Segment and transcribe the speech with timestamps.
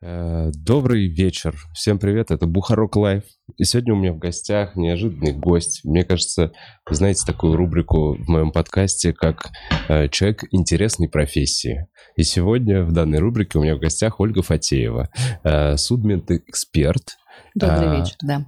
[0.00, 1.56] Э, добрый вечер.
[1.74, 3.24] Всем привет, это Бухарог Лайв.
[3.56, 5.80] И сегодня у меня в гостях неожиданный гость.
[5.84, 6.52] Мне кажется,
[6.88, 9.50] вы знаете такую рубрику в моем подкасте, как
[9.88, 11.88] э, «Человек интересной профессии».
[12.14, 15.10] И сегодня в данной рубрике у меня в гостях Ольга Фатеева,
[15.42, 17.16] э, судмедэксперт.
[17.56, 18.46] Добрый а, вечер, да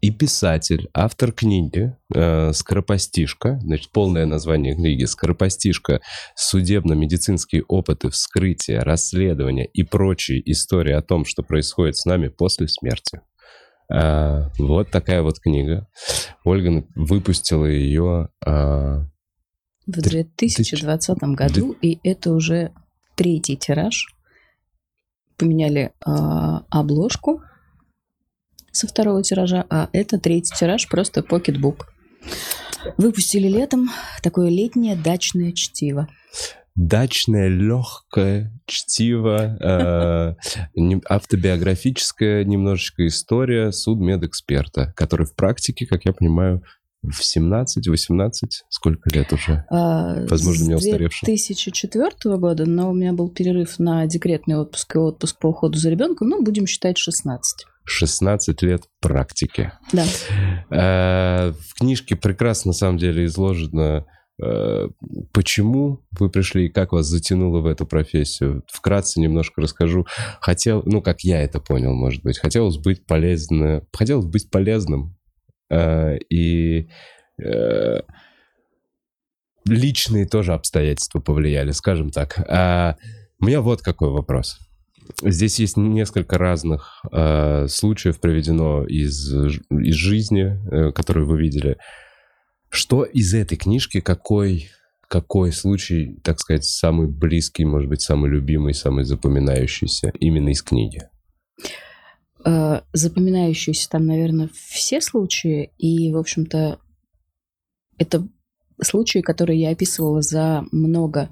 [0.00, 6.00] и писатель, автор книги э, «Скоропостишка», значит, полное название книги «Скоропостишка.
[6.34, 13.20] Судебно-медицинские опыты вскрытия, расследования и прочие истории о том, что происходит с нами после смерти».
[13.92, 15.88] Э, вот такая вот книга.
[16.44, 18.28] Ольга выпустила ее...
[18.44, 19.04] Э,
[19.86, 22.72] в 2020 году, и это уже
[23.14, 24.06] третий тираж.
[25.36, 26.10] Поменяли э,
[26.70, 27.42] обложку,
[28.76, 31.92] со второго тиража, а это третий тираж, просто покетбук.
[32.96, 33.90] Выпустили летом
[34.22, 36.08] такое летнее дачное чтиво.
[36.74, 40.36] Дачное, легкое чтиво,
[40.76, 46.62] э, автобиографическая немножечко история судмедэксперта, который в практике, как я понимаю,
[47.10, 48.30] в 17-18,
[48.68, 49.64] сколько лет уже?
[49.70, 51.24] А, Возможно, не устаревший.
[51.24, 55.78] С 2004 года, но у меня был перерыв на декретный отпуск и отпуск по уходу
[55.78, 57.66] за ребенком, ну, будем считать 16.
[57.84, 59.72] 16 лет практики.
[59.92, 60.04] Да.
[60.70, 64.04] Э, в книжке прекрасно, на самом деле, изложено,
[64.42, 64.88] э,
[65.32, 68.64] почему вы пришли и как вас затянуло в эту профессию.
[68.72, 70.06] Вкратце немножко расскажу.
[70.40, 72.38] Хотел, ну, как я это понял, может быть.
[72.38, 73.86] Хотелось быть полезным.
[73.92, 75.16] Хотелось быть полезным.
[75.70, 76.88] Э, и
[79.66, 82.38] личные тоже обстоятельства повлияли, скажем так.
[82.48, 82.96] А
[83.40, 84.58] у меня вот какой вопрос.
[85.22, 89.32] Здесь есть несколько разных э, случаев приведено из,
[89.70, 91.76] из жизни, э, которые вы видели.
[92.70, 94.68] Что из этой книжки, какой,
[95.08, 101.02] какой случай, так сказать, самый близкий, может быть, самый любимый, самый запоминающийся именно из книги?
[102.46, 105.72] Э, запоминающиеся там, наверное, все случаи.
[105.78, 106.78] И, в общем-то,
[107.98, 108.28] это
[108.80, 111.30] случаи, которые я описывала за много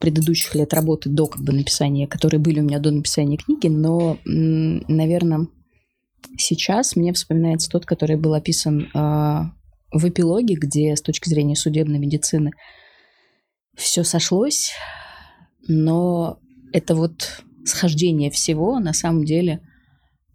[0.00, 4.18] предыдущих лет работы до как бы написания, которые были у меня до написания книги, но,
[4.24, 5.46] наверное,
[6.36, 8.88] сейчас мне вспоминается тот, который был описан э,
[9.92, 12.50] в эпилоге, где с точки зрения судебной медицины
[13.76, 14.72] все сошлось,
[15.68, 16.40] но
[16.72, 19.60] это вот схождение всего на самом деле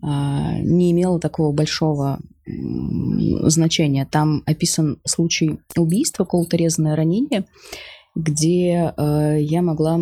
[0.01, 4.07] не имело такого большого значения.
[4.09, 7.45] Там описан случай убийства, колото-резанное ранение,
[8.15, 10.01] где э, я могла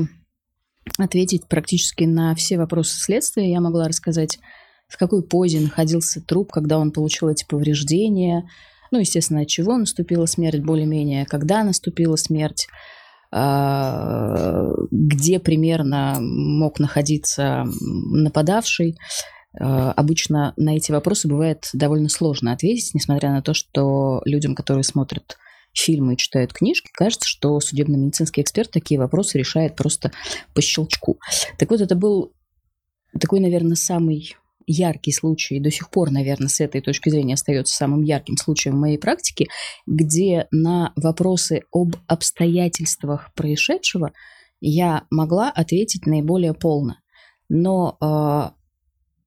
[0.97, 3.49] ответить практически на все вопросы следствия.
[3.49, 4.39] Я могла рассказать,
[4.87, 8.47] в какой позе находился труп, когда он получил эти повреждения,
[8.91, 12.67] ну, естественно, от чего наступила смерть более-менее, когда наступила смерть,
[13.31, 18.95] э, где примерно мог находиться нападавший.
[19.59, 24.83] Э, обычно на эти вопросы бывает довольно сложно ответить, несмотря на то, что людям, которые
[24.83, 25.37] смотрят
[25.73, 30.11] фильмы и читают книжки, кажется, что судебно-медицинский эксперт такие вопросы решает просто
[30.53, 31.19] по щелчку.
[31.57, 32.31] Так вот, это был
[33.19, 34.35] такой, наверное, самый
[34.67, 38.79] яркий случай, до сих пор, наверное, с этой точки зрения остается самым ярким случаем в
[38.79, 39.47] моей практике,
[39.85, 44.11] где на вопросы об обстоятельствах происшедшего
[44.61, 46.97] я могла ответить наиболее полно.
[47.47, 48.55] Но, э,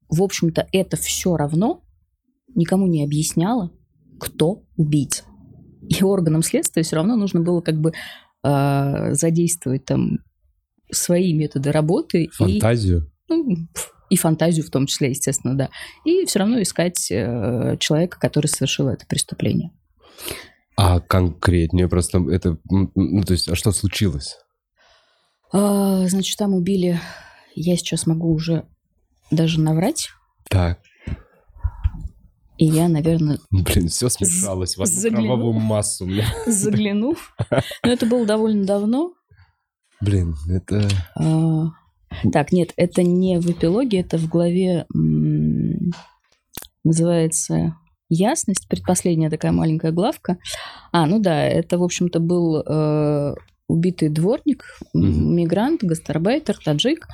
[0.09, 1.83] в общем-то, это все равно
[2.55, 3.73] никому не объясняло,
[4.19, 5.25] кто убийца
[5.89, 7.93] и органам следствия все равно нужно было как бы
[8.45, 10.19] э, задействовать там
[10.91, 12.29] свои методы работы.
[12.33, 13.11] Фантазию?
[13.29, 13.57] И, ну,
[14.11, 15.71] и фантазию в том числе, естественно, да.
[16.05, 19.71] И все равно искать э, человека, который совершил это преступление.
[20.77, 24.37] А конкретнее просто это, ну, то есть, а что случилось?
[25.53, 27.01] А, значит, там убили,
[27.55, 28.65] я сейчас могу уже
[29.31, 30.11] даже наврать.
[30.49, 30.81] Так.
[32.59, 33.39] И я, наверное...
[33.51, 36.09] Блин, все смешалось в одну загляну, кровавую массу.
[36.47, 37.15] Загляну.
[37.85, 39.13] Но это было довольно давно.
[40.01, 40.89] Блин, это...
[41.15, 41.67] А,
[42.33, 44.87] так, нет, это не в эпилоге, это в главе
[46.83, 47.77] называется
[48.09, 50.39] «Ясность», предпоследняя такая маленькая главка.
[50.91, 53.35] А, ну да, это, в общем-то, был э,
[53.69, 54.65] убитый дворник,
[54.95, 55.05] угу.
[55.05, 57.07] мигрант, гастарбайтер, таджик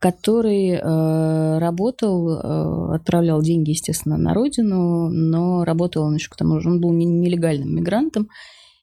[0.00, 6.60] который э, работал, э, отправлял деньги, естественно, на родину, но работал он еще к тому
[6.60, 8.28] же, он был нелегальным мигрантом,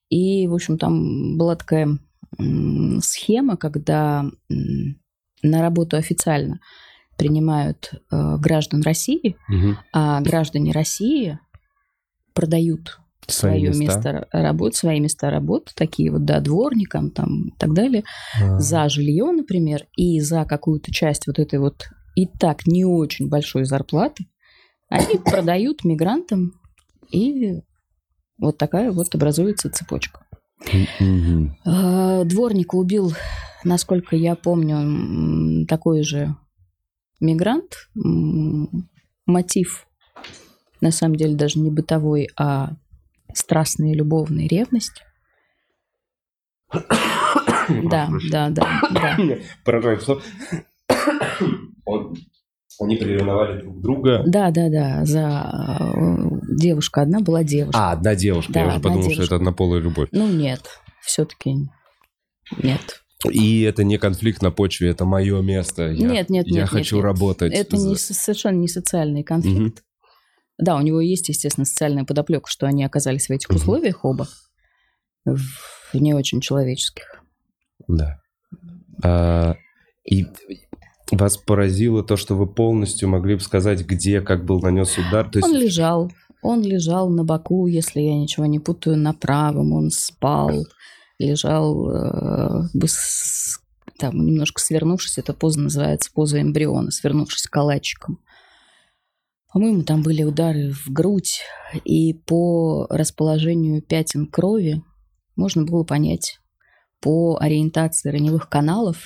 [0.09, 1.97] и, в общем, там была такая
[3.01, 4.25] схема, когда
[5.41, 6.59] на работу официально
[7.17, 9.77] принимают э, граждан России, угу.
[9.93, 11.39] а граждане России
[12.33, 12.99] продают
[13.31, 18.03] свое место, место работы, свои места работы, такие вот, да, дворникам там и так далее,
[18.39, 18.59] а.
[18.59, 23.65] за жилье, например, и за какую-то часть вот этой вот и так не очень большой
[23.65, 24.25] зарплаты,
[24.89, 26.53] они продают мигрантам,
[27.11, 27.61] и
[28.37, 30.25] вот такая вот образуется цепочка.
[31.65, 33.13] А, дворника убил,
[33.63, 36.35] насколько я помню, такой же
[37.19, 37.89] мигрант.
[39.25, 39.87] Мотив,
[40.81, 42.73] на самом деле, даже не бытовой, а
[43.35, 45.03] страстная любовная ревность.
[47.67, 48.81] Да, да, да,
[49.65, 49.99] да.
[49.99, 50.21] Что
[51.85, 52.15] он,
[52.79, 54.23] они приревновали друг друга.
[54.27, 55.05] Да, да, да.
[55.05, 56.29] За э,
[56.59, 57.79] девушка одна была девушка.
[57.79, 58.53] А, одна девушка.
[58.53, 59.23] Да, Я уже подумал, девушка.
[59.23, 60.09] что это однополая любовь.
[60.11, 60.61] Ну нет,
[61.01, 61.55] все-таки
[62.61, 63.01] нет.
[63.31, 65.89] И это не конфликт на почве, это мое место.
[65.89, 67.53] Я, нет, нет, Я нет, хочу нет, работать.
[67.53, 67.89] Это за...
[67.89, 69.79] не, совершенно не социальный конфликт.
[69.79, 69.85] Угу.
[70.57, 73.57] Да, у него есть, естественно, социальная подоплека, что они оказались в этих угу.
[73.57, 74.27] условиях оба,
[75.25, 75.39] в
[75.93, 77.21] не очень человеческих.
[77.87, 78.19] Да.
[79.03, 79.55] А,
[80.03, 80.25] и
[81.11, 85.29] вас поразило то, что вы полностью могли бы сказать, где, как был нанес удар?
[85.29, 85.47] То есть...
[85.47, 86.11] Он лежал.
[86.41, 89.73] Он лежал на боку, если я ничего не путаю, на правом.
[89.73, 90.65] Он спал,
[91.17, 93.59] лежал э, с,
[93.97, 95.17] там, немножко свернувшись.
[95.17, 98.19] Эта поза называется поза эмбриона, свернувшись калачиком.
[99.55, 101.39] По-моему, там были удары в грудь,
[101.85, 104.83] и по расположению пятен крови
[105.37, 106.41] можно было понять
[106.99, 109.05] по ориентации раневых каналов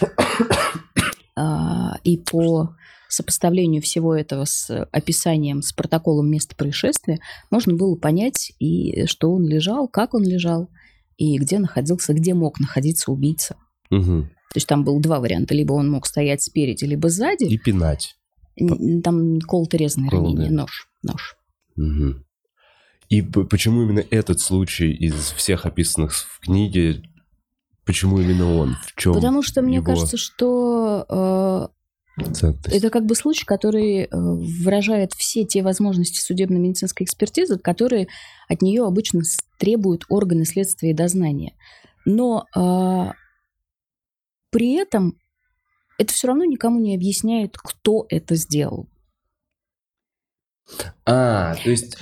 [1.35, 2.75] а, и по
[3.09, 7.19] сопоставлению всего этого с описанием, с протоколом места происшествия,
[7.51, 10.71] можно было понять, и что он лежал, как он лежал,
[11.17, 13.55] и где находился, где мог находиться убийца.
[13.91, 14.23] Угу.
[14.23, 15.53] То есть там было два варианта.
[15.53, 17.43] Либо он мог стоять спереди, либо сзади.
[17.43, 18.15] И пинать.
[19.03, 20.89] Там колото-резное ранение, нож.
[21.03, 21.35] нож.
[21.77, 22.23] Угу.
[23.09, 27.03] И почему именно этот случай из всех описанных в книге
[27.89, 28.75] Почему именно он?
[28.85, 31.67] В чем Потому что мне кажется, что э,
[32.65, 38.07] это как бы случай, который э, выражает все те возможности судебно-медицинской экспертизы, которые
[38.47, 39.21] от нее обычно
[39.57, 41.56] требуют органы следствия и дознания.
[42.06, 43.11] Но э,
[44.51, 45.19] при этом
[45.99, 48.87] это все равно никому не объясняет, кто это сделал.
[51.05, 51.97] А, то есть,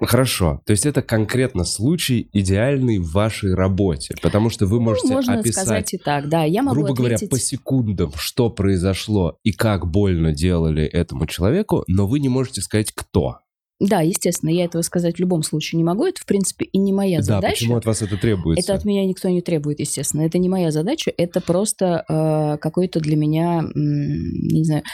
[0.00, 0.60] хорошо.
[0.66, 5.14] То есть это конкретно случай идеальный в вашей работе, потому что вы ну, можете ну,
[5.14, 6.42] можно описать, сказать и так, да.
[6.42, 7.20] Я могу грубо ответить...
[7.20, 12.60] говоря, по секундам, что произошло и как больно делали этому человеку, но вы не можете
[12.60, 13.38] сказать, кто.
[13.84, 16.06] Да, естественно, я этого сказать в любом случае не могу.
[16.06, 17.42] Это, в принципе, и не моя да, задача.
[17.42, 18.64] Да, почему от вас это требуется?
[18.64, 20.22] Это от меня никто не требует, естественно.
[20.22, 21.12] Это не моя задача.
[21.16, 24.84] Это просто э, какой-то для меня, э, не знаю,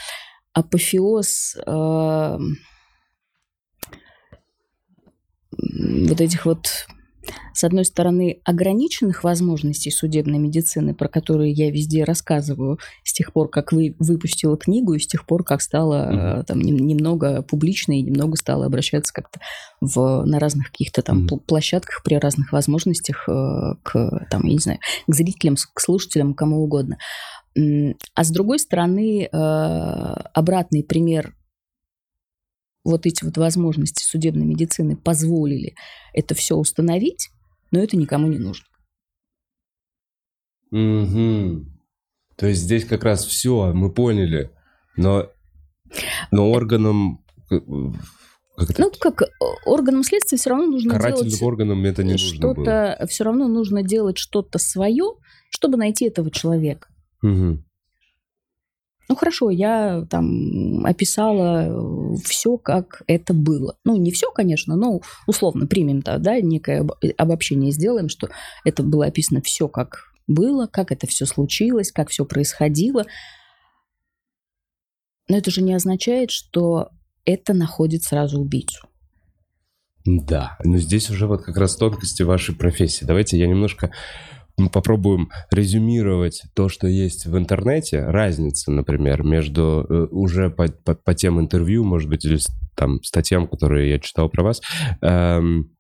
[0.55, 1.59] апофеоз...
[1.67, 2.39] Э,
[5.61, 6.87] вот этих вот,
[7.55, 13.49] с одной стороны, ограниченных возможностей судебной медицины, про которые я везде рассказываю с тех пор,
[13.49, 16.45] как вы выпустила книгу, и с тех пор, как стала mm-hmm.
[16.45, 19.41] там немного публичной и немного стала обращаться как-то
[19.81, 21.41] в, на разных каких-то там mm-hmm.
[21.47, 26.63] площадках при разных возможностях э, к, там, я не знаю, к зрителям, к слушателям, кому
[26.63, 26.99] угодно.
[27.57, 31.35] А с другой стороны, э, обратный пример
[32.89, 35.75] вот эти вот возможности судебной медицины позволили
[36.13, 37.29] это все установить,
[37.71, 38.65] но это никому не нужно.
[40.71, 41.67] Угу.
[42.37, 44.51] То есть здесь как раз все, мы поняли,
[44.97, 45.31] но,
[46.31, 47.25] но органам...
[47.49, 48.83] Как это?
[48.83, 49.27] Ну, как э,
[49.67, 51.43] органам следствия все равно нужно Карательным делать...
[51.43, 55.15] органам это не нужно что-то, Все равно нужно делать что-то свое,
[55.49, 56.89] чтобы найти этого человека.
[57.23, 57.63] Угу.
[59.09, 63.77] Ну хорошо, я там описала э, все, как это было.
[63.85, 66.87] Ну, не все, конечно, но условно примем -то, да, некое
[67.17, 68.29] обобщение сделаем, что
[68.65, 73.07] это было описано все, как было, как это все случилось, как все происходило.
[75.29, 76.91] Но это же не означает, что
[77.25, 78.89] это находит сразу убийцу.
[80.05, 83.05] Да, но здесь уже вот как раз тонкости вашей профессии.
[83.05, 83.93] Давайте я немножко
[84.59, 90.95] мы попробуем резюмировать то, что есть в интернете, разница, например, между э, уже по, по,
[90.95, 92.39] по тем интервью, может быть, или
[92.75, 94.61] там статьям, которые я читал про вас,
[95.03, 95.71] эм,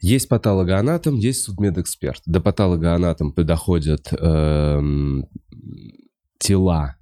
[0.00, 2.22] есть патологоанатом, есть судмедэксперт.
[2.26, 5.26] До патологоанатом доходят эм,
[6.38, 6.96] тела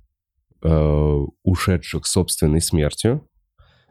[0.62, 3.28] э, ушедших собственной смертью,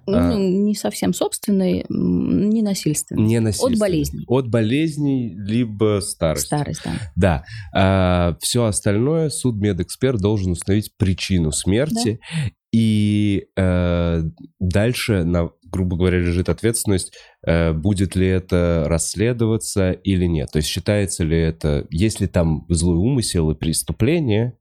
[0.08, 3.24] ну, а, не совсем собственной, не насильственной.
[3.24, 3.74] Не насильственной.
[3.74, 4.25] От болезней.
[4.27, 6.46] От болезней, либо старости.
[6.46, 6.93] Старость, да.
[7.15, 7.43] Да.
[7.74, 12.20] А, все остальное судмедэксперт должен установить причину смерти.
[12.22, 12.51] Да.
[12.74, 14.24] И э,
[14.60, 17.13] дальше, на, грубо говоря, лежит ответственность,
[17.46, 20.51] э, будет ли это расследоваться или нет.
[20.51, 24.58] То есть считается ли это, есть ли там злой умысел и преступление,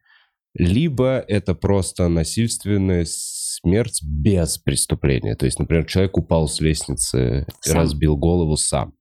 [0.54, 3.04] либо это просто насильственная
[3.50, 5.34] смерть без преступления.
[5.34, 8.94] То есть, например, человек упал с лестницы и разбил голову сам.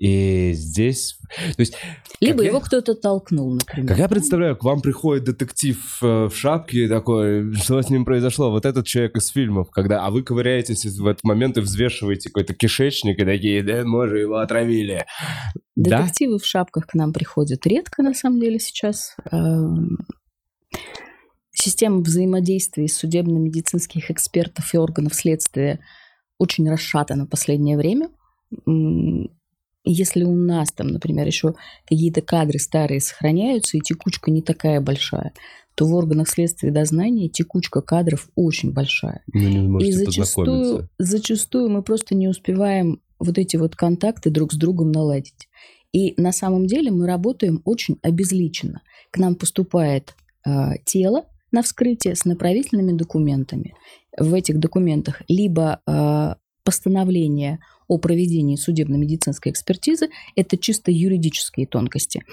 [0.00, 1.18] И здесь...
[1.56, 1.76] То есть,
[2.20, 3.86] Либо его я, кто-то толкнул, например.
[3.86, 8.06] Как я представляю, к вам приходит детектив э, в шапке и такой, что с ним
[8.06, 8.50] произошло?
[8.50, 10.06] Вот этот человек из фильмов, когда...
[10.06, 14.38] А вы ковыряетесь в этот момент и взвешиваете какой-то кишечник и такие, да, может, его
[14.38, 15.04] отравили.
[15.76, 16.38] Детективы да?
[16.38, 19.14] в шапках к нам приходят редко, на самом деле, сейчас.
[21.60, 25.80] Система взаимодействия судебно-медицинских экспертов и органов следствия
[26.38, 28.08] очень расшатана в последнее время
[29.84, 31.54] если у нас там, например, еще
[31.88, 35.32] какие-то кадры старые сохраняются, и текучка не такая большая,
[35.74, 39.22] то в органах следствия и дознания текучка кадров очень большая.
[39.32, 44.92] Ну, и зачастую, зачастую мы просто не успеваем вот эти вот контакты друг с другом
[44.92, 45.48] наладить.
[45.92, 48.82] И на самом деле мы работаем очень обезличенно.
[49.10, 50.14] К нам поступает
[50.46, 53.74] э, тело на вскрытие с направительными документами.
[54.16, 62.24] В этих документах либо э, постановление о проведении судебно-медицинской экспертизы– это чисто юридические тонкости.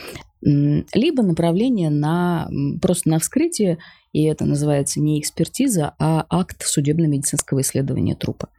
[0.41, 2.47] Либо направление на,
[2.79, 3.79] просто на вскрытие,
[4.13, 8.49] и это называется не экспертиза, а акт судебно-медицинского исследования трупа.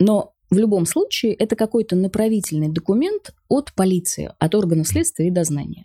[0.00, 5.84] Но в любом случае это какой-то направительный документ от полиции, от органов следствия и дознания.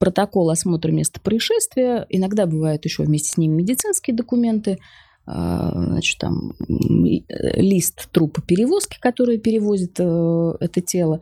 [0.00, 4.80] Протокол осмотра места происшествия, иногда бывают еще вместе с ним медицинские документы–
[5.32, 11.20] а, значит, там, лист трупа перевозки, который перевозит э, это тело.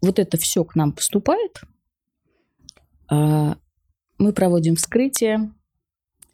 [0.00, 1.60] Вот это все к нам поступает.
[3.10, 3.56] А,
[4.16, 5.52] мы проводим вскрытие,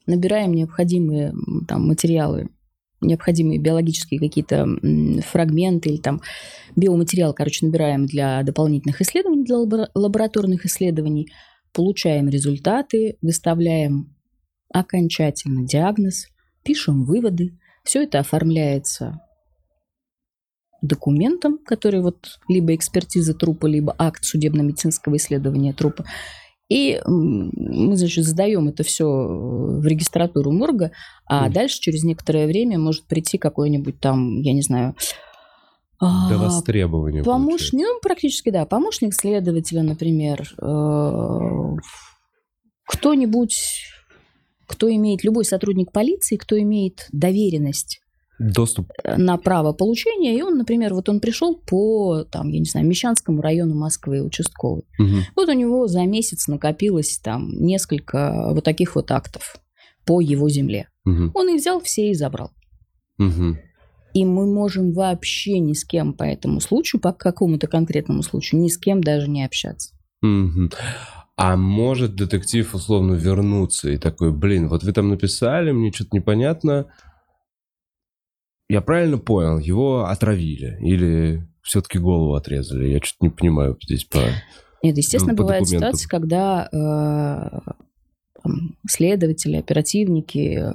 [0.07, 1.35] набираем необходимые
[1.67, 2.49] там, материалы,
[3.01, 4.67] необходимые биологические какие-то
[5.27, 6.21] фрагменты или там
[6.75, 9.57] биоматериал, короче, набираем для дополнительных исследований, для
[9.95, 11.29] лабораторных исследований,
[11.73, 14.15] получаем результаты, выставляем
[14.73, 16.27] окончательно диагноз,
[16.65, 19.21] пишем выводы, все это оформляется
[20.83, 26.05] документом, который вот либо экспертиза трупа, либо акт судебно-медицинского исследования трупа.
[26.69, 30.91] И мы, значит, сдаем это все в регистратуру морга,
[31.25, 31.53] а mm.
[31.53, 34.97] дальше через некоторое время может прийти какой-нибудь там, я не знаю,
[36.01, 37.23] до а, востребования.
[37.23, 41.77] Помощник, ну, практически, да, помощник следователя, например, э,
[42.85, 43.57] кто-нибудь
[44.67, 48.01] кто имеет, любой сотрудник полиции, кто имеет доверенность
[48.39, 52.65] доступ э, на право получения, и он, например, вот он пришел по, там, я не
[52.65, 54.85] знаю, Мещанскому району Москвы, участковый.
[54.99, 55.17] Угу.
[55.37, 59.57] Вот у него за месяц накопилось там несколько вот таких вот актов
[60.05, 60.89] по его земле.
[61.05, 61.33] Угу.
[61.35, 62.51] Он их взял все и забрал.
[63.19, 63.57] Угу.
[64.15, 68.69] И мы можем вообще ни с кем по этому случаю, по какому-то конкретному случаю, ни
[68.69, 69.95] с кем даже не общаться.
[70.23, 70.71] Угу.
[71.37, 76.87] А может детектив условно вернуться и такой, блин, вот вы там написали, мне что-то непонятно.
[78.69, 82.89] Я правильно понял, его отравили или все-таки голову отрезали?
[82.89, 84.19] Я что-то не понимаю здесь по
[84.83, 87.73] Нет, естественно, по бывают ситуации, когда э,
[88.43, 90.73] там, следователи, оперативники, э,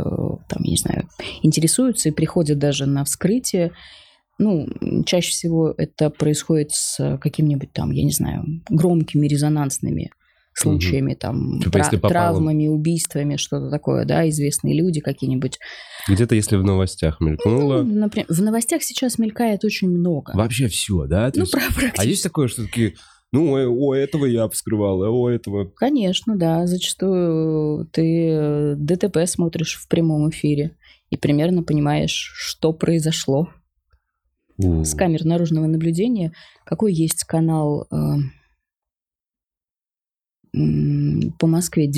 [0.48, 1.10] там, я не знаю,
[1.44, 3.72] интересуются и приходят даже на вскрытие.
[4.38, 4.68] Ну,
[5.06, 10.12] чаще всего это происходит с какими-нибудь там, я не знаю, громкими резонансными
[10.54, 11.20] случаями, угу.
[11.20, 15.60] там, типа, тра- травмами, убийствами, что-то такое, да, известные люди какие-нибудь.
[16.08, 17.84] Где-то, если в новостях мелькнуло.
[17.84, 20.32] Ну, например, в новостях сейчас мелькает очень много.
[20.36, 21.32] Вообще все, да?
[21.32, 21.54] То ну, есть...
[21.54, 22.00] практически.
[22.00, 22.96] А есть такое, что такие,
[23.32, 25.72] ну, э, о, этого я вскрывал, о, этого...
[25.76, 26.68] Конечно, да.
[26.68, 30.76] Зачастую ты э, ДТП смотришь в прямом эфире
[31.10, 33.50] и примерно понимаешь, что произошло.
[34.58, 34.84] У.
[34.84, 36.34] С камер наружного наблюдения.
[36.66, 37.88] Какой есть канал...
[40.54, 41.90] По Москве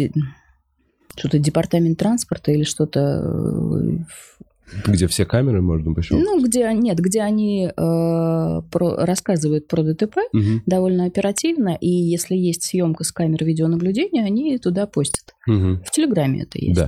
[1.15, 3.21] что-то департамент транспорта или что-то...
[3.23, 6.25] Э, где все камеры можно пощелкать?
[6.25, 10.61] Ну, где нет, где они э, про, рассказывают про ДТП угу.
[10.65, 15.35] довольно оперативно, и если есть съемка с камер видеонаблюдения, они туда постят.
[15.47, 15.83] Угу.
[15.85, 16.79] В Телеграме это есть.
[16.79, 16.87] Да.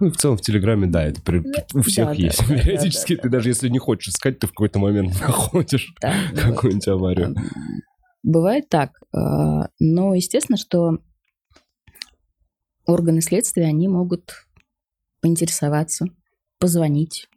[0.00, 2.48] Ну, в целом в Телеграме, да, это при, у всех да, есть.
[2.48, 3.38] Да, Периодически да, да, ты да.
[3.38, 7.36] даже если не хочешь искать, ты в какой-то момент находишь да, какую-нибудь аварию.
[8.24, 8.98] Бывает так.
[9.12, 10.98] А, но естественно, что
[12.86, 14.46] органы следствия, они могут
[15.20, 16.06] поинтересоваться,
[16.58, 17.28] позвонить.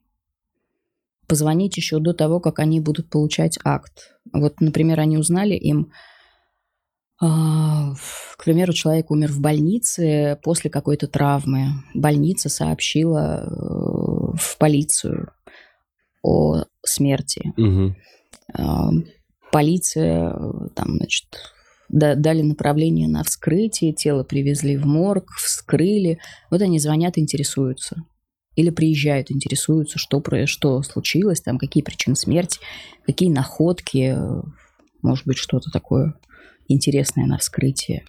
[1.27, 4.17] Позвонить еще до того, как они будут получать акт.
[4.33, 5.91] Вот, например, они узнали, им
[7.19, 7.93] А,
[8.37, 11.83] к примеру, человек умер в больнице после какой-то травмы.
[11.93, 15.33] Больница сообщила э, в полицию
[16.21, 17.53] о смерти.
[17.57, 17.95] Угу.
[19.51, 20.33] Полиция
[20.75, 21.25] там, значит,
[21.89, 26.19] дали направление на вскрытие, тело привезли в морг, вскрыли.
[26.51, 28.03] Вот они звонят, интересуются.
[28.55, 32.59] Или приезжают, интересуются, что, что случилось, там, какие причины смерти,
[33.05, 34.17] какие находки,
[35.01, 36.15] может быть, что-то такое
[36.67, 38.05] интересное на вскрытие.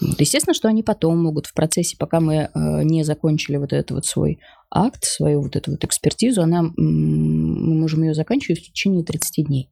[0.00, 0.20] Вот.
[0.20, 2.48] Естественно, что они потом могут в процессе, пока мы э,
[2.82, 8.02] не закончили вот этот вот свой акт, свою вот эту вот экспертизу, она, мы можем
[8.02, 9.70] ее заканчивать в течение 30 дней.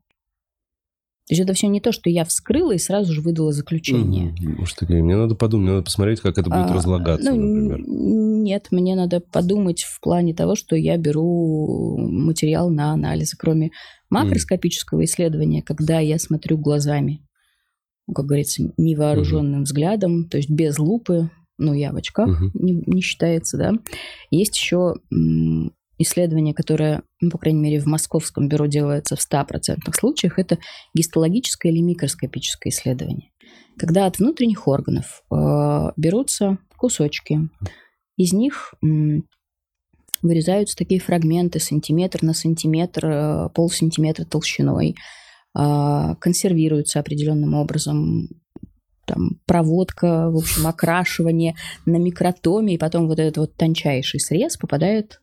[1.29, 4.35] То есть это все не то, что я вскрыла и сразу же выдала заключение.
[4.35, 4.59] Угу.
[4.59, 7.81] Может, такие, мне надо подумать, мне надо посмотреть, как это будет а, разлагаться, ну, например.
[7.87, 13.35] Нет, мне надо подумать в плане того, что я беру материал на анализ.
[13.35, 13.71] Кроме
[14.11, 15.05] макроскопического mm.
[15.05, 17.25] исследования, когда я смотрю глазами,
[18.09, 19.63] ну, как говорится, невооруженным угу.
[19.63, 22.51] взглядом, то есть без лупы, ну, я в очках, угу.
[22.55, 23.73] не, не считается, да.
[24.31, 24.97] Есть еще
[26.03, 30.59] исследование, которое, ну, по крайней мере, в Московском бюро делается в 100% случаях, это
[30.95, 33.31] гистологическое или микроскопическое исследование.
[33.79, 37.49] Когда от внутренних органов э, берутся кусочки,
[38.17, 38.87] из них э,
[40.23, 44.95] вырезаются такие фрагменты сантиметр на сантиметр, э, полсантиметра толщиной,
[45.59, 48.29] э, консервируются определенным образом,
[49.07, 51.57] там, проводка, в общем, окрашивание
[51.87, 55.22] на микротоме, и потом вот этот вот тончайший срез попадает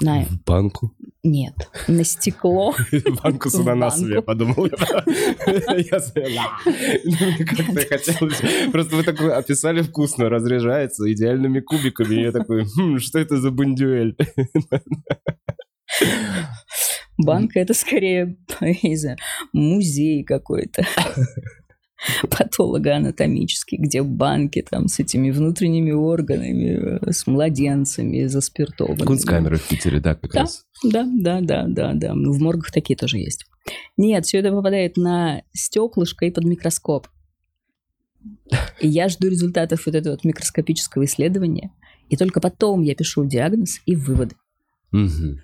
[0.00, 0.24] на...
[0.24, 0.94] В банку?
[1.22, 1.54] Нет,
[1.86, 2.74] на стекло.
[3.22, 4.66] Банку с ананасами, я подумал.
[4.66, 4.74] Я
[7.44, 8.40] как-то хотелось.
[8.72, 12.14] Просто вы такой описали вкусно, разряжается идеальными кубиками.
[12.14, 14.16] Я такой, «Хм, что это за бундюэль?
[17.18, 18.36] Банка это скорее,
[18.82, 19.18] не знаю,
[19.52, 20.84] музей какой-то.
[22.30, 29.06] патологоанатомический, где банки там с этими внутренними органами, э, с младенцами заспиртованными.
[29.06, 30.64] Кунсткамеры в Питере, да, как да, раз?
[30.84, 32.12] Да, да, да, да, да.
[32.14, 33.46] В моргах такие тоже есть.
[33.96, 37.06] Нет, все это попадает на стеклышко и под микроскоп.
[38.80, 41.72] И я жду результатов вот этого вот микроскопического исследования,
[42.08, 44.36] и только потом я пишу диагноз и выводы.
[44.92, 45.38] Угу.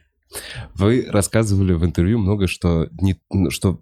[0.74, 3.18] Вы рассказывали в интервью много, что, не,
[3.50, 3.80] что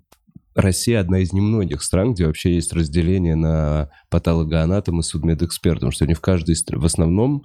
[0.56, 6.14] Россия одна из немногих стран, где вообще есть разделение на патологоанатом и судмедэкспертом, что не
[6.14, 7.44] в каждой стране, в основном,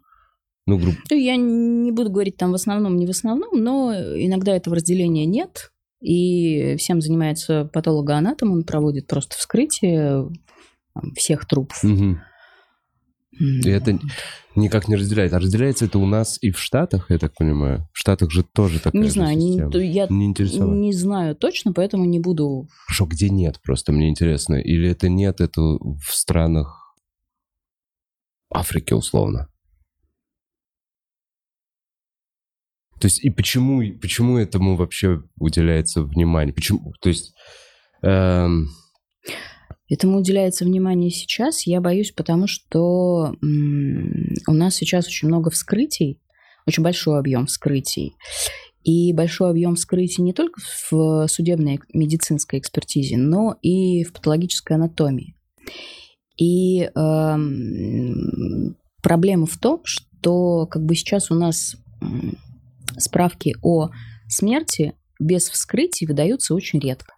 [0.65, 0.95] ну, групп...
[1.09, 5.25] Ну, я не буду говорить там в основном, не в основном, но иногда этого разделения
[5.25, 5.71] нет,
[6.01, 10.29] и всем занимается патологоанатом, он проводит просто вскрытие
[11.15, 11.83] всех трупов.
[11.83, 12.17] Угу.
[13.41, 13.99] И это
[14.55, 15.37] никак не разделяется.
[15.37, 17.87] А разделяется это у нас и в Штатах, я так понимаю?
[17.91, 19.57] В Штатах же тоже такая Не знаю, не,
[19.91, 22.67] я не, не знаю точно, поэтому не буду...
[22.85, 24.55] Хорошо, где нет, просто мне интересно.
[24.55, 26.95] Или это нет, это в странах
[28.53, 29.47] Африки условно?
[32.99, 36.53] То есть и почему, почему этому вообще уделяется внимание?
[36.53, 36.93] Почему?
[37.01, 37.33] То есть...
[38.03, 38.69] Эм...
[39.91, 46.21] Этому уделяется внимание сейчас, я боюсь, потому что у нас сейчас очень много вскрытий,
[46.65, 48.15] очень большой объем вскрытий.
[48.85, 55.35] И большой объем вскрытий не только в судебной медицинской экспертизе, но и в патологической анатомии.
[56.37, 57.35] И э,
[59.03, 61.75] проблема в том, что как бы сейчас у нас
[62.97, 63.89] справки о
[64.29, 67.13] смерти без вскрытий выдаются очень редко.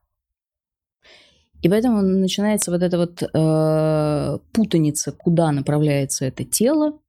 [1.63, 6.99] И поэтому начинается вот эта вот э, путаница, куда направляется это тело,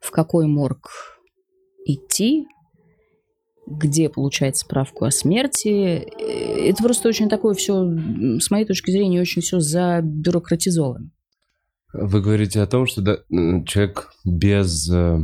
[0.00, 0.90] в какой морг
[1.86, 2.46] идти,
[3.66, 6.06] где получать справку о смерти.
[6.68, 7.90] Это просто очень такое все,
[8.38, 11.10] с моей точки зрения, очень все забюрократизовано.
[11.94, 13.18] Вы говорите о том, что да,
[13.64, 15.20] человек без э,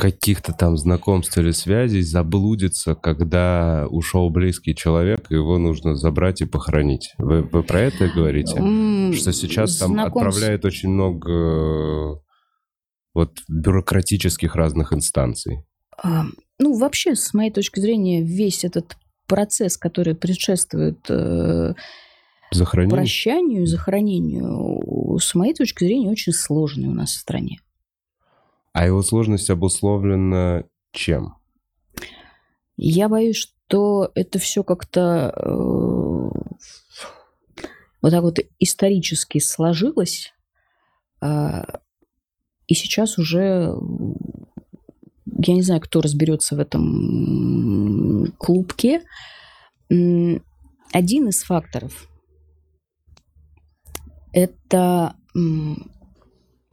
[0.00, 7.12] каких-то там знакомств или связей заблудится, когда ушел близкий человек, его нужно забрать и похоронить.
[7.18, 8.56] Вы, вы про это говорите?
[8.56, 10.38] Mm, что сейчас там знакомств...
[10.38, 12.16] отправляют очень много э,
[13.12, 15.66] вот бюрократических разных инстанций.
[16.02, 16.24] А,
[16.58, 21.74] ну, вообще, с моей точки зрения, весь этот процесс, который предшествует э,
[22.52, 22.96] захоронению?
[22.96, 27.58] прощанию, захоронению, с моей точки зрения, очень сложный у нас в стране.
[28.72, 31.34] А его сложность обусловлена чем?
[32.76, 35.50] Я боюсь, что это все как-то э,
[38.02, 40.32] вот так вот исторически сложилось,
[41.20, 41.62] э,
[42.66, 43.74] и сейчас уже
[45.42, 49.02] я не знаю, кто разберется в этом клубке.
[49.88, 52.08] Один из факторов
[54.32, 55.14] Это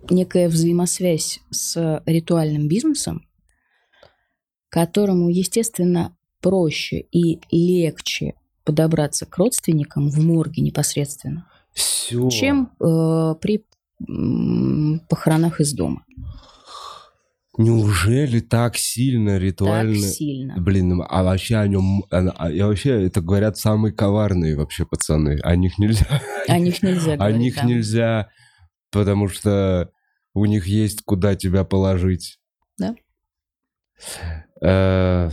[0.10, 3.24] некая взаимосвязь с ритуальным бизнесом,
[4.70, 12.30] которому, естественно, проще и легче подобраться к родственникам в морге непосредственно, Все.
[12.30, 13.66] чем э, при
[14.08, 16.04] м, похоронах из дома.
[17.58, 20.00] Неужели так сильно ритуально?
[20.00, 20.56] Так сильно.
[20.62, 22.04] Блин, а вообще о нем...
[22.12, 25.40] а- а- Я вообще, это говорят самые коварные вообще пацаны.
[25.42, 26.06] О них нельзя...
[26.48, 27.40] О них нельзя О говорить.
[27.40, 27.64] них да.
[27.64, 28.30] нельзя,
[28.92, 29.90] потому что
[30.38, 32.40] у них есть куда тебя положить.
[32.78, 32.96] Да.
[34.62, 35.30] Э,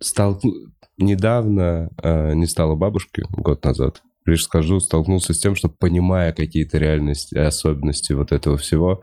[0.00, 4.02] столкну- Недавно э, не стало бабушки, год назад.
[4.26, 9.02] Лишь скажу, столкнулся с тем, что понимая какие-то реальности, особенности вот этого всего,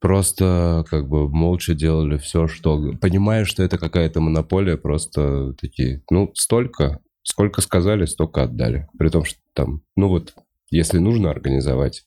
[0.00, 2.92] просто как бы молча делали все, что...
[3.00, 8.88] Понимая, что это какая-то монополия, просто такие, ну, столько, сколько сказали, столько отдали.
[8.98, 10.34] При том, что там, ну вот,
[10.70, 12.04] если нужно организовать,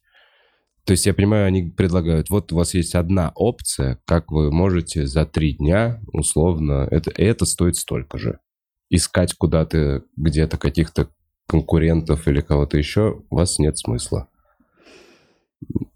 [0.85, 5.07] то есть я понимаю, они предлагают, вот у вас есть одна опция, как вы можете
[5.07, 8.39] за три дня, условно, это, это стоит столько же.
[8.89, 11.09] Искать куда-то, где-то каких-то
[11.47, 14.27] конкурентов или кого-то еще, у вас нет смысла.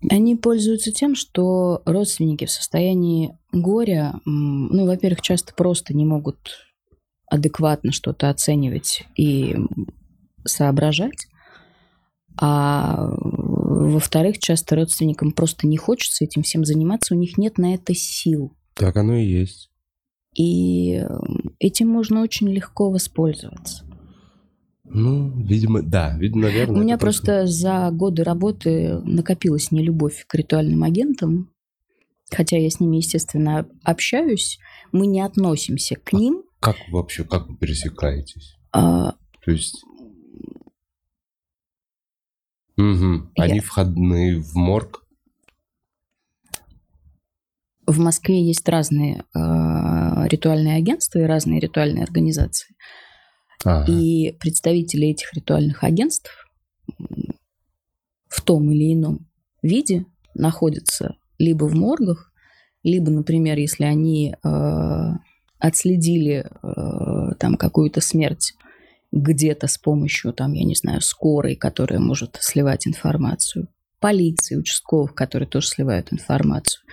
[0.09, 6.37] Они пользуются тем, что родственники в состоянии горя, ну, во-первых, часто просто не могут
[7.29, 9.57] адекватно что-то оценивать и
[10.45, 11.27] соображать,
[12.39, 13.09] а
[13.67, 18.55] во-вторых, часто родственникам просто не хочется этим всем заниматься, у них нет на это сил.
[18.73, 19.69] Так оно и есть.
[20.35, 21.07] И э,
[21.59, 23.83] этим можно очень легко воспользоваться.
[24.85, 26.79] Ну, видимо, да, видимо, наверное.
[26.79, 31.51] У меня это просто за годы работы накопилась нелюбовь к ритуальным агентам,
[32.31, 34.59] хотя я с ними, естественно, общаюсь,
[34.93, 36.43] мы не относимся к ним.
[36.61, 38.55] Как вообще, как вы пересекаетесь?
[38.71, 39.83] а, То есть...
[42.77, 43.31] Мгм.
[43.37, 45.03] Они Я- входные в морг?
[47.85, 52.75] В Москве есть разные а, ритуальные агентства и разные ритуальные организации.
[53.63, 53.91] Ага.
[53.91, 56.29] И представители этих ритуальных агентств
[58.27, 59.27] в том или ином
[59.61, 62.31] виде находятся либо в моргах,
[62.83, 65.11] либо, например, если они э,
[65.59, 68.53] отследили э, там какую-то смерть
[69.11, 73.67] где-то с помощью, там, я не знаю, скорой, которая может сливать информацию,
[73.99, 76.83] полиции, участковых, которые тоже сливают информацию,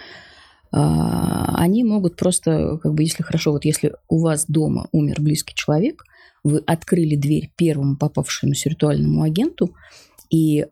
[0.70, 5.54] а, они могут просто, как бы, если хорошо, вот если у вас дома умер близкий
[5.54, 6.04] человек,
[6.42, 9.74] вы открыли дверь первому попавшемуся ритуальному агенту
[10.30, 10.66] и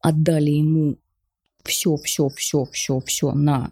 [0.00, 0.98] отдали ему
[1.62, 3.70] все, все, все, все, все на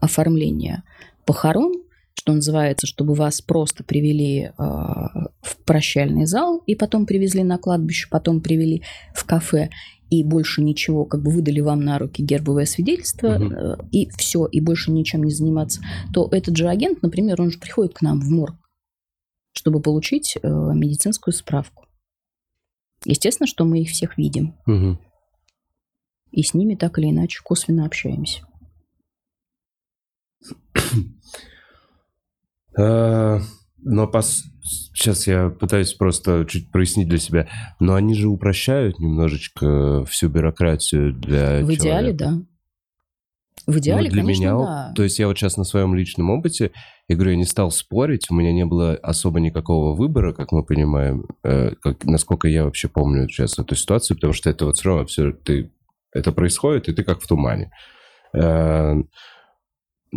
[0.00, 0.82] оформление
[1.24, 1.85] похорон,
[2.18, 8.08] что называется, чтобы вас просто привели а, в прощальный зал и потом привезли на кладбище,
[8.10, 8.82] потом привели
[9.14, 9.70] в кафе
[10.08, 14.60] и больше ничего, как бы выдали вам на руки гербовое свидетельство э, и все, и
[14.60, 15.82] больше ничем не заниматься,
[16.14, 18.54] то этот же агент, например, он же приходит к нам в морг,
[19.52, 21.86] чтобы получить э, медицинскую справку.
[23.04, 24.98] Естественно, что мы их всех видим Мгм.
[26.30, 28.46] и с ними так или иначе косвенно общаемся.
[32.78, 33.40] Э,
[33.82, 34.44] Но пос...
[34.94, 37.48] сейчас я пытаюсь просто чуть прояснить для себя.
[37.80, 42.16] Но они же упрощают немножечко всю бюрократию для В идеале, человека.
[42.18, 42.42] да.
[43.66, 44.92] В идеале, Ну, для конечно, меня, да.
[44.94, 46.70] то есть я вот сейчас на своем личном опыте,
[47.08, 50.62] я говорю, я не стал спорить, у меня не было особо никакого выбора, как мы
[50.64, 54.88] понимаем, э, как, насколько я вообще помню сейчас эту ситуацию, потому что это вот все
[54.88, 55.72] равно все, ты,
[56.12, 57.72] это происходит, и ты как в тумане.
[58.34, 58.94] Э,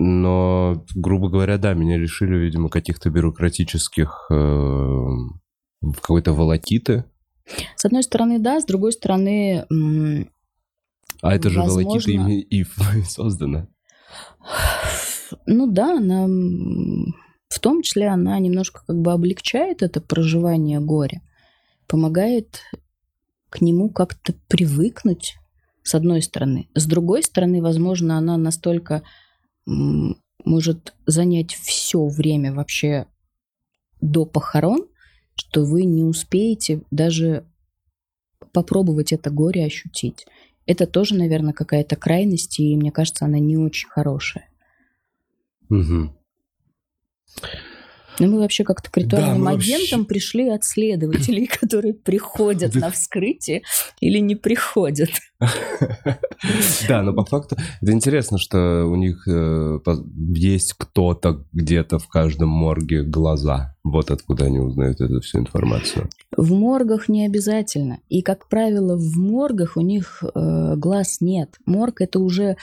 [0.02, 5.06] но, грубо говоря, да, меня лишили, видимо, каких-то бюрократических э,
[6.02, 7.04] какой-то волокиты.
[7.76, 9.66] С одной стороны, да, с другой стороны,
[11.22, 12.12] А это же волокита Возможно.
[12.12, 12.64] ими и
[13.10, 13.68] создана.
[15.46, 16.28] ну да, она,
[17.50, 21.22] в том числе она немножко как бы облегчает это проживание горя,
[21.88, 22.62] помогает
[23.50, 25.36] к нему как-то привыкнуть,
[25.84, 26.70] с одной стороны.
[26.74, 29.04] С другой стороны, возможно, она настолько
[30.46, 33.08] может занять все время вообще
[34.02, 34.88] до похорон,
[35.36, 37.46] что вы не успеете даже
[38.52, 40.26] попробовать это горе ощутить.
[40.66, 44.50] Это тоже, наверное, какая-то крайность, и мне кажется, она не очень хорошая.
[45.70, 46.16] Мгм.
[48.20, 52.92] Ну, мы вообще как-то к ритуальным Да, агентам вообще- пришли от следователей, которые приходят на
[52.92, 53.62] вскрытие
[54.00, 55.10] или не приходят.
[56.88, 59.80] Да, но по факту это интересно, что у них э,
[60.34, 63.76] есть кто-то где-то в каждом морге глаза.
[63.84, 66.10] Вот откуда они узнают эту всю информацию.
[66.36, 68.00] В моргах не обязательно.
[68.10, 71.56] И, как правило, в моргах у них э, глаз нет.
[71.66, 72.58] Морг это уже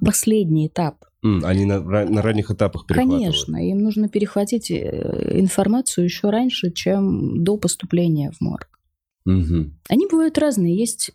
[0.00, 1.04] последний этап.
[1.22, 3.22] Они на, на ранних этапах перехватывают.
[3.22, 8.68] Конечно, им нужно перехватить э, информацию еще раньше, чем до поступления в морг.
[9.24, 9.78] Мгм.
[9.88, 10.76] Они бывают разные.
[10.76, 11.12] Есть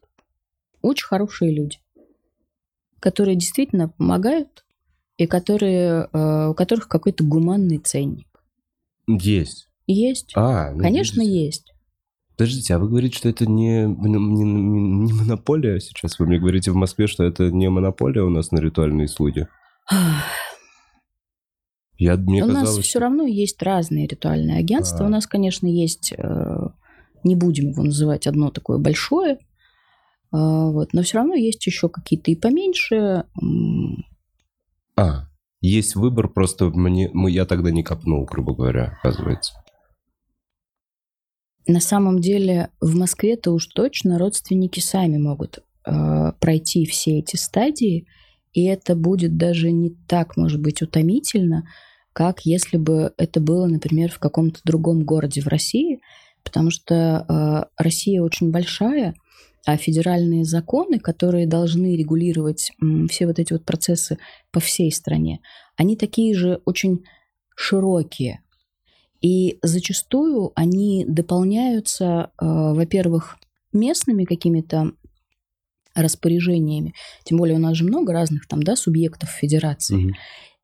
[0.82, 1.80] очень хорошие люди,
[3.02, 4.64] которые действительно помогают
[5.18, 8.28] и которые, э, у которых какой-то гуманный ценник.
[9.08, 9.68] Есть.
[9.88, 10.32] Есть.
[10.36, 11.46] А, ну, Конечно, видите.
[11.46, 11.74] есть.
[12.38, 16.20] Подождите, а вы говорите, что это не, не, не- не монополия сейчас?
[16.20, 19.48] Вы мне говорите в Москве, что это не монополия у нас на ритуальные слуги?
[21.98, 25.06] Я, мне у нас казалось, все равно есть разные ритуальные агентства.
[25.06, 25.08] А.
[25.08, 26.68] У нас, конечно, есть, э,
[27.24, 29.40] не будем его называть одно такое большое,
[30.32, 33.26] а, вот, но все равно есть еще какие-то и поменьше.
[34.96, 35.28] А,
[35.62, 39.54] есть выбор, просто мне, мы, я тогда не копнул, грубо говоря, оказывается.
[41.68, 48.08] На самом деле в Москве-то уж точно родственники сами могут э, пройти все эти стадии,
[48.58, 51.68] и это будет даже не так, может быть, утомительно,
[52.12, 56.02] как если бы это было, например, в каком-то другом городе в России,
[56.44, 59.14] потому что э, Россия очень большая,
[59.64, 64.18] а федеральные законы, которые должны регулировать м, все вот эти вот процессы
[64.52, 65.40] по всей стране,
[65.76, 67.04] они такие же очень
[67.56, 68.42] широкие.
[69.22, 73.38] И зачастую они дополняются, э, во-первых,
[73.72, 74.94] местными какими-то
[76.02, 76.94] распоряжениями.
[77.24, 79.96] Тем более у нас же много разных там, да, субъектов федерации.
[79.96, 80.16] Мгм.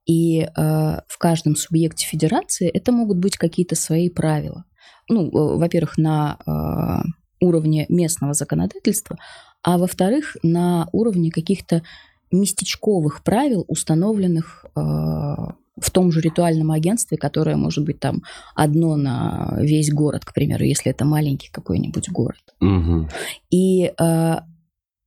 [0.06, 4.66] И э, в каждом субъекте федерации это могут быть какие-то свои правила.
[5.10, 9.18] Ну, э, во-первых, на э, уровне местного законодательства,
[9.62, 11.84] а во-вторых, на уровне каких-то
[12.32, 18.24] местечковых правил, установленных э, в том же ритуальном агентстве, которое может быть там
[18.56, 22.42] одно на весь город, к примеру, если это маленький какой-нибудь город.
[22.60, 23.10] Мгм.
[23.50, 24.36] И э,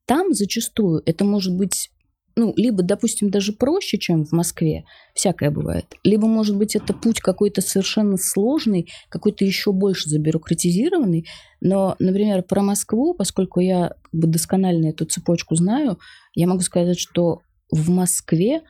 [0.07, 1.91] там зачастую это может быть,
[2.37, 7.21] ну, либо, допустим, даже проще, чем в Москве, всякое бывает, либо, может быть, это путь
[7.21, 11.27] какой-то совершенно сложный, какой-то еще больше забюрократизированный.
[11.61, 15.99] Но, например, про Москву, поскольку я как бы досконально эту цепочку знаю,
[16.35, 18.63] я могу сказать, что в Москве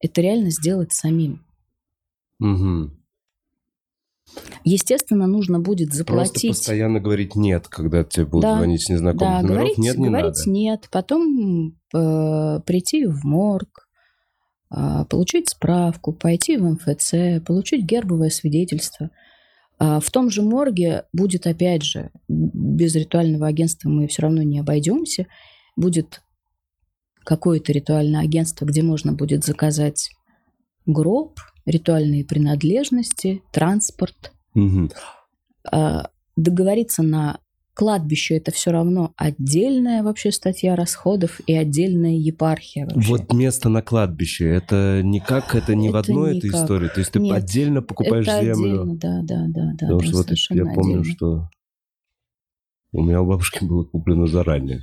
[0.00, 1.44] это реально сделать самим.
[2.38, 3.01] Мгм.
[4.64, 6.50] Естественно, нужно будет Просто заплатить.
[6.50, 9.56] постоянно говорить «нет», когда тебе будут Да, звонить с незнакомых Да, номеров.
[9.56, 10.50] говорить, нет, не говорить надо.
[10.50, 13.88] нет, потом э, прийти в морг,
[14.74, 19.10] э, получить справку, пойти в МФЦ, получить гербовое свидетельство.
[19.78, 24.60] А в том же морге будет, опять же, без ритуального агентства мы все равно не
[24.60, 25.26] обойдемся,
[25.76, 26.22] будет
[27.24, 30.10] какое-то ритуальное агентство, где можно будет заказать
[30.86, 34.32] гроб, ритуальные принадлежности, транспорт,
[35.70, 37.38] а, договориться на
[37.74, 43.08] кладбище это все равно отдельная вообще статья расходов и отдельная епархия вообще.
[43.08, 46.62] Вот место на кладбище, это никак, это не в Это одной этой никак.
[46.62, 46.88] истории.
[46.88, 48.82] То есть ты Нет, отдельно покупаешь это землю.
[48.82, 49.86] отдельно, да, да, да, да.
[49.86, 51.04] Потому да, что вот я помню, отдельно.
[51.04, 51.50] что
[52.92, 54.82] у меня у бабушки было куплено заранее.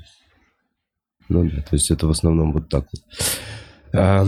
[1.28, 3.02] Ну да, то есть это в основном вот так вот.
[3.94, 4.26] А,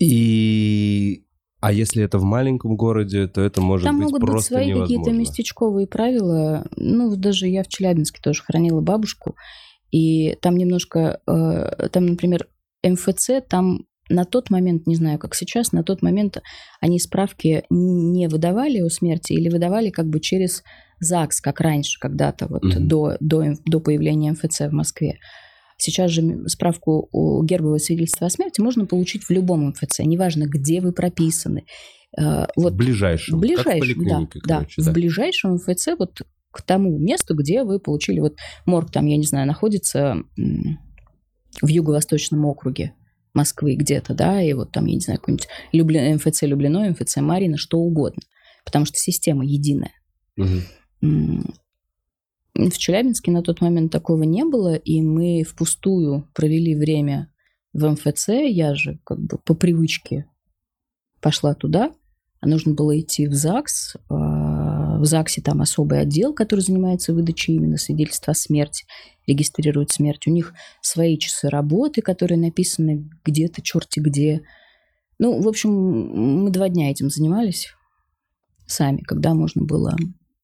[0.00, 1.24] и
[1.60, 4.66] а если это в маленьком городе, то это может Там быть могут быть просто свои
[4.68, 4.96] невозможно.
[4.96, 6.66] какие-то местечковые правила.
[6.76, 9.34] Ну, даже я в Челябинске тоже хранила бабушку,
[9.90, 12.46] и там немножко, э, там, например,
[12.84, 16.40] МФЦ, там на тот момент, не знаю, как сейчас, на тот момент
[16.80, 20.62] они справки не выдавали о смерти или выдавали как бы через
[21.00, 22.88] ЗАГС, как раньше когда-то, вот Мгм.
[22.88, 25.18] до, до, до появления МФЦ в Москве.
[25.80, 30.80] Сейчас же справку о гербовое свидетельство о смерти можно получить в любом МФЦ, неважно, где
[30.80, 31.64] вы прописаны.
[32.16, 35.88] Э, Вот в ближайшем, в как в ближайшем, поликлинике, да, короче, да, в ближайшем МФЦ
[35.98, 38.36] вот к тому месту, где вы получили вот
[38.66, 42.94] морг там, я не знаю, находится в юго-восточном округе
[43.34, 47.56] Москвы где-то, да, и вот там, я не знаю, какой-нибудь Люблин, МФЦ Люблино, МФЦ Марина,
[47.56, 48.22] что угодно,
[48.64, 49.92] потому что система единая.
[50.36, 51.54] Мгм.
[52.58, 57.32] В Челябинске на тот момент такого не было, и мы впустую провели время
[57.72, 58.30] в МФЦ.
[58.48, 60.26] Я же как бы по привычке
[61.20, 61.92] пошла туда,
[62.40, 63.96] а нужно было идти в ЗАГС.
[64.10, 68.86] А, В ЗАГСе там особый отдел, который занимается выдачей именно свидетельства о смерти,
[69.28, 70.26] регистрирует смерть.
[70.26, 74.42] У них свои часы работы, которые написаны где-то, черти где.
[75.20, 77.68] Ну, в общем, мы два дня этим занимались
[78.66, 79.96] сами, когда можно было...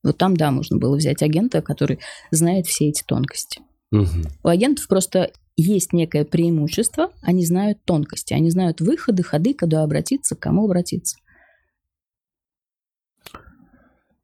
[0.05, 1.99] Вот там, да, можно было взять агента, который
[2.31, 3.63] знает все эти тонкости.
[3.91, 4.05] Угу.
[4.45, 10.37] У агентов просто есть некое преимущество, они знают тонкости, они знают выходы, ходы, куда обратиться,
[10.37, 11.17] к кому обратиться.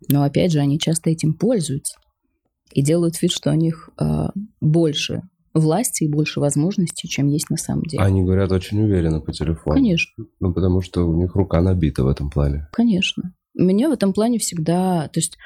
[0.09, 1.99] Но опять же, они часто этим пользуются
[2.73, 4.05] и делают вид, что у них э,
[4.61, 5.23] больше
[5.55, 8.03] власти и больше возможностей, чем есть на самом деле.
[8.03, 9.77] Они говорят очень уверенно по телефону.
[9.77, 10.25] Конечно.
[10.41, 12.69] Ну, потому что у них рука набита в этом плане.
[12.73, 13.35] Конечно.
[13.55, 15.09] Меня в этом плане всегда...
[15.09, 15.37] То есть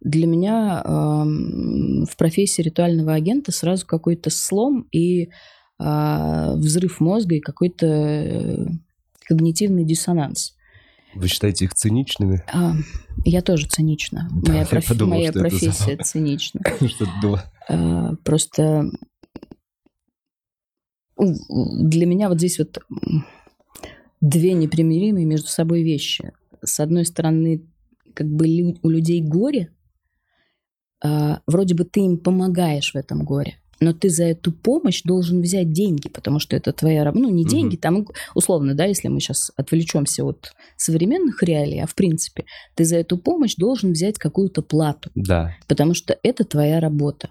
[0.00, 5.24] для меня в профессии ритуального агента сразу какой-то слом и
[5.80, 8.66] э, взрыв мозга и какой-то э,
[9.26, 10.54] когнитивный диссонанс.
[11.14, 12.44] Вы считаете их циничными?
[12.52, 12.74] А,
[13.24, 14.28] я тоже цинична.
[14.30, 16.04] Да, моя проф- подумал, моя что это профессия забавно.
[16.04, 16.60] цинична.
[16.88, 17.44] Что-то было.
[17.68, 18.90] А, просто
[21.18, 22.78] для меня вот здесь вот
[24.20, 26.32] две непримиримые между собой вещи.
[26.62, 27.64] С одной стороны,
[28.14, 29.77] как бы лю- у людей горе, а,
[31.46, 35.72] вроде бы ты им помогаешь в этом горе, но ты за эту помощь должен взять
[35.72, 37.22] деньги, потому что это твоя работа.
[37.22, 41.94] Ну, не деньги, там условно, да, если мы сейчас отвлечемся от современных реалий, а в
[41.94, 45.54] принципе, ты за эту помощь должен взять какую-то плату Да.
[45.68, 47.30] потому что это твоя работа.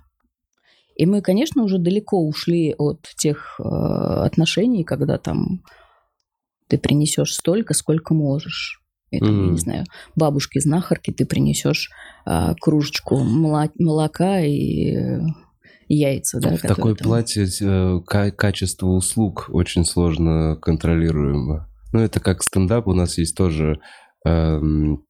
[0.96, 5.62] И мы, конечно, уже далеко ушли от тех э, отношений, когда там
[6.68, 8.82] ты принесешь столько, сколько можешь.
[9.12, 11.90] И, там, я не знаю, бабушке знахарке ты принесешь
[12.26, 15.20] а, кружечку молока и э,
[15.88, 21.70] яйца, да, в такой там- плате э, ка- качество услуг очень сложно контролируемо.
[21.94, 23.80] Ну, это как стендап, у нас есть тоже
[24.26, 25.06] эм,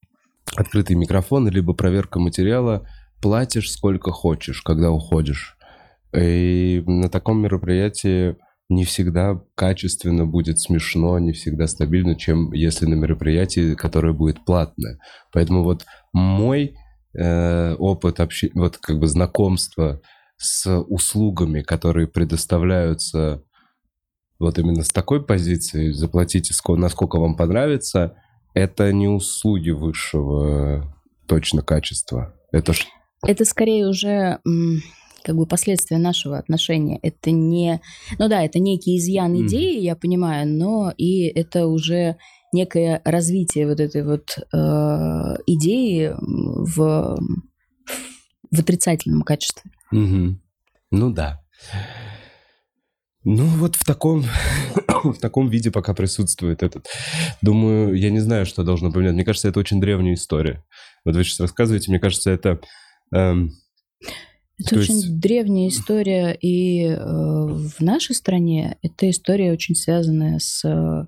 [0.55, 2.87] открытый микрофон, либо проверка материала.
[3.19, 5.57] Платишь сколько хочешь, когда уходишь.
[6.15, 8.37] И на таком мероприятии
[8.69, 14.99] не всегда качественно будет смешно, не всегда стабильно, чем если на мероприятии, которое будет платное.
[15.31, 16.75] Поэтому вот мой
[17.17, 20.01] э, опыт общения, вот как бы знакомства
[20.37, 23.43] с услугами, которые предоставляются
[24.39, 28.17] вот именно с такой позиции, заплатите ско- насколько вам понравится,
[28.53, 30.93] это не услуги высшего
[31.27, 32.35] точно качества.
[32.51, 32.73] Это
[33.25, 34.39] Это скорее уже
[35.27, 36.99] как бы последствия нашего отношения.
[37.01, 37.81] Это не...
[38.17, 39.45] Ну да, это некий изъян Мгм.
[39.45, 42.15] идеи, я понимаю, но и это уже
[42.53, 44.57] некое развитие вот этой вот э,
[45.47, 47.19] идеи в,
[48.51, 49.69] в отрицательном качестве.
[49.91, 50.41] Мгм.
[50.91, 51.41] Ну да.
[53.25, 54.23] Ну вот в таком,
[55.03, 56.87] в таком виде пока присутствует этот.
[57.41, 59.15] Думаю, я не знаю, что должно поменять.
[59.15, 60.63] Мне кажется, это очень древняя история.
[61.03, 62.61] Вот вы сейчас рассказываете, мне кажется, это...
[63.13, 63.51] эм,
[64.59, 70.39] Это То очень есть- древняя история, и э, в нашей стране эта история очень связанная
[70.39, 71.05] с, э,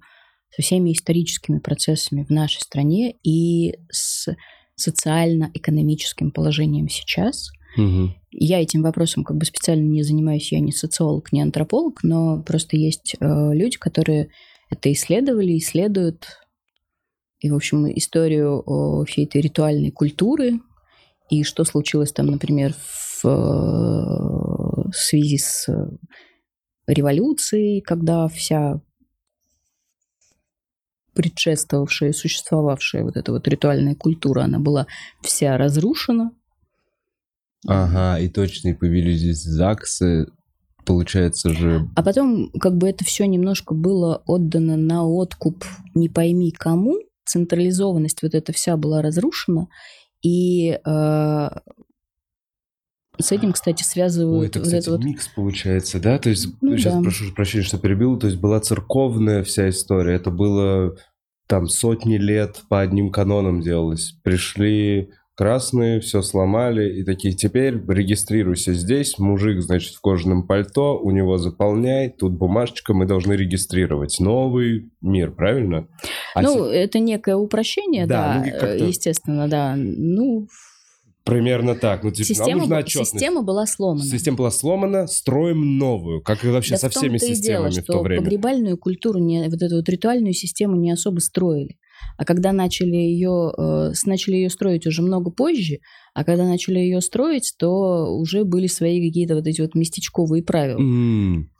[0.55, 4.27] со всеми историческими процессами в нашей стране и с
[4.75, 7.49] социально-экономическим положением сейчас.
[7.77, 8.15] мгм.
[8.31, 12.77] Я этим вопросом как бы специально не занимаюсь, я не социолог, не антрополог, но просто
[12.77, 14.29] есть э, люди, которые
[14.71, 16.27] это исследовали, исследуют.
[17.39, 20.59] И, в общем, историю о всей этой ритуальной культуры
[21.29, 25.67] и что случилось там, например, в э, связи с
[26.87, 28.81] революцией, когда вся
[31.13, 34.87] предшествовавшая, существовавшая вот эта вот ритуальная культура, она была
[35.21, 36.31] вся разрушена.
[37.67, 40.27] Ага, и точно, и появились здесь ЗАГСы.
[40.85, 41.87] Получается же...
[41.95, 48.23] А потом как бы это все немножко было отдано на откуп не пойми кому, централизованность
[48.23, 49.67] вот эта вся была разрушена,
[50.21, 51.49] и э,
[53.21, 55.03] с этим, кстати, связывают Ой, это, вот кстати, это вот...
[55.03, 56.17] микс получается, да?
[56.19, 57.01] То есть, Ну сейчас да.
[57.01, 60.95] прошу прощения, что перебил, то есть была церковная вся история, это было
[61.47, 64.13] там сотни лет по одним канонам делалось.
[64.23, 71.11] Пришли красные, все сломали, и такие, теперь регистрируйся здесь, мужик, значит, в кожаном пальто, у
[71.11, 74.19] него заполняй, тут бумажечка, мы должны регистрировать.
[74.19, 75.87] Новый мир, правильно?
[76.35, 79.75] А ну, те- это некое упрощение, Да, да, ну, естественно, да.
[79.77, 80.49] Ну,
[81.23, 82.03] примерно так.
[82.03, 83.11] Ну, типа, нам система, б- отчетность.
[83.11, 84.03] система была сломана.
[84.05, 87.85] Система была сломана, строим новую, как и вообще Да со всеми и системами дело, в
[87.85, 88.21] то время.
[88.23, 91.77] погребальную культуру, не, вот эту вот ритуальную систему не особо строили.
[92.17, 95.79] А когда начали ее, э, с- начали ее строить уже много позже,
[96.13, 100.79] а когда начали ее строить, то уже были свои какие-то вот эти вот местечковые правила.
[100.79, 101.51] М,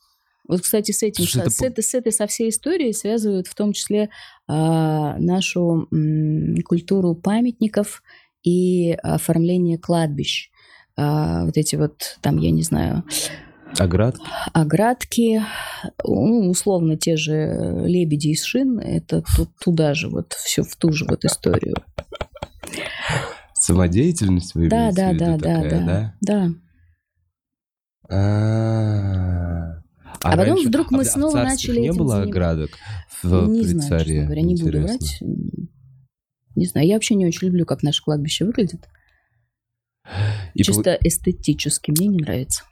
[0.48, 3.46] Вот, кстати, с этим, Слушай, это с, по- этой, с этой со всей историей связывают
[3.46, 4.10] в том числе
[4.48, 8.02] а, нашу м, культуру памятников
[8.44, 10.50] и оформление кладбищ.
[10.98, 13.04] А, вот эти вот, там, я не знаю,
[13.78, 14.24] Оградки?
[14.54, 15.42] Оградки,
[16.04, 20.92] ну, условно, те же лебеди из шин, это тут, туда же, вот все в ту
[20.92, 21.76] же вот историю.
[23.54, 26.50] Самодеятельность вы Да, да, в виду да, да, такая, да, да.
[28.12, 29.82] А,
[30.24, 32.72] А потом раньше- вдруг мы а а снова царских начали не этим было оградок
[33.22, 34.24] в Не знаю, честно царе?
[34.24, 34.88] говоря, не буду Интересно.
[34.98, 35.20] врать.
[36.56, 38.88] Не знаю, я вообще не очень люблю, как наше кладбище выглядит.
[40.54, 42.64] И Чисто эстетически мне не нравится.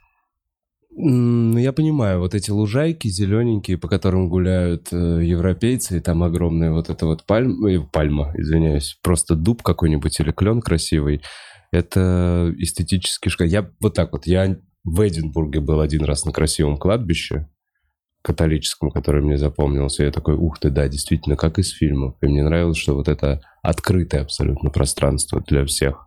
[1.00, 6.72] Ну, я понимаю, вот эти лужайки зелененькие, по которым гуляют э, европейцы, и там огромная
[6.72, 11.22] вот эта вот пальма, э, пальма, извиняюсь, просто дуб какой-нибудь или клен красивый,
[11.70, 13.30] это эстетически.
[13.44, 17.48] Я вот так вот, я в Эдинбурге был один раз на красивом кладбище,
[18.28, 20.04] католическом, который мне запомнился.
[20.04, 22.14] Я такой, ух ты, да, действительно, как из фильмов.
[22.20, 26.06] И мне нравилось, что вот это открытое абсолютно пространство для всех.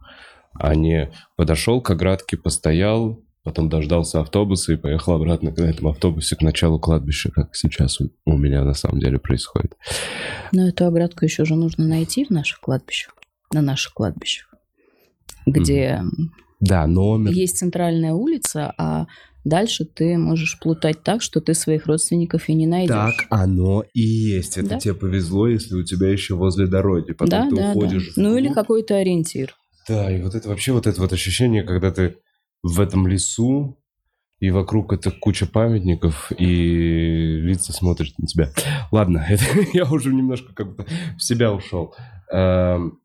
[0.53, 6.35] А не подошел к оградке, постоял, потом дождался автобуса и поехал обратно на этом автобусе
[6.35, 9.75] к началу кладбища, как сейчас у, у меня на самом деле происходит.
[10.51, 13.15] Но эту оградку еще же нужно найти в наших кладбищах,
[13.51, 14.53] на наших кладбищах,
[15.47, 16.03] где
[16.59, 17.31] Да, номер.
[17.31, 19.07] есть центральная улица, а
[19.43, 22.89] дальше ты можешь плутать так, что ты своих родственников и не найдешь.
[22.89, 24.57] Так оно и есть.
[24.57, 24.79] Это Да.
[24.79, 27.13] тебе повезло, если у тебя еще возле дороги.
[27.13, 27.71] Потом да, ты да, да.
[27.71, 28.11] уходишь.
[28.15, 29.55] Ну или какой-то ориентир.
[29.87, 32.17] Да, и вот это вообще вот это вот ощущение, когда ты
[32.63, 33.77] в этом лесу,
[34.39, 36.45] и вокруг это куча памятников, и
[37.41, 38.51] лица смотрят на тебя.
[38.91, 40.85] Ладно, это я уже немножко как бы
[41.17, 41.93] в себя ушел.
[42.31, 42.99] Эм,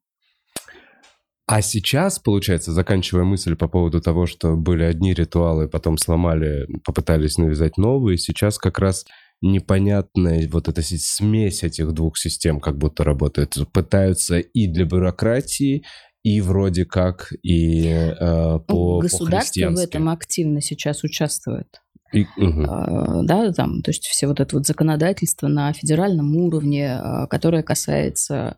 [1.47, 7.39] А сейчас, получается, заканчивая мысль по поводу того, что были одни ритуалы, потом сломали, попытались
[7.39, 9.07] навязать новые, сейчас как раз
[9.41, 13.55] непонятная вот эта смесь этих двух систем как будто работает.
[13.73, 15.85] Пытаются и для бюрократии,
[16.25, 19.85] и вроде как и э, по Государство в по-христиански.
[19.85, 21.81] этом активно сейчас участвует.
[22.13, 22.27] И-.
[22.67, 27.63] А, да, там, то есть все вот это вот законодательство на федеральном уровне, а, которое
[27.63, 28.57] касается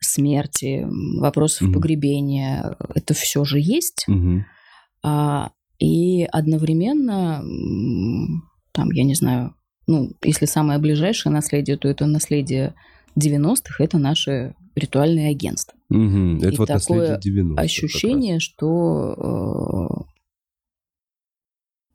[0.00, 0.86] смерти,
[1.18, 1.72] вопросов Мгм.
[1.74, 4.04] погребения, это все же есть.
[4.06, 4.46] Мгм.
[5.02, 7.42] А, и одновременно,
[8.72, 9.54] там, я не знаю,
[9.86, 12.74] ну, если самое ближайшее наследие, то это наследие
[13.16, 15.76] 90-х, это наши ритуальные агентства.
[15.88, 16.38] Мгм.
[16.38, 17.64] Это И вот такое наследие 90 как раз.
[17.64, 20.10] Ощущение, что э,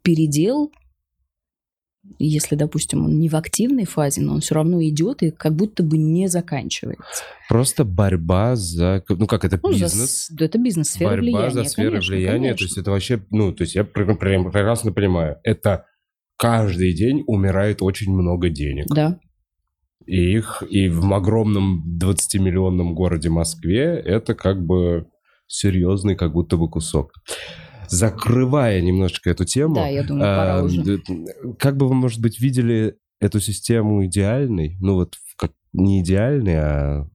[0.03, 0.71] передел,
[2.19, 5.83] если, допустим, он не в активной фазе, но он все равно идет и как будто
[5.83, 7.23] бы не заканчивается.
[7.49, 9.03] Просто борьба за...
[9.09, 10.27] Ну, как это, Ну, за бизнес?
[10.31, 11.49] да, это бизнес, сфера борьба влияния.
[11.51, 12.37] за сферу конечно, влияния.
[12.39, 12.57] конечно.
[12.57, 15.85] То есть это вообще, ну, то есть я прям прекрасно понимаю, это
[16.37, 18.85] каждый день умирает очень много денег.
[18.87, 19.19] Да.
[20.05, 25.07] И их, и в огромном 20-миллионном городе Москве это как бы
[25.47, 27.11] серьезный как будто бы кусок.
[27.89, 31.01] Закрывая немножечко эту тему, Да, я думаю, пора а, уже.
[31.59, 34.77] как бы вы, может быть, видели эту систему идеальной?
[34.79, 37.09] Ну вот как не идеальной, а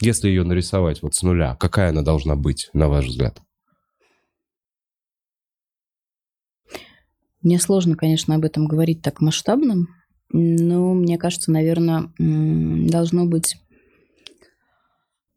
[0.00, 3.40] если ее нарисовать вот с нуля, какая она должна быть, на ваш взгляд?
[7.42, 9.86] Мне сложно, конечно, об этом говорить так масштабно,
[10.30, 13.56] но мне кажется, наверное, должно быть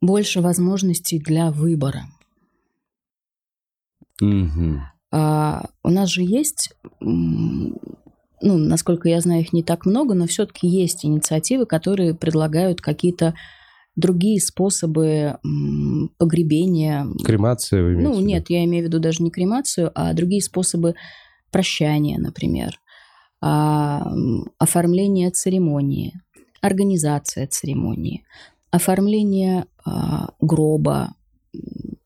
[0.00, 2.06] больше возможностей для выбора.
[4.20, 4.82] Мгм.
[5.12, 7.76] А, у нас же есть, ну,
[8.40, 13.34] насколько я знаю, их не так много, но все-таки есть инициативы, которые предлагают какие-то
[13.96, 15.38] другие способы
[16.18, 17.06] погребения.
[17.24, 20.94] Кремация вы Ну, нет, я имею в виду даже не кремацию, а другие способы
[21.50, 22.78] прощания, например,
[23.40, 24.12] а,
[24.58, 26.20] оформление церемонии,
[26.60, 28.24] организация церемонии,
[28.70, 31.14] оформление а, гроба,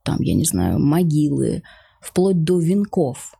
[0.02, 1.62] там, я не знаю, могилы,
[2.04, 3.34] вплоть до венков.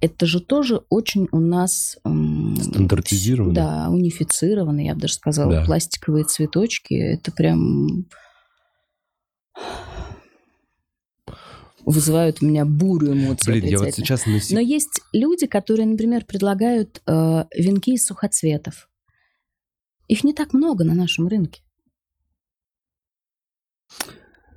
[0.00, 1.98] Это же тоже очень у нас...
[2.04, 3.54] м, Стандартизировано.
[3.54, 5.50] Да, унифицировано, я бы даже сказала.
[5.52, 5.64] Да.
[5.64, 8.06] Пластиковые цветочки, это прям
[11.86, 13.52] вызывают у меня бурю эмоций.
[13.52, 18.88] Блин, я вот сейчас сек- Но есть люди, которые, например, предлагают э, венки из сухоцветов.
[20.08, 21.62] Их не так много на нашем рынке.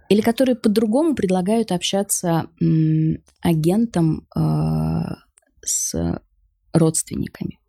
[0.09, 2.47] Или которые по-другому предлагают общаться
[3.41, 4.39] агентам э,
[5.63, 6.21] с
[6.73, 7.59] родственниками.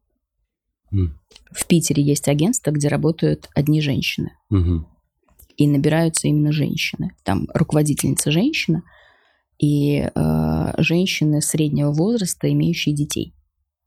[0.92, 1.18] М.
[1.50, 4.32] В Питере есть агентство, где работают одни женщины.
[4.50, 4.86] Мгм.
[5.56, 7.10] И набираются именно женщины.
[7.24, 8.82] Там руководительница женщина
[9.58, 13.34] и э, женщины среднего возраста, имеющие детей.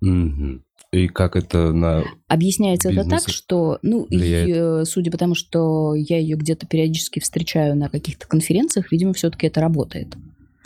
[0.02, 0.64] Мгм.
[0.92, 2.04] И как это на...
[2.28, 4.50] Объясняется это Бизнес так, что, ну, влияет.
[4.50, 9.14] и, э, судя по тому, что я ее где-то периодически встречаю на каких-то конференциях, видимо,
[9.14, 10.18] все-таки это работает.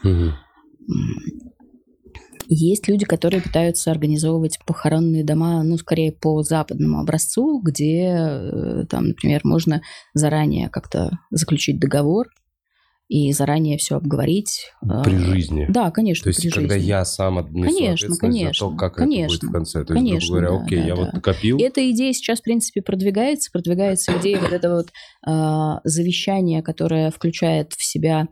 [0.03, 0.33] М.
[2.47, 9.09] Есть люди, которые пытаются организовывать похоронные дома, ну, скорее по западному образцу, где, э, там,
[9.09, 9.81] например, можно
[10.13, 12.27] заранее как-то заключить договор
[13.07, 14.71] и заранее все обговорить.
[15.03, 15.67] При жизни.
[15.69, 16.87] Да, конечно, То есть, при когда жизни.
[16.87, 19.85] я сам отнесу Конечно, ответственность конечно, за то, как конечно, это будет в конце.
[19.85, 21.01] То есть, конечно, грубо говоря, да, окей, да, я да.
[21.01, 23.51] вот накопил, И эта идея сейчас, в принципе, продвигается.
[23.51, 24.89] Продвигается идея вот этого вот
[25.25, 28.27] а, завещания, которое включает в себя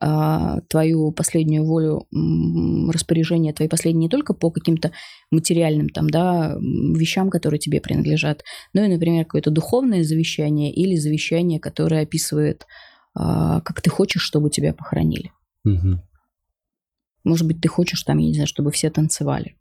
[0.00, 4.92] а, твою последнюю волю м, распоряжения, твои последние не только по каким-то
[5.30, 11.58] материальным там, да, вещам, которые тебе принадлежат, но и, например, какое-то духовное завещание или завещание,
[11.58, 12.87] которое описывает, а,
[13.64, 15.32] как ты хочешь, чтобы тебя похоронили.
[15.64, 16.00] Мгм.
[17.24, 19.56] Может быть, ты хочешь там, я не знаю, чтобы все танцевали,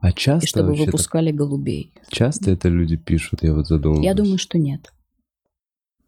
[0.00, 1.92] А и часто чтобы вообще так- выпускали голубей.
[2.10, 4.04] часто это люди пишут, я вот задумываюсь.
[4.04, 4.92] Я думаю, что нет.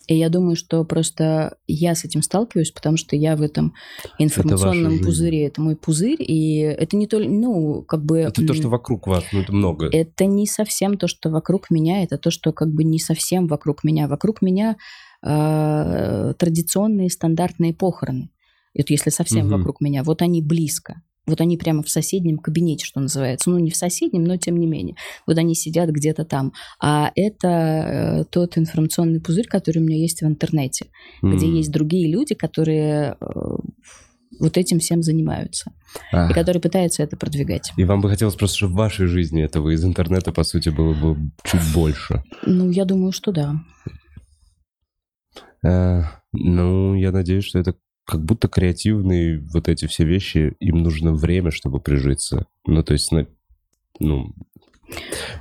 [0.06, 3.74] И я думаю, что просто я с этим сталкиваюсь, потому что я в этом
[4.18, 5.04] информационном жизнь.
[5.04, 5.46] пузыре.
[5.46, 8.18] Это мой пузырь, и это не только, ну, как бы...
[8.18, 9.88] Это то, что вокруг вас, ну это много.
[9.92, 13.84] Это не совсем то, что вокруг меня, это то, что как бы не совсем вокруг
[13.84, 14.08] меня.
[14.08, 14.76] Вокруг меня
[15.22, 18.30] э, традиционные стандартные похороны.
[18.74, 19.58] Это если совсем Мгм.
[19.58, 20.02] вокруг меня.
[20.02, 21.02] Вот они близко.
[21.30, 23.50] Вот они прямо в соседнем кабинете, что называется.
[23.50, 24.96] Ну, не в соседнем, но тем не менее.
[25.26, 26.52] Вот они сидят где-то там.
[26.80, 30.86] А это э, тот информационный пузырь, который у меня есть в интернете,
[31.22, 31.54] где М.
[31.54, 33.24] есть другие люди, которые э,
[34.38, 35.72] вот этим всем занимаются.
[36.12, 37.72] А, И которые пытаются это продвигать.
[37.76, 40.94] И вам бы хотелось просто, чтобы в вашей жизни этого из интернета, по сути, было
[40.94, 42.22] бы чуть больше.
[42.44, 43.54] Ну, я думаю, что да.
[45.62, 46.02] Э,
[46.32, 47.74] ну, я надеюсь, что это
[48.06, 52.46] как будто креативные вот эти все вещи, им нужно время, чтобы прижиться.
[52.66, 53.10] Ну, то есть,
[54.00, 54.34] ну,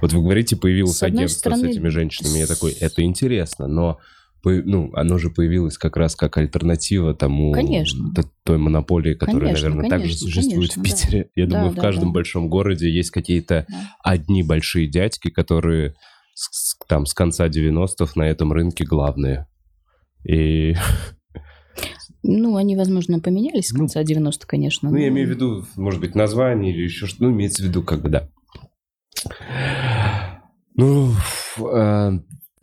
[0.02, 2.38] вот вы говорите, появилось С агентство стороны, с этими женщинами.
[2.40, 4.00] Я такой, это интересно, но
[4.44, 8.14] ну, оно же появилось как раз как альтернатива тому Конечно.
[8.44, 10.90] той монополии, которая, Конечно, наверное, также конечно, существует конечно, в да.
[10.90, 11.30] Питере.
[11.36, 12.14] Я Да, думаю, в да, каждом да.
[12.14, 13.92] большом городе есть какие-то Да.
[14.04, 15.96] одни большие дядьки, которые
[16.36, 19.48] с- там с конца 90-х на этом рынке главные.
[20.24, 20.74] И,
[22.24, 24.90] Ну, они, возможно, поменялись с Ну, конца 90 конечно.
[24.90, 27.66] ну, я но- имею в виду, может быть, название или еще что, ну, имеется в
[27.68, 28.30] виду, как бы, да.
[30.76, 31.12] Ну,
[31.60, 32.12] э,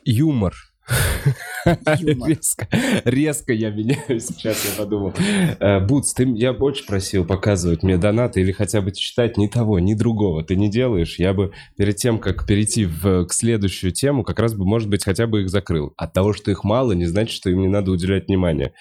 [0.04, 0.54] юмор.
[1.66, 2.68] Резко,
[3.04, 5.12] резко я меняю сейчас, я подумал.
[5.58, 9.78] Э, Бутс, ты, я очень просил показывать мне донаты или хотя бы читать ни того,
[9.78, 10.44] ни другого.
[10.44, 11.18] Ты не делаешь.
[11.18, 15.04] Я бы перед тем, как перейти в, к следующую тему, как раз бы, может быть,
[15.04, 15.92] хотя бы их закрыл.
[15.96, 18.72] От того, что их мало, не значит, что им не надо уделять внимание.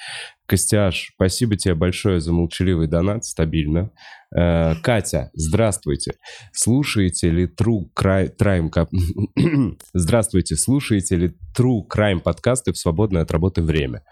[0.47, 3.91] Костяш, спасибо тебе большое за молчаливый донат, стабильно.
[4.35, 6.13] Э, Катя, здравствуйте.
[6.53, 8.87] Слушаете ли True Crime...
[9.93, 14.03] Здравствуйте, слушаете ли True Crime подкасты в свободное от работы время?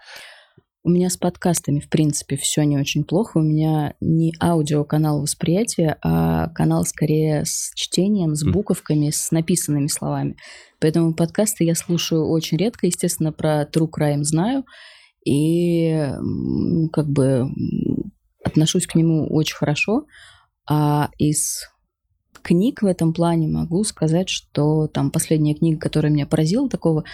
[0.86, 3.38] У меня с подкастами, в принципе, все не очень плохо.
[3.38, 10.36] У меня не аудиоканал восприятия, а канал скорее с чтением, с буковками, с написанными словами.
[10.80, 12.86] Поэтому подкасты я слушаю очень редко.
[12.86, 14.64] Естественно, про True Crime знаю.
[15.24, 16.06] И
[16.92, 17.48] как бы
[18.44, 20.04] отношусь к нему очень хорошо.
[20.68, 21.66] А из
[22.42, 27.04] книг в этом плане могу сказать, что там последняя книга, которая меня поразила, такого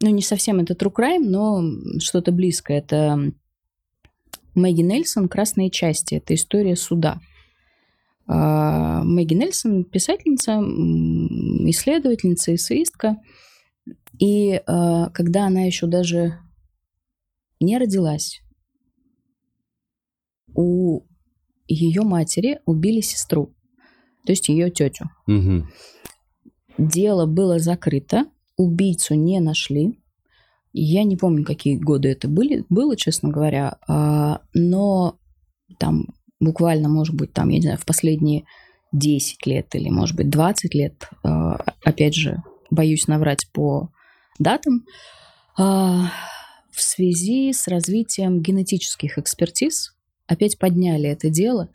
[0.00, 1.62] ну, не совсем это true crime, но
[1.98, 2.78] что-то близкое.
[2.78, 3.32] Это
[4.54, 6.14] Мэгги Нельсон «Красные части».
[6.14, 7.20] Это история суда.
[8.26, 10.60] А, Мэгги Нельсон– писательница,
[11.68, 13.16] исследовательница, эссеистка.
[14.18, 16.38] И а, когда она еще даже
[17.60, 18.40] не родилась,
[20.54, 21.02] у
[21.68, 23.54] ее матери убили сестру,
[24.24, 25.10] то есть ее тетю.
[25.26, 25.68] Мгм.
[26.78, 28.26] Дело было закрыто,
[28.60, 29.98] убийцу не нашли.
[30.72, 35.18] Я не помню, какие годы это были, было, честно говоря, а, но
[35.78, 36.06] там
[36.38, 38.44] буквально, может быть, там, я не знаю, в последние
[38.92, 43.90] 10 лет или, может быть, 20 лет, а, опять же, боюсь наврать по
[44.38, 44.84] датам,
[45.56, 46.10] а,
[46.70, 49.96] в связи с развитием генетических экспертиз
[50.26, 51.68] опять подняли это дело,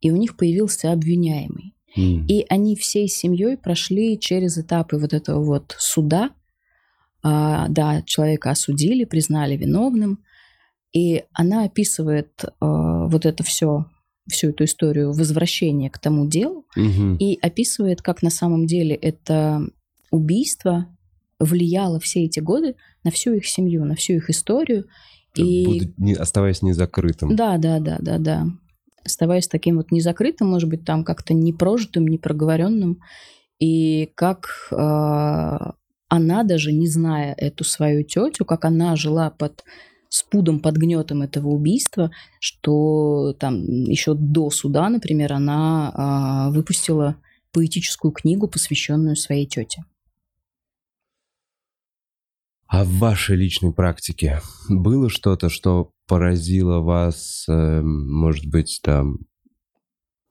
[0.00, 1.74] и у них появился обвиняемый.
[1.96, 6.30] И они всей семьей прошли через этапы вот этого вот суда.
[7.22, 10.18] А, да, человека осудили, признали виновным.
[10.92, 13.86] И она описывает а, вот это все,
[14.28, 17.16] всю эту историю возвращения к тому делу Мгм.
[17.16, 19.62] и описывает, как на самом деле это
[20.10, 20.86] убийство
[21.38, 24.86] влияло все эти годы на всю их семью, на всю их историю.
[25.34, 27.34] И Буду не- оставаясь незакрытым.
[27.34, 28.46] да, да, да, да, да.
[29.04, 33.00] Оставаясь таким вот незакрытым, может быть, там как-то непрожитым, непроговоренным.
[33.58, 34.76] И как э,
[36.08, 39.64] она даже, не зная эту свою тетю, как она жила под
[40.12, 47.16] с пудом под гнетом этого убийства, что там еще до суда, например, она а, выпустила
[47.50, 49.84] поэтическую книгу, посвященную своей тете.
[52.66, 59.20] А в вашей личной практике было что-то, что поразило вас, э, может быть, там,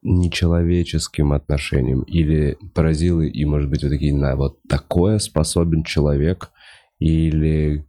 [0.03, 2.03] нечеловеческим отношением?
[2.03, 6.51] Или поразило, и, может быть, вы такие, на, вот такое способен человек?
[6.99, 7.83] Или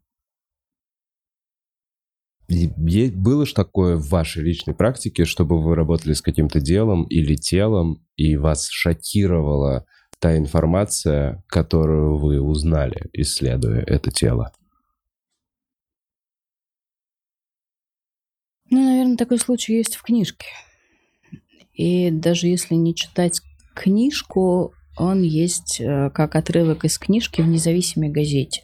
[3.14, 8.02] было же такое в вашей личной практике, чтобы вы работали с каким-то делом или телом,
[8.16, 9.84] и вас шокировала
[10.18, 14.50] та информация, которую вы узнали, исследуя это тело?
[19.12, 20.46] Наверное, такой случай есть в книжке.
[21.74, 23.42] И даже если не читать
[23.74, 28.62] книжку, он есть э, как отрывок из книжки в независимой газете.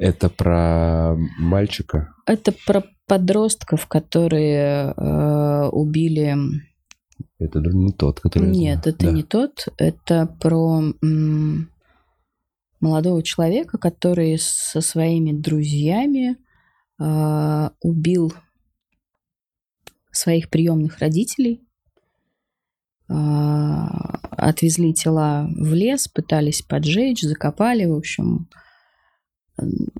[0.00, 2.12] Это про мальчика?
[2.26, 6.36] Это про подростков, которые э, убили...
[7.38, 8.48] Это не тот, который...
[8.48, 9.12] Нет, это да.
[9.12, 9.68] не тот.
[9.78, 11.70] Это про м-
[12.80, 16.36] молодого человека, который со своими друзьями
[16.98, 18.32] э, убил
[20.16, 21.62] своих приемных родителей
[23.08, 28.48] а, отвезли тела в лес, пытались поджечь, закопали, в общем,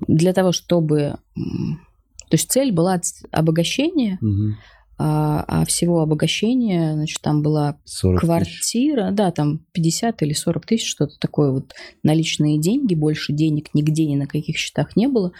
[0.07, 1.17] для того, чтобы...
[1.35, 2.99] То есть цель была
[3.31, 4.55] обогащение, угу.
[4.97, 7.77] а, а всего обогащения, значит, там была
[8.19, 9.15] квартира, тысяч.
[9.15, 14.15] да, там 50 или 40 тысяч, что-то такое вот, наличные деньги, больше денег нигде ни
[14.15, 15.31] на каких счетах не было,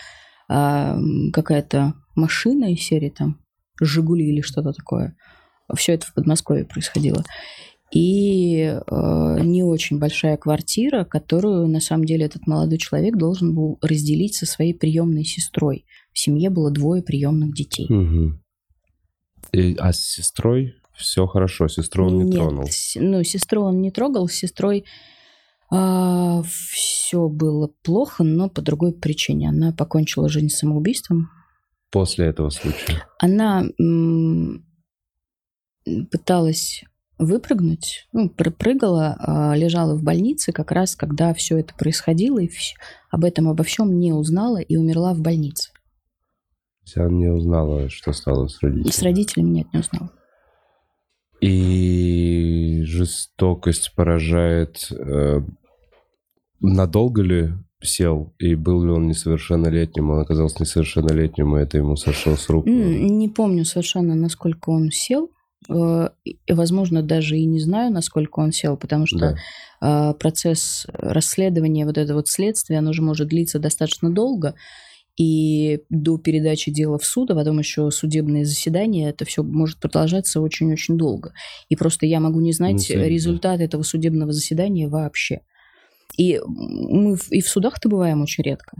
[0.47, 0.97] а,
[1.33, 3.39] какая-то машина из серии там
[3.81, 5.15] «Жигули» или что-то такое–
[5.73, 7.23] все это в Подмосковье происходило.
[7.91, 13.77] И э, не очень большая квартира, которую на самом деле этот молодой человек должен был
[13.81, 15.85] разделить со своей приемной сестрой.
[16.11, 17.87] В семье было двое приемных детей.
[17.89, 18.33] Угу.
[19.53, 22.69] И, а с сестрой все хорошо, сестру он не Нет, тронул.
[22.95, 24.83] Ну, сестру он не трогал, с сестрой э,
[25.71, 29.49] а, все было плохо, но по другой причине.
[29.49, 31.29] Она покончила жизнь самоубийством.
[31.91, 33.07] После этого случая?
[33.19, 33.63] Она
[36.11, 36.83] пыталась
[37.17, 42.49] выпрыгнуть, ну, прыгала, а, лежала в больнице как раз, когда все это происходило, и
[43.09, 45.71] об этом обо всем не узнала и умерла в больнице.
[46.95, 48.91] Она не узнала, что стало с родителями?
[48.91, 50.11] С родителями нет, не узнала.
[51.41, 54.91] И жестокость поражает.
[54.91, 55.41] Э,
[56.59, 62.35] надолго ли сел, и был ли он несовершеннолетним, он оказался несовершеннолетним, и это ему сошло
[62.35, 62.65] с рук?
[62.65, 65.29] Не помню совершенно, насколько он сел.
[65.69, 66.09] Э,
[66.49, 69.35] возможно, даже и не знаю, насколько он сел, потому что да.
[69.81, 74.55] А, процесс расследования, вот это вот следствие, оно же может длиться достаточно долго,
[75.17, 80.41] и до передачи дела в суд, а потом еще судебные заседания, это все может продолжаться
[80.41, 81.33] очень-очень долго.
[81.69, 85.41] И просто я могу не знать ну, результат этого судебного заседания вообще.
[86.17, 88.77] И мы и в судах-то бываем очень редко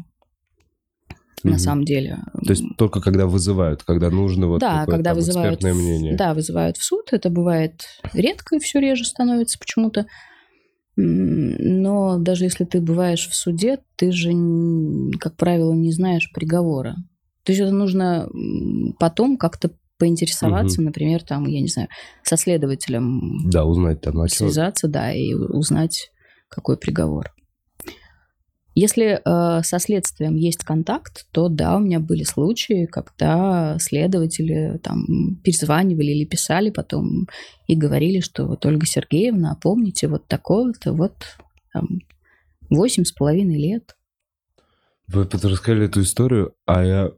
[1.46, 1.54] угу.
[1.54, 2.20] на самом деле.
[2.46, 6.16] То есть только когда вызывают, когда нужно вот да, когда вызывают, экспертное мнение.
[6.16, 7.10] Да, вызывают в суд.
[7.12, 10.06] Это бывает редко и все реже становится почему-то.
[10.98, 14.32] Но даже если ты бываешь в суде, ты же,
[15.20, 16.96] как правило, не знаешь приговора.
[17.44, 18.30] То есть это нужно
[18.98, 20.88] потом как-то поинтересоваться, угу.
[20.88, 21.90] например, там, я не знаю,
[22.24, 23.50] со следователем.
[23.50, 24.20] Да, узнать там.
[24.20, 26.12] А связаться, да, и узнать,
[26.50, 27.32] какой приговор.
[28.78, 35.40] Если э, со следствием есть контакт, то да, у меня были случаи, когда следователи там
[35.46, 37.28] перезванивали или писали потом
[37.68, 41.14] и говорили, что вот Ольга Сергеевна, помните, вот такого-то, вот
[42.70, 43.96] восемь с половиной лет.
[45.08, 47.12] Вы рассказали эту историю, а я,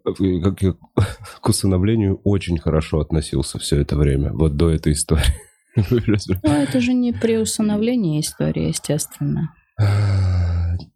[0.43, 0.75] как я
[1.41, 5.46] к усыновлению очень хорошо относился все это время, вот до этой истории.
[5.77, 9.53] Ну, это же не при усыновлении история, естественно.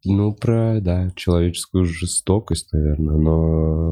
[0.04, 3.92] Ну, про, да, человеческую жестокость, наверное, но...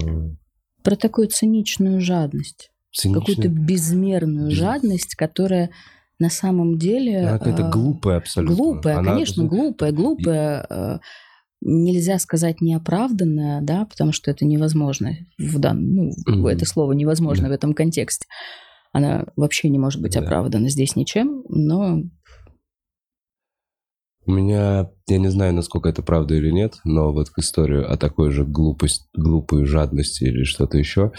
[0.84, 2.72] Про такую циничную жадность.
[2.92, 3.26] Циничную...
[3.26, 4.58] Какую-то безмерную Без...
[4.58, 5.70] жадность, которая
[6.18, 7.20] на самом деле...
[7.20, 8.56] Она какая-то а, глупая абсолютно.
[8.56, 9.12] Глупая, Она...
[9.12, 10.64] конечно, глупая, глупая.
[10.64, 11.00] И...
[11.62, 16.50] Нельзя сказать неоправданная, да, потому что это невозможно в данном, ну, mm-hmm.
[16.50, 17.50] это слово невозможно yeah.
[17.50, 18.26] в этом контексте.
[18.92, 20.24] Она вообще не может быть yeah.
[20.24, 22.02] оправдана здесь ничем, но
[24.26, 27.98] у меня, я не знаю, насколько это правда или нет, но вот к историю о
[27.98, 31.12] такой же глупость, глупой жадности или что-то еще,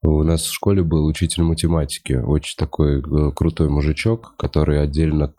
[0.00, 5.34] У нас в школе был учитель математики, очень такой э, крутой мужичок, который отдельно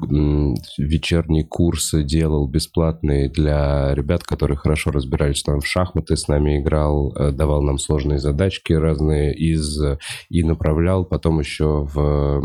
[0.77, 7.15] вечерние курсы делал бесплатные для ребят, которые хорошо разбирались там в шахматы, с нами играл,
[7.15, 9.81] э, давал нам сложные задачки разные из
[10.29, 12.41] и направлял потом еще в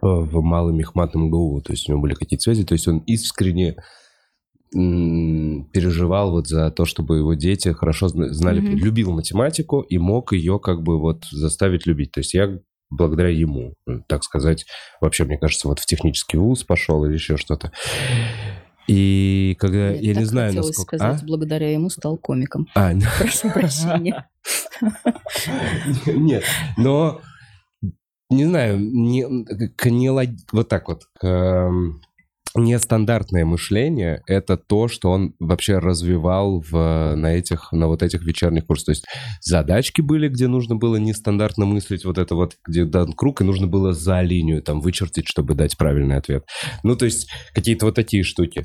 [0.00, 3.76] в малый мехмат МГУ, то есть у него были какие-то связи, то есть он искренне
[4.72, 8.76] переживал вот за то, чтобы его дети хорошо знали, mm-hmm.
[8.76, 12.12] любил математику и мог ее как бы вот заставить любить.
[12.12, 12.58] То есть я
[12.90, 13.74] благодаря ему,
[14.06, 14.66] так сказать,
[15.00, 17.72] вообще, мне кажется, вот в технический вуз пошел или еще что-то.
[18.88, 20.96] И когда, Мне я не знаю, насколько...
[20.96, 21.26] сказать, а?
[21.26, 22.66] благодаря ему стал комиком.
[22.74, 24.28] А, прошу прощения.
[26.06, 26.44] Нет,
[26.76, 27.20] но
[28.28, 29.44] не знаю, не,
[29.76, 30.10] к не,
[30.52, 31.70] вот так вот, к
[32.54, 38.66] нестандартное мышление— это то, что он вообще развивал в, на, этих, на вот этих вечерних
[38.66, 38.86] курсах.
[38.86, 39.04] То есть
[39.40, 43.66] задачки были, где нужно было нестандартно мыслить, вот это вот, где дан круг, и нужно
[43.66, 46.44] было за линию там вычертить, чтобы дать правильный ответ.
[46.82, 48.64] Ну, то есть какие-то вот такие штуки.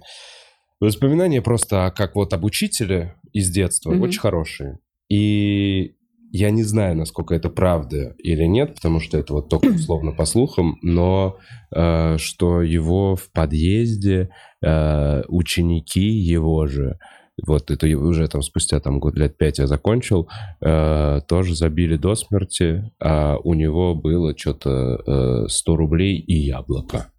[0.80, 4.02] Воспоминания просто как вот об учителе из детства mm-hmm.
[4.02, 4.80] очень хорошие.
[5.10, 5.96] И
[6.32, 10.26] я не знаю, насколько это правда или нет, потому что это вот только условно по
[10.26, 11.38] слухам, но
[11.76, 14.30] э, что его в подъезде
[14.64, 17.00] э, ученики его же,
[17.46, 20.28] вот это уже там спустя там год лет пять я закончил,
[20.62, 27.12] э, тоже забили до смерти, а у него было что-то э, 100 рублей и яблоко.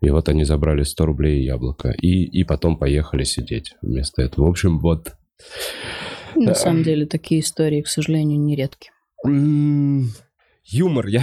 [0.00, 1.90] И вот они забрали 100 рублей и яблоко.
[1.90, 4.46] И, и потом поехали сидеть вместо этого.
[4.46, 5.12] В общем, вот
[6.46, 8.90] на самом деле такие истории, к сожалению, нередки.
[10.72, 11.22] Юмор, я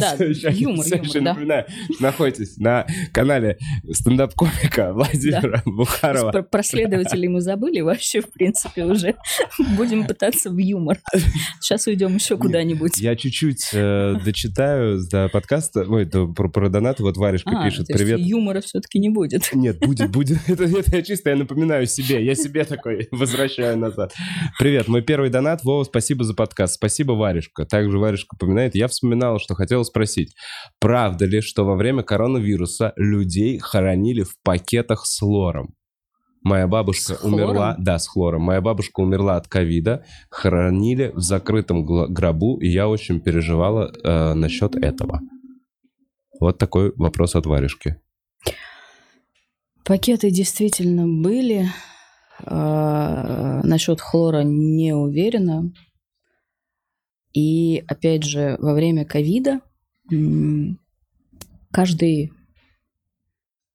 [0.00, 1.30] да, юмор, все юмор, еще да.
[1.30, 1.66] напоминаю,
[2.00, 3.56] находитесь на канале
[3.88, 5.62] стендап-комика Владимира да.
[5.64, 6.32] Бухарова.
[6.32, 9.14] Про, про следователей мы забыли вообще, в принципе, уже.
[9.76, 10.98] Будем пытаться в юмор.
[11.60, 12.98] Сейчас уйдем еще куда-нибудь.
[12.98, 17.86] Я чуть-чуть э, дочитаю до подкаста, ой, до, про, про донаты, вот Варежка а, пишет,
[17.86, 18.18] привет.
[18.18, 19.48] юмора все-таки не будет.
[19.52, 20.38] Нет, будет, будет.
[20.48, 24.12] Это, это я чисто, я напоминаю себе, я себе такой возвращаю назад.
[24.58, 26.74] Привет, мой первый донат, Вова, спасибо за подкаст.
[26.74, 27.64] Спасибо, Варежка.
[27.64, 30.34] Также Варежка упоминает, я вспоминал, что хотел спросить.
[30.80, 35.74] Правда ли, что во время коронавируса людей хоронили в пакетах с лором?
[36.42, 38.42] Моя бабушка с умерла, да, с хлором.
[38.42, 44.76] Моя бабушка умерла от ковида, хоронили в закрытом гробу, и я очень переживала э, насчет
[44.76, 45.20] этого.
[46.40, 47.96] Вот такой вопрос от варежки.
[49.84, 51.66] Пакеты действительно были.
[52.46, 55.72] Э, насчет хлора не уверена.
[57.38, 59.60] И опять же, во время ковида
[61.70, 62.32] каждый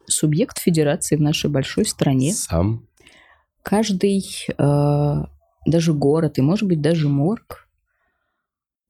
[0.06, 2.86] субъект федерации в нашей большой стране, сам
[3.62, 5.24] каждый э,
[5.66, 7.70] даже город и, может быть, даже морг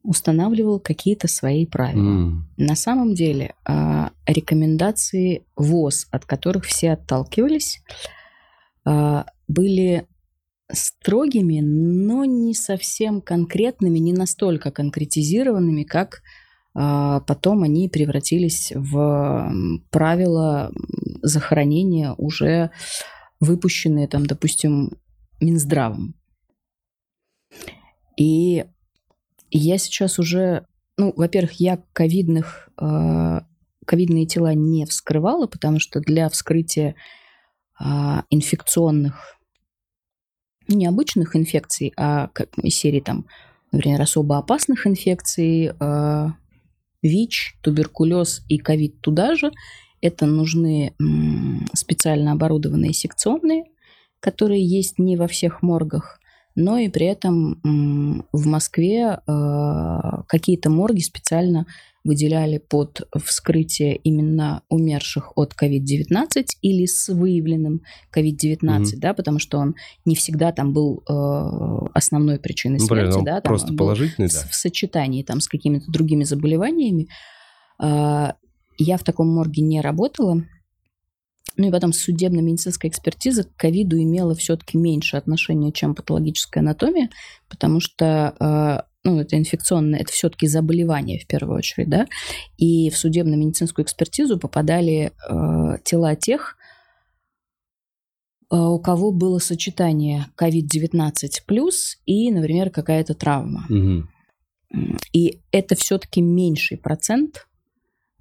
[0.02, 2.32] устанавливал какие-то свои правила.
[2.32, 2.32] Mm.
[2.58, 7.84] На самом деле э, рекомендации ВОЗ, от которых все отталкивались,
[8.88, 10.08] э, были
[10.72, 16.22] строгими, но не совсем конкретными, не настолько конкретизированными, как
[16.76, 19.52] а, потом они превратились в
[19.92, 20.72] правила
[21.22, 22.72] захоронения, уже
[23.40, 24.98] выпущенные, там, допустим,
[25.40, 26.16] Минздравом.
[28.18, 28.66] И
[29.52, 30.66] я сейчас уже,
[30.98, 33.40] ну, во-первых, я ковидных, э,
[33.86, 36.96] ковидные тела не вскрывала, потому что для вскрытия
[37.80, 37.86] э,
[38.30, 39.38] инфекционных
[40.68, 43.26] необычных инфекций, а как из серии там,
[43.72, 46.28] например, особо опасных инфекций, э,
[47.02, 49.52] ВИЧ, туберкулез и ковид туда же,
[50.02, 53.66] это нужны м, специально оборудованные секционные,
[54.20, 56.20] которые есть не во всех моргах,
[56.56, 61.66] но и при этом м, в Москве э, какие-то морги специально
[62.04, 67.82] выделяли под вскрытие именно умерших от COVID-19 или с выявленным
[68.16, 68.84] COVID-19, mm-hmm.
[68.98, 69.76] да, потому что он
[70.06, 74.48] не всегда там был э, основной причиной ну, смерти, блин, да, там просто положительный, да.
[74.50, 77.08] В, сочетании там с какими-то другими заболеваниями.
[77.82, 78.34] Э,
[78.78, 80.44] я в таком морге не работала.
[81.56, 87.10] Ну и потом судебно-медицинская экспертиза к ковиду имела все-таки меньше отношения, чем патологическая анатомия,
[87.48, 92.08] потому что э, ну, это инфекционное, это все-таки заболевание в первую очередь, да,
[92.58, 96.56] и в судебно-медицинскую экспертизу попадали э, тела тех,
[98.50, 101.12] э, у кого было сочетание COVID-19
[101.46, 103.66] плюс и, например, какая-то травма.
[103.70, 104.08] Угу.
[105.12, 107.48] И это все-таки меньший процент,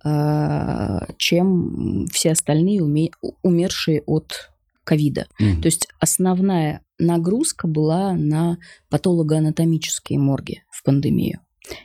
[0.05, 3.12] э, чем все остальные уме-
[3.43, 4.51] умершие от
[4.85, 5.26] ковида.
[5.41, 5.61] Mm.
[5.61, 8.59] То есть основная нагрузка была на
[8.91, 11.41] патологоанатомические морги в пандемию.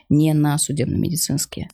[0.08, 1.68] не на судебно-медицинские.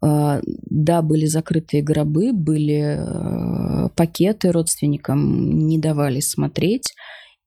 [0.00, 6.94] А, да, были закрытые гробы, были э, пакеты родственникам, не давали смотреть.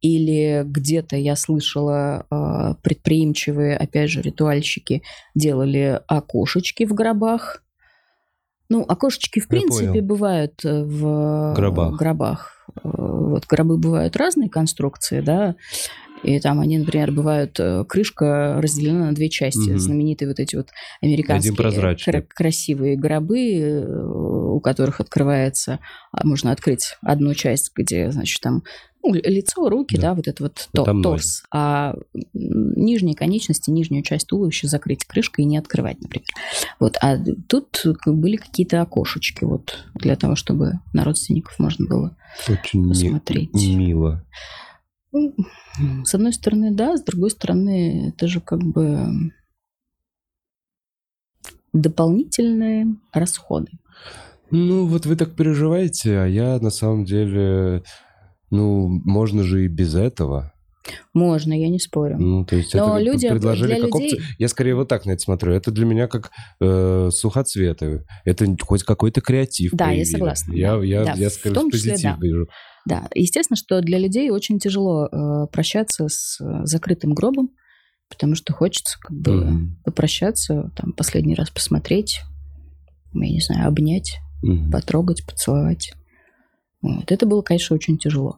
[0.02, 5.04] Или где-то я слышала, а, предприимчивые, опять же, ритуальщики
[5.36, 7.64] делали окошечки в гробах.
[8.72, 10.06] Ну, окошечки, в принципе, понял.
[10.06, 12.00] бывают э, в гробах.
[12.00, 12.68] гробах.
[12.78, 15.56] Э, вот гробы бывают разные конструкции, да.
[16.24, 19.72] И там они, например, бывают, э, крышка разделена на две части.
[19.72, 19.80] Угу.
[19.80, 20.68] Знаменитые вот эти вот
[21.02, 21.54] американские
[21.96, 25.80] кра- красивые гробы, э, у которых открывается,
[26.12, 28.64] а, можно открыть одну часть, где, значит, там
[29.04, 30.10] ну, лицо, руки, да.
[30.10, 31.44] да, вот это вот то, там торс.
[31.52, 31.96] А
[32.34, 36.28] нижние конечности, нижнюю часть туловища закрыть крышкой и не открывать, например.
[36.80, 37.18] Вот, а
[37.48, 42.18] тут были какие-то окошечки вот для того, чтобы на родственников можно было
[42.48, 43.54] Очень посмотреть.
[43.54, 44.24] Ми- мило.
[45.12, 45.36] Ну,
[46.06, 49.32] с одной стороны, да, с другой стороны, это же как бы
[51.74, 53.72] дополнительные расходы.
[54.52, 57.84] Ну, вот вы так переживаете, а я на самом деле,
[58.50, 60.51] ну, можно же и без этого.
[61.14, 62.18] Можно, я не спорю.
[62.18, 64.14] Ну, то есть Но это люди предложили как людей...
[64.14, 64.22] опцию.
[64.40, 65.54] Я скорее вот так на это смотрю.
[65.54, 68.06] Это для меня как э, сухоцветы.
[68.26, 69.72] Это хоть какой-то креатив.
[69.74, 70.06] Да, проявили.
[70.06, 70.54] я согласна.
[70.54, 70.84] Я, да.
[70.84, 72.18] я, да, я скорее в том числе, позитив да.
[72.22, 72.48] вижу.
[72.86, 77.50] Да, естественно, что для людей очень тяжело э, прощаться с э, закрытым гробом,
[78.10, 79.68] потому что хочется как бы mm-hmm.
[79.86, 82.22] попрощаться, там последний раз посмотреть,
[83.14, 84.72] я не знаю, обнять, mm-hmm.
[84.72, 85.94] потрогать, поцеловать.
[86.82, 87.12] Вот.
[87.12, 88.38] Это было, конечно, очень тяжело.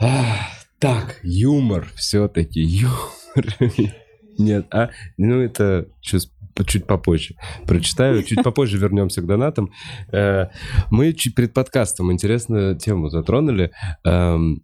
[0.00, 0.48] А,
[0.78, 3.54] так, юмор все-таки, юмор.
[4.38, 4.88] Нет, а,
[5.18, 6.30] ну это сейчас
[6.66, 7.34] чуть попозже
[7.66, 9.72] прочитаю, чуть попозже вернемся к донатам.
[10.10, 10.46] Э,
[10.90, 13.72] мы чуть перед подкастом интересную тему затронули,
[14.04, 14.62] эм,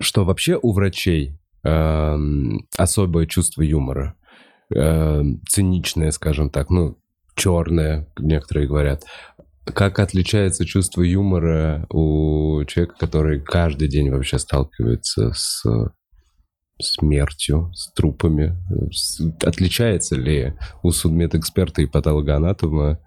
[0.00, 4.14] что вообще у врачей эм, особое чувство юмора,
[4.74, 6.98] эм, циничное, скажем так, ну,
[7.34, 9.04] черное, некоторые говорят.
[9.64, 15.64] Как отличается чувство юмора у человека, который каждый день вообще сталкивается с
[16.80, 18.56] смертью, с трупами?
[19.42, 23.00] Отличается ли у судмедэксперта и патологоанатома?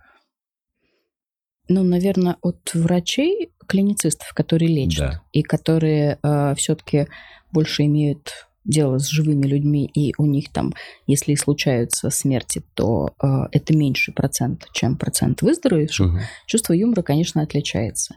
[1.70, 5.22] Ну, наверное, от врачей, клиницистов, которые лечат, да.
[5.34, 7.08] и которые э, все-таки
[7.52, 10.74] больше имеют дело с живыми людьми, и у них там,
[11.08, 16.08] если и случаются смерти, то э, это меньше процент, чем процент выздоровевших.
[16.08, 16.18] Угу.
[16.46, 18.16] Чувство юмора, конечно, отличается.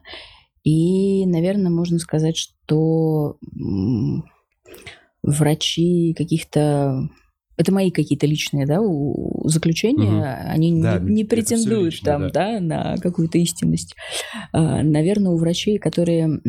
[0.62, 3.38] И, наверное, можно сказать, что
[5.22, 7.08] врачи каких-то
[7.60, 8.80] это мои какие-то личные, да,
[9.44, 10.50] заключения, угу.
[10.50, 12.58] они да, не, не претендуют лично, там, да.
[12.58, 13.94] да, на какую-то истинность.
[14.52, 16.40] А, наверное, у врачей, которые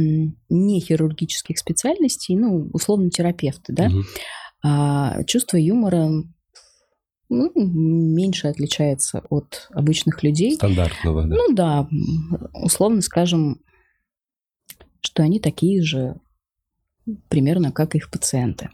[0.49, 5.26] не хирургических специальностей, ну, условно терапевты, да, угу.
[5.26, 6.09] чувство юмора
[7.30, 10.55] ну, меньше отличается от обычных людей.
[10.55, 11.36] Стандартного, да.
[11.36, 11.89] Ну да,
[12.53, 13.62] условно скажем,
[15.01, 16.16] что они такие же
[17.30, 18.70] примерно как их пациенты.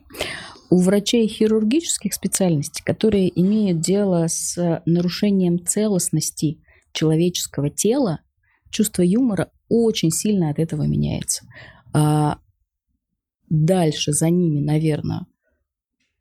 [0.69, 6.59] У врачей хирургических специальностей, которые имеют дело с нарушением целостности
[6.91, 8.21] человеческого тела,
[8.69, 11.45] чувство юмора очень сильно от этого меняется.
[11.93, 12.39] А
[13.49, 15.25] дальше за ними, наверное,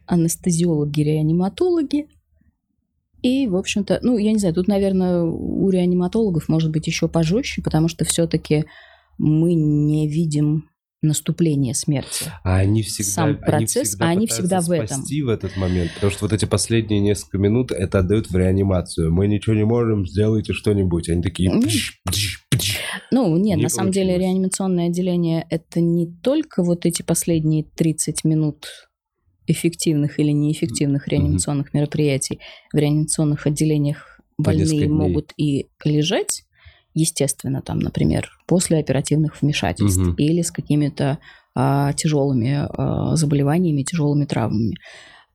[0.06, 2.08] анестезиологи, реаниматологи.
[3.22, 7.62] И, в общем-то, ну, я не знаю, тут, наверное, у реаниматологов может быть еще пожестче,
[7.62, 8.66] потому что все-таки
[9.18, 10.68] мы не видим
[11.06, 12.30] наступления смерти.
[12.44, 15.02] А они всегда, Сам процесс, они всегда, а они всегда в этом.
[15.02, 19.12] в этот момент, потому что вот эти последние несколько минут это отдают в реанимацию.
[19.12, 21.08] Мы ничего не можем, сделайте что-нибудь.
[21.08, 21.50] Они такие...
[23.10, 28.24] Ну, нет, не на самом деле реанимационное отделение это не только вот эти последние 30
[28.24, 28.66] минут
[29.46, 31.78] эффективных или неэффективных реанимационных mm-hmm.
[31.78, 32.40] мероприятий.
[32.72, 36.45] В реанимационных отделениях больные могут и лежать,
[36.96, 40.14] естественно, там, например, после оперативных вмешательств угу.
[40.16, 41.18] или с какими-то
[41.54, 44.76] а, тяжелыми а, заболеваниями, тяжелыми травмами.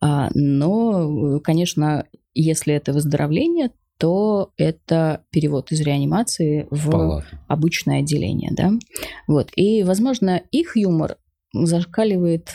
[0.01, 7.27] А, но, конечно, если это выздоровление, то это перевод из реанимации в Палату.
[7.47, 8.71] обычное отделение, да.
[9.27, 9.51] Вот.
[9.55, 11.17] И, возможно, их юмор
[11.53, 12.49] зашкаливает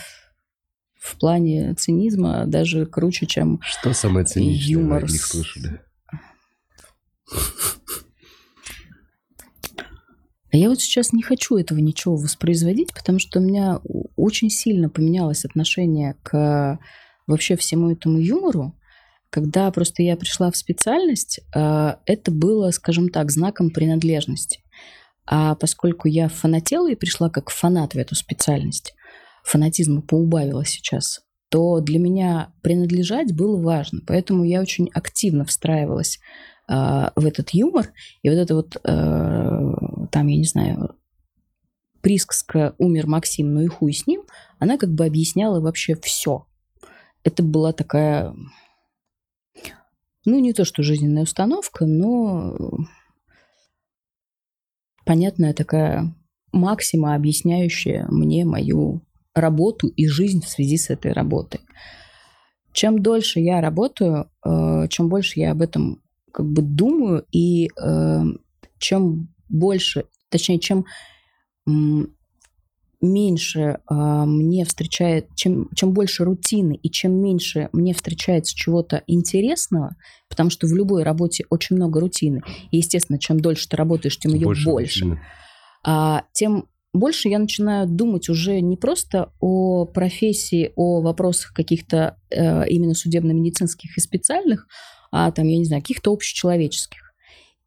[0.99, 5.79] в плане цинизма даже круче, чем Что самое циничное юмор вы от них слышали?
[10.51, 13.81] А я вот сейчас не хочу этого ничего воспроизводить, потому что у меня
[14.15, 16.79] очень сильно поменялось отношение к
[17.27, 18.73] вообще всему этому юмору.
[19.29, 24.61] Когда просто я пришла в специальность, а, это было, скажем так, знаком принадлежности.
[25.25, 28.93] А поскольку я фанатела и пришла как фанат в эту специальность,
[29.43, 34.01] фанатизма поубавила сейчас то для меня принадлежать было важно.
[34.05, 36.19] Поэтому я очень активно встраивалась
[36.69, 36.73] э,
[37.15, 37.87] в этот юмор.
[38.21, 39.73] И вот это вот, э,
[40.07, 40.95] там, я не знаю,
[42.01, 44.23] присказка «умер Максим, ну и хуй с ним»,
[44.59, 46.47] она как бы объясняла вообще все.
[47.23, 48.33] Это была такая,
[50.25, 52.55] ну, не то что жизненная установка, но
[55.05, 56.15] понятная такая
[56.51, 59.01] максима, объясняющая мне мою
[59.33, 61.61] работу и жизнь в связи с этой работой.
[62.71, 66.01] Чем дольше я работаю, э, чем больше я об этом
[66.31, 68.23] как бы думаю, и э,
[68.77, 70.85] чем больше, точнее, чем
[73.01, 79.95] меньше а, мне встречает, чем, чем больше рутины и чем меньше мне встречается чего-то интересного,
[80.29, 82.41] потому что в любой работе очень много рутины,
[82.71, 85.19] и, естественно, чем дольше ты работаешь, тем, ее больше, больше.
[85.83, 92.67] а, тем больше я начинаю думать уже не просто о профессии, о вопросах каких-то э,
[92.69, 94.67] именно судебно-медицинских и специальных,
[95.11, 97.06] а там, я не знаю, каких-то общечеловеческих.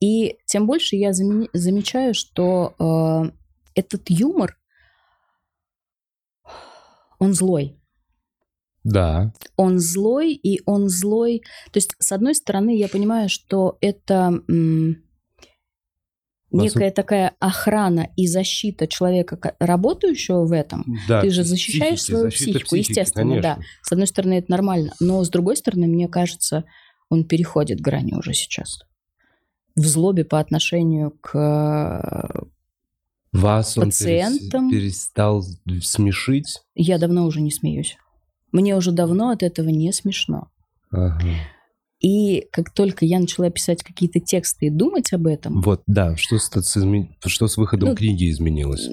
[0.01, 3.31] И тем больше я замечаю, что э,
[3.75, 4.57] этот юмор,
[7.19, 7.77] он злой.
[8.83, 9.35] Да.
[9.57, 11.43] Он злой, и он злой.
[11.71, 15.05] То есть, с одной стороны, я понимаю, что это м,
[16.51, 20.85] некая такая охрана и защита человека, работающего в этом.
[21.09, 23.57] Да, Ты же защищаешь психики, свою психику, психики, естественно, конечно.
[23.57, 23.63] да.
[23.83, 24.95] С одной стороны, это нормально.
[24.99, 26.65] Но с другой стороны, мне кажется,
[27.11, 28.81] он переходит грани уже сейчас.
[29.81, 32.45] В злобе по отношению к
[33.33, 34.67] вас пациентам.
[34.67, 35.43] он перестал
[35.83, 36.61] смешить?
[36.75, 37.97] Я давно уже не смеюсь.
[38.53, 40.49] Мне уже давно от этого не смешно.
[40.91, 41.23] Ага.
[42.01, 45.63] И как только я начала писать какие-то тексты и думать об этом...
[45.63, 46.51] Вот, да, что с,
[47.27, 48.87] что с выходом ну, книги изменилось?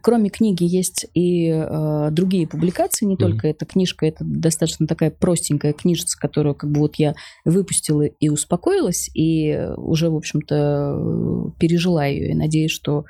[0.00, 3.18] Кроме книги есть и э, другие публикации, не mm-hmm.
[3.18, 8.28] только эта книжка, это достаточно такая простенькая книжица, которую как бы вот я выпустила и
[8.28, 13.04] успокоилась, и уже, в общем-то, пережила ее, и надеюсь, что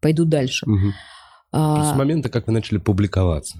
[0.00, 0.66] пойду дальше.
[0.66, 0.90] Mm-hmm.
[1.52, 3.58] А, с момента, как вы начали публиковаться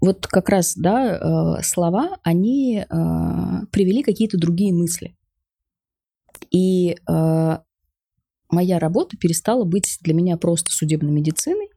[0.00, 2.84] вот как раз, да, э, слова, они э,
[3.70, 5.16] привели какие-то другие мысли.
[6.50, 7.58] И э,
[8.50, 11.68] моя работа перестала быть для меня просто судебной медициной.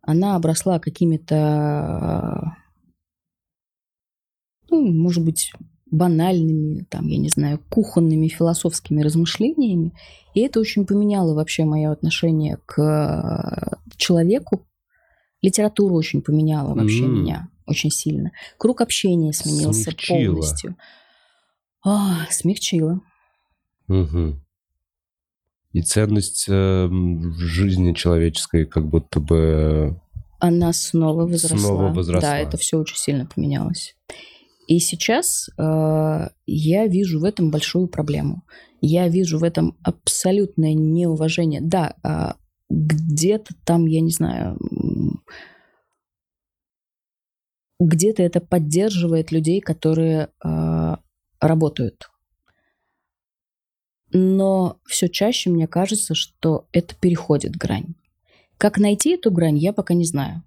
[0.00, 2.56] Она обросла какими-то,
[4.70, 5.52] ну, может быть,
[5.90, 9.92] банальными, там, я не знаю, кухонными философскими размышлениями.
[10.34, 14.68] И это очень поменяло вообще мое отношение к человеку,
[15.40, 17.08] Литература очень поменяла вообще mm.
[17.08, 18.32] меня очень сильно.
[18.58, 20.32] Круг общения сменился смягчила.
[20.32, 20.76] полностью.
[21.84, 23.00] А, смягчила.
[23.88, 24.40] Угу.
[25.72, 26.88] И ценность э,
[27.38, 30.00] жизни человеческой как будто бы...
[30.40, 31.58] Она снова возросла.
[31.58, 32.30] Снова возросла.
[32.30, 33.94] Да, это все очень сильно поменялось.
[34.66, 38.44] И сейчас э, я вижу в этом большую проблему.
[38.80, 41.60] Я вижу в этом абсолютное неуважение.
[41.60, 42.34] Да, э,
[42.70, 44.58] где-то там, я не знаю,
[47.80, 50.96] где-то это поддерживает людей, которые э,
[51.40, 52.10] работают.
[54.12, 57.94] Но все чаще мне кажется, что это переходит грань.
[58.56, 60.42] Как найти эту грань, я пока не знаю.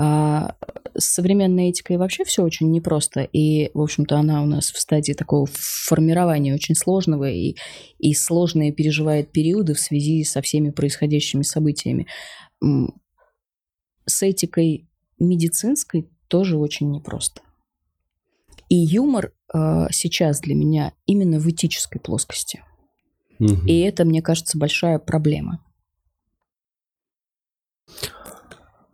[0.00, 0.54] А
[0.96, 5.12] с современной этикой вообще все очень непросто, и, в общем-то, она у нас в стадии
[5.12, 7.56] такого формирования очень сложного, и,
[7.98, 12.06] и сложные переживает периоды в связи со всеми происходящими событиями.
[14.06, 17.42] С этикой медицинской тоже очень непросто.
[18.68, 22.62] И юмор э, сейчас для меня именно в этической плоскости.
[23.38, 23.66] Угу.
[23.66, 25.60] И это, мне кажется, большая проблема.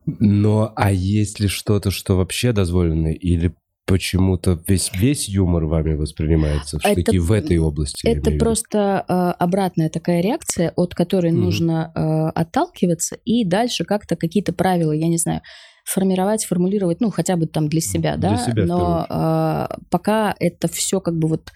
[0.07, 3.55] Но а есть ли что-то, что вообще дозволено, или
[3.87, 8.07] почему-то весь, весь юмор вами воспринимается все-таки в этой области?
[8.07, 14.17] Это просто э, обратная такая реакция, от которой mm нужно э, отталкиваться, и дальше как-то
[14.17, 15.43] какие-то правила, я не знаю,
[15.85, 20.69] формировать, формулировать, ну, хотя бы там для себя, для да, себя, но э, пока это
[20.69, 21.51] все как бы вот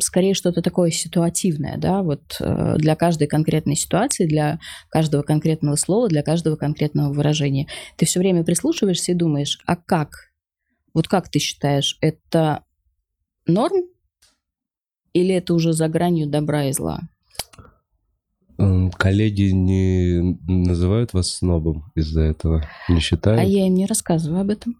[0.00, 4.58] скорее что-то такое ситуативное, да, вот э, для каждой конкретной ситуации, для
[4.90, 7.66] каждого конкретного слова, для каждого конкретного выражения.
[7.96, 10.30] Ты все время прислушиваешься и думаешь, а как?
[10.92, 12.64] Вот как ты считаешь, это
[13.46, 13.86] норм
[15.14, 17.00] или это уже за гранью добра и зла?
[18.96, 22.64] Коллеги не называют вас снобом из-за этого?
[22.88, 23.40] Не считают?
[23.40, 24.76] А я им не рассказываю об этом.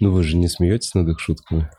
[0.00, 1.70] Ну вы же не смеетесь над их шутками?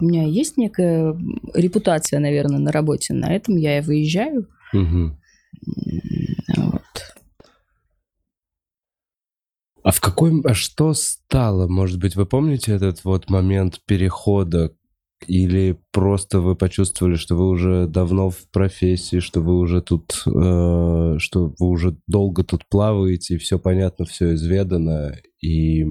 [0.00, 1.16] У меня есть некая
[1.54, 3.14] репутация, наверное, на работе.
[3.14, 4.48] На этом я и выезжаю.
[4.72, 5.18] Угу.
[6.56, 6.82] Вот.
[9.82, 10.40] А в какой...
[10.44, 11.68] А что стало?
[11.68, 14.74] Может быть, вы помните этот вот момент перехода
[15.26, 21.16] или просто вы почувствовали, что вы уже давно в профессии, что вы уже тут, э,
[21.18, 25.86] что вы уже долго тут плаваете, все понятно, все изведано, и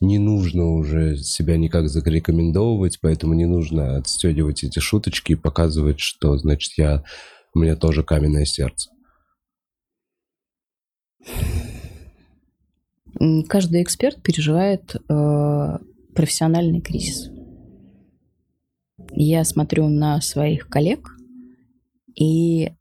[0.00, 6.36] не нужно уже себя никак зарекомендовывать, поэтому не нужно отстегивать эти шуточки и показывать, что,
[6.36, 7.04] значит, я,
[7.54, 8.90] у меня тоже каменное сердце.
[13.48, 15.78] Каждый эксперт переживает э,
[16.14, 17.30] профессиональный кризис.
[19.12, 21.16] Я смотрю на своих коллег,
[22.14, 22.72] и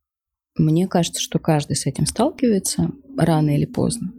[0.57, 4.11] мне кажется, что каждый с этим сталкивается рано или поздно.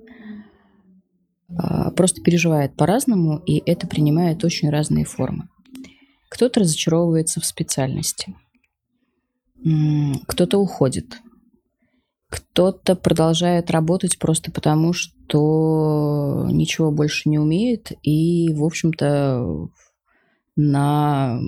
[1.48, 5.48] А, просто переживает по-разному, и это принимает очень разные формы.
[6.28, 8.34] Кто-то разочаровывается в специальности,
[10.26, 11.20] кто-то уходит,
[12.28, 19.68] кто-то продолжает работать просто потому, что ничего больше не умеет, и, в общем-то,
[20.56, 21.38] на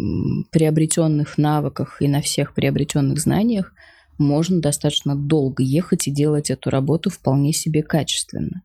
[0.53, 3.73] приобретенных навыках и на всех приобретенных знаниях
[4.19, 8.63] можно достаточно долго ехать и делать эту работу вполне себе качественно.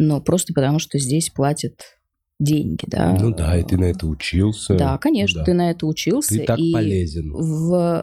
[0.00, 1.98] Но просто потому, что здесь платят
[2.38, 3.14] деньги, да.
[3.20, 4.74] Ну да, и ты на это учился.
[4.74, 5.44] Да, конечно, да.
[5.44, 6.38] ты на это учился.
[6.38, 7.30] Ты так и полезен.
[7.30, 8.02] В,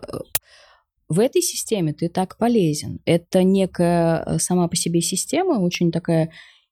[1.09, 2.99] в этой системе ты так полезен.
[3.05, 6.29] Это некая э, сама по себе система, очень такая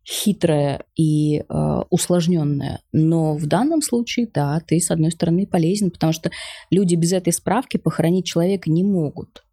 [0.07, 2.81] хитрая и э, усложненная.
[2.91, 6.29] Но в данном случае, да, ты, с одной стороны, полезен, потому что
[6.69, 9.43] люди без этой справки похоронить человека не могут.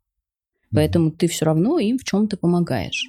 [0.71, 3.07] Поэтому ты все равно им в чем-то помогаешь.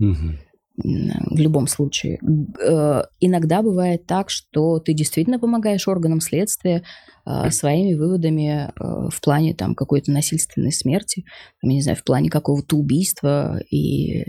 [0.00, 0.36] Mm-hmm.
[0.82, 2.18] В любом случае.
[2.62, 6.82] Э, иногда бывает так, что ты действительно помогаешь органам следствия
[7.26, 11.24] э, своими выводами э, в плане там, какой-то насильственной смерти,
[11.62, 14.24] я не знаю, в плане какого-то убийства и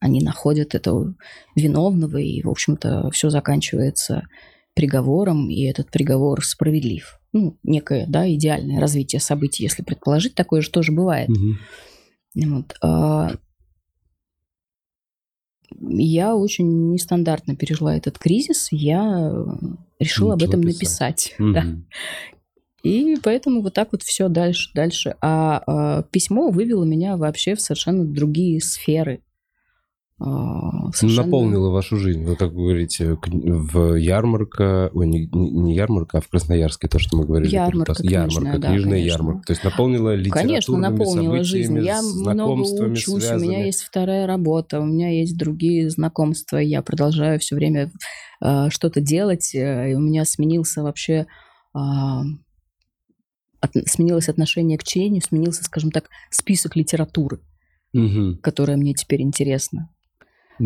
[0.00, 1.14] они находят этого
[1.56, 4.28] виновного, и, в общем-то, все заканчивается
[4.74, 7.18] приговором, и этот приговор справедлив.
[7.32, 11.28] Ну, некое, да, идеальное развитие событий, если предположить, такое же тоже бывает.
[11.28, 12.46] Угу.
[12.46, 12.76] Вот.
[15.80, 19.32] Я очень нестандартно пережила этот кризис, я
[19.98, 21.34] решила об этом написать.
[21.38, 21.48] Угу.
[21.52, 21.64] Да.
[22.84, 25.16] И поэтому вот так вот все дальше, дальше.
[25.20, 29.20] А, а письмо вывело меня вообще в совершенно другие сферы
[30.20, 31.24] совершенно...
[31.24, 36.88] Наполнила вашу жизнь, вы как говорите, в ярмарка, ой, не, не ярмарка, а в Красноярске,
[36.88, 37.54] то, что мы говорили.
[37.54, 39.12] Ярмарка, книжная, ярмарка, да, книжная конечно.
[39.12, 39.42] ярмарка.
[39.46, 41.78] То есть наполнила литературными Конечно, наполнила жизнь.
[41.78, 43.46] Я много учусь, связанными.
[43.46, 47.92] у меня есть вторая работа, у меня есть другие знакомства, я продолжаю все время
[48.40, 51.26] э, что-то делать, э, и у меня сменился вообще...
[51.76, 51.78] Э,
[53.60, 57.40] от, сменилось отношение к чтению, сменился, скажем так, список литературы,
[57.92, 58.36] угу.
[58.40, 59.90] которая мне теперь интересна.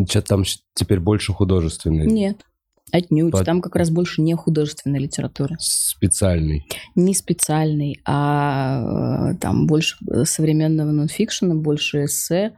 [0.07, 2.07] Что там теперь больше художественной?
[2.07, 2.45] Нет.
[2.91, 3.31] Отнюдь.
[3.31, 3.45] Под...
[3.45, 5.55] Там как раз больше не художественной литературы.
[5.59, 6.67] Специальный.
[6.95, 12.55] Не специальный, а э, там больше современного нонфикшена, больше эссе,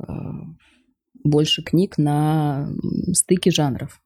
[0.00, 0.04] э,
[1.22, 2.70] больше книг на
[3.12, 4.00] стыке жанров.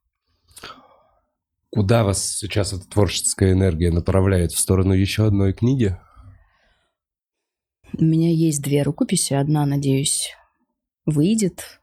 [1.71, 4.53] Куда вас сейчас эта творческая энергия направляет?
[4.53, 5.97] В сторону еще одной книги?
[7.97, 9.35] У меня есть две рукописи.
[9.35, 10.33] Одна, надеюсь,
[11.07, 11.82] выйдет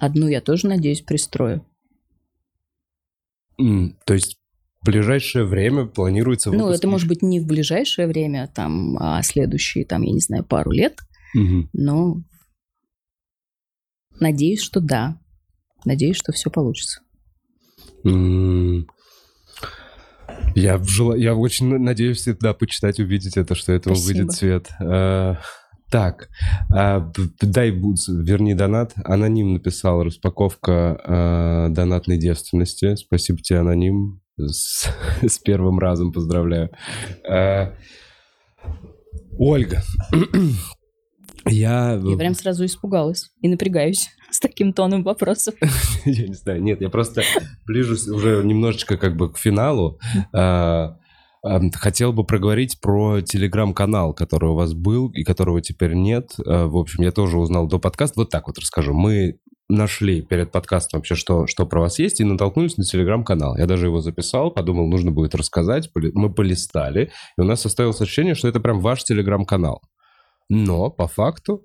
[0.00, 1.64] Одну я тоже, надеюсь, пристрою.
[3.60, 4.38] Mm, то есть
[4.80, 6.66] в ближайшее время планируется выпуск?
[6.66, 10.42] Ну, это может быть не в ближайшее время, там, а следующие, там, я не знаю,
[10.42, 11.00] пару лет.
[11.34, 11.68] Угу.
[11.74, 12.16] Но
[14.18, 15.20] надеюсь, что да.
[15.84, 17.02] Надеюсь, что все получится.
[18.04, 18.86] Mm.
[20.54, 21.14] Я, жел...
[21.14, 24.70] я очень надеюсь всегда почитать, увидеть это, что это выйдет цвет.
[25.90, 26.28] Так,
[26.72, 27.10] а,
[27.42, 28.92] дай верни донат.
[29.04, 32.94] Аноним написал распаковка а, донатной девственности.
[32.94, 34.20] Спасибо тебе, аноним.
[34.38, 34.88] С,
[35.20, 36.70] с первым разом поздравляю.
[37.28, 37.74] А,
[39.36, 39.82] Ольга,
[41.46, 42.00] я...
[42.02, 45.54] Я прям сразу испугалась и напрягаюсь с таким тоном вопросов.
[46.04, 47.22] Я не знаю, нет, я просто
[47.66, 49.98] ближусь уже немножечко как бы к финалу.
[50.32, 50.99] А,
[51.42, 56.34] Хотел бы проговорить про телеграм-канал, который у вас был и которого теперь нет.
[56.38, 58.20] Э, в общем, я тоже узнал до подкаста.
[58.20, 58.92] Вот так вот расскажу.
[58.92, 59.38] Мы
[59.70, 63.56] нашли перед подкастом вообще, что, что про вас есть, и натолкнулись на телеграм-канал.
[63.56, 65.90] Я даже его записал, подумал, нужно будет рассказать.
[65.94, 69.80] Мы полистали, и у нас составилось ощущение, что это прям ваш телеграм-канал.
[70.48, 71.64] Но по факту...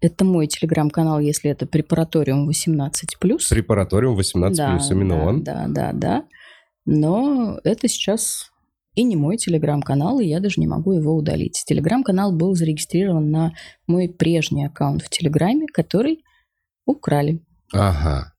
[0.00, 2.90] Это мой телеграм-канал, если это препараториум 18+.
[3.50, 5.42] Препараториум 18+, да, именно да, он.
[5.42, 6.24] Да, да, да.
[6.90, 8.50] Но это сейчас
[8.94, 11.62] и не мой телеграм-канал, и я даже не могу его удалить.
[11.66, 13.52] Телеграм-канал был зарегистрирован на
[13.86, 16.24] мой прежний аккаунт в Телеграме, который
[16.86, 17.44] украли.
[17.74, 18.32] Ага.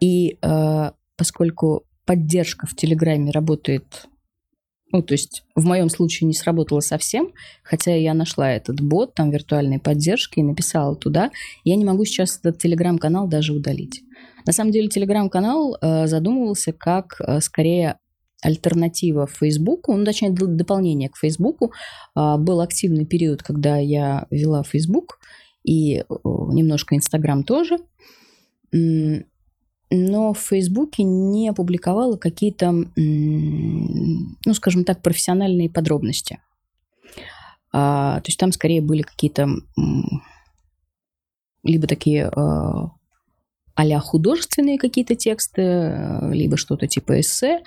[0.00, 4.06] И э, поскольку поддержка в Телеграме работает,
[4.92, 9.30] ну, то есть в моем случае не сработала совсем, хотя я нашла этот бот, там
[9.30, 11.30] виртуальной поддержки, и написала туда,
[11.64, 14.00] я не могу сейчас этот Телеграм-канал даже удалить.
[14.46, 17.98] На самом деле Телеграм-канал э, задумывался как э, скорее
[18.42, 21.72] альтернатива Фейсбуку, ну, точнее, дополнение к Фейсбуку.
[22.16, 25.18] Э, был активный период, когда я вела Фейсбук
[25.62, 27.78] и э, немножко Инстаграм тоже
[29.90, 36.40] но в Фейсбуке не опубликовала какие-то, ну, скажем так, профессиональные подробности.
[37.72, 39.48] А, то есть там скорее были какие-то
[41.62, 42.30] либо такие
[43.82, 47.62] а, художественные какие-то тексты, либо что-то типа эссе.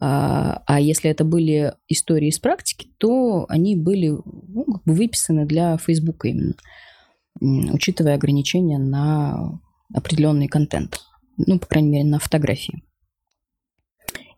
[0.00, 5.46] А, а если это были истории из практики, то они были ну, как бы выписаны
[5.46, 6.54] для Фейсбука именно,
[7.72, 9.60] учитывая ограничения на
[9.92, 11.00] определенный контент
[11.38, 12.82] ну, по крайней мере, на фотографии.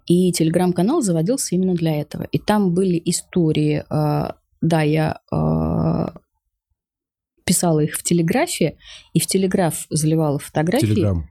[0.06, 2.24] И телеграм-канал заводился именно для этого.
[2.24, 5.36] И там были истории, э, да, я э,
[7.50, 8.76] писала их в телеграфе,
[9.12, 10.86] и в телеграф заливала фотографии.
[10.86, 11.28] Телеграм.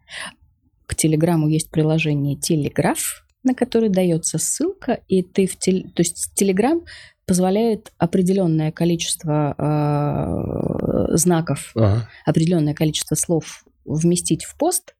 [0.85, 5.83] К телеграмму есть приложение Телеграф, на который дается ссылка, и ты в теле...
[5.83, 6.81] то есть Телеграм
[7.25, 12.09] позволяет определенное количество э, знаков, ага.
[12.25, 14.95] определенное количество слов вместить в пост,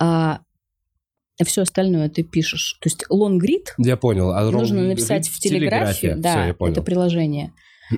[0.00, 0.42] а
[1.44, 2.78] все остальное ты пишешь.
[2.80, 4.30] То есть лонгрид я понял.
[4.30, 7.52] А нужно написать в телеграфе, да, все, это приложение.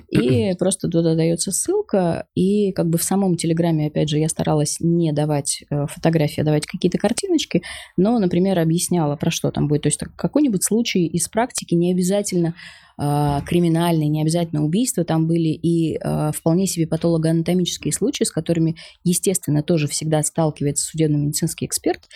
[0.09, 4.77] И просто туда дается ссылка, и как бы в самом Телеграме, опять же, я старалась
[4.79, 7.63] не давать э, фотографии, а давать какие-то картиночки,
[7.97, 9.83] но, например, объясняла, про что там будет.
[9.83, 12.55] То есть какой-нибудь случай из практики, не обязательно
[12.97, 18.75] э, криминальный, не обязательно убийство, там были и э, вполне себе патологоанатомические случаи, с которыми,
[19.03, 22.07] естественно, тоже всегда сталкивается судебно-медицинский эксперт,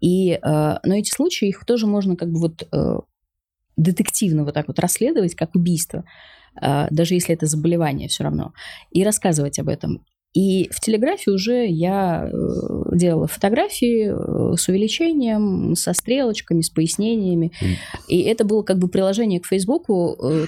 [0.00, 2.98] и, э, но эти случаи, их тоже можно как бы вот э,
[3.76, 6.04] детективно вот так вот расследовать, как убийство.
[6.60, 8.52] А, даже если это заболевание все равно,
[8.90, 10.04] и рассказывать об этом.
[10.34, 17.52] И в телеграфе уже я э, делала фотографии э, с увеличением, со стрелочками, с пояснениями.
[18.08, 20.16] И это было как бы приложение к Фейсбуку.
[20.20, 20.46] Э,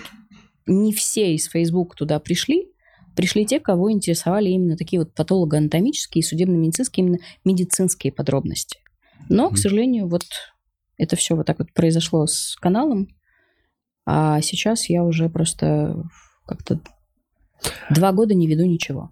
[0.66, 2.66] не все из Фейсбука туда пришли.
[3.14, 8.80] Пришли те, кого интересовали именно такие вот патологоанатомические, судебно-медицинские, именно медицинские подробности.
[9.28, 10.24] Но, к сожалению, вот
[10.98, 13.08] это все вот так вот произошло с каналом.
[14.06, 16.02] А сейчас я уже просто
[16.46, 16.80] как-то
[17.90, 19.10] Два года не веду ничего.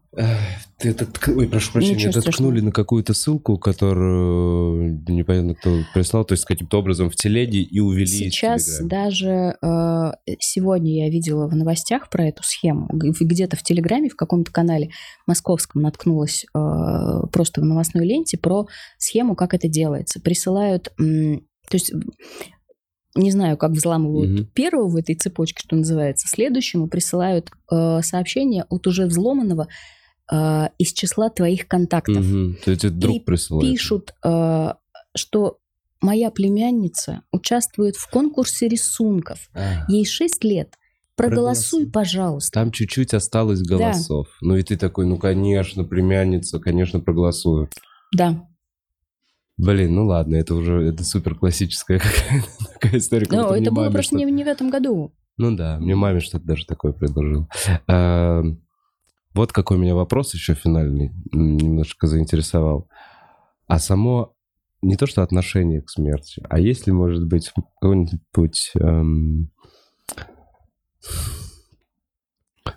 [0.79, 6.25] Ты это, ой, прошу прощения, Ничего это ткнули на какую-то ссылку, которую непонятно кто прислал,
[6.25, 11.55] то есть каким-то образом в телеге и увели Сейчас даже э, сегодня я видела в
[11.55, 14.91] новостях про эту схему, где-то в Телеграме, в каком-то канале
[15.27, 18.67] московском наткнулась э, просто в новостной ленте про
[18.99, 20.21] схему, как это делается.
[20.21, 20.93] Присылают...
[20.99, 21.93] М, то есть
[23.15, 24.49] не знаю, как взламывают угу.
[24.55, 29.69] первого в этой цепочке, что называется, следующему присылают э, сообщение от уже взломанного
[30.31, 32.19] э, из числа твоих контактов.
[32.19, 32.55] Угу.
[32.65, 33.71] То есть это друг и присылает.
[33.71, 34.73] пишут, э,
[35.17, 35.59] что
[36.01, 39.49] моя племянница участвует в конкурсе рисунков.
[39.55, 39.85] А.
[39.89, 40.75] Ей 6 лет.
[41.17, 42.53] Проголосуй, Проголосуй, пожалуйста.
[42.53, 44.27] Там чуть-чуть осталось голосов.
[44.41, 44.47] Да.
[44.49, 47.71] Ну и ты такой, ну конечно, племянница, конечно, проголосую.
[48.13, 48.49] Да.
[49.57, 53.27] Блин, ну ладно, это уже это супер классическая какая-то такая история.
[53.31, 55.15] Ну, это было просто не, не в этом году.
[55.37, 57.49] Ну да, мне маме что-то даже такое предложил.
[57.87, 58.43] А,
[59.33, 62.89] вот какой у меня вопрос еще финальный, немножко заинтересовал.
[63.67, 64.35] А само
[64.83, 67.51] не то что отношение к смерти, а есть ли, может быть,
[67.81, 68.73] какой-нибудь...
[68.79, 69.51] Эм,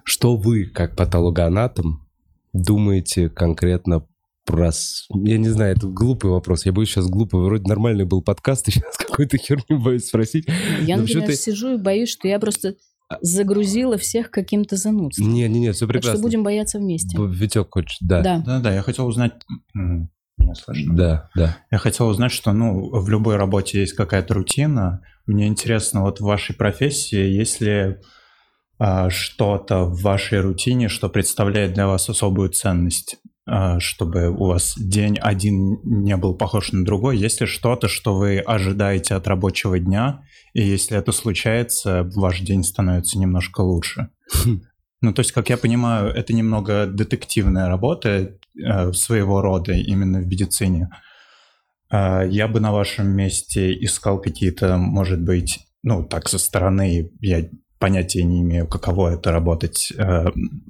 [0.04, 2.08] что вы, как патологоанатом,
[2.54, 4.08] думаете конкретно
[4.48, 4.72] про...
[5.10, 6.66] Я не знаю, это глупый вопрос.
[6.66, 7.42] Я боюсь сейчас глупый.
[7.42, 10.48] Вроде нормальный был подкаст, и сейчас какую-то херню боюсь спросить.
[10.82, 12.76] Я, например, сижу и боюсь, что я просто
[13.10, 15.32] а загрузила всех каким-то занудством.
[15.32, 16.12] Не, не, не, все прекрасно.
[16.12, 17.18] Так что будем бояться вместе.
[17.18, 18.22] Витек хочет, да.
[18.22, 19.34] Да, да, да я хотел узнать...
[19.74, 20.96] Меня слышно?
[20.96, 21.58] Да, да.
[21.72, 25.02] Я хотел узнать, что ну, в любой работе есть какая-то рутина.
[25.26, 27.98] Мне интересно, вот в вашей профессии, есть ли
[28.78, 33.18] а, что-то в вашей рутине, что представляет для вас особую ценность?
[33.50, 37.18] А, чтобы у вас день один не был похож на другой?
[37.18, 42.64] Есть ли что-то, что вы ожидаете от рабочего дня, и если это случается, ваш день
[42.64, 44.10] становится немножко лучше?
[44.34, 44.62] Хм.
[45.02, 50.28] Ну, то есть, как я понимаю, это немного детективная работа э, своего рода именно в
[50.28, 50.90] медицине.
[51.90, 57.48] Э, я бы на вашем месте искал какие-то, может быть, ну, так со стороны я
[57.80, 60.26] понятия не имею, каково это работать э,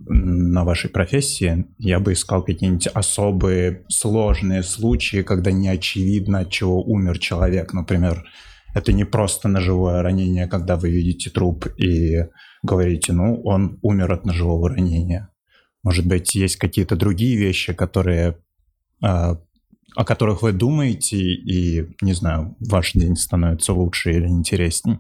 [0.06, 6.84] на вашей профессии, я бы искал какие-нибудь особые сложные случаи, когда не очевидно, от чего
[6.84, 7.74] умер человек.
[7.74, 8.26] Например,
[8.74, 12.26] это не просто ножевое ранение, когда вы видите труп и
[12.64, 15.30] говорите, ну, он умер от ножевого ранения.
[15.84, 18.38] Может быть, есть какие-то другие вещи, которые,
[19.02, 19.36] э,
[19.96, 25.00] о которых вы думаете, и, не знаю, ваш день становится лучше или интереснее?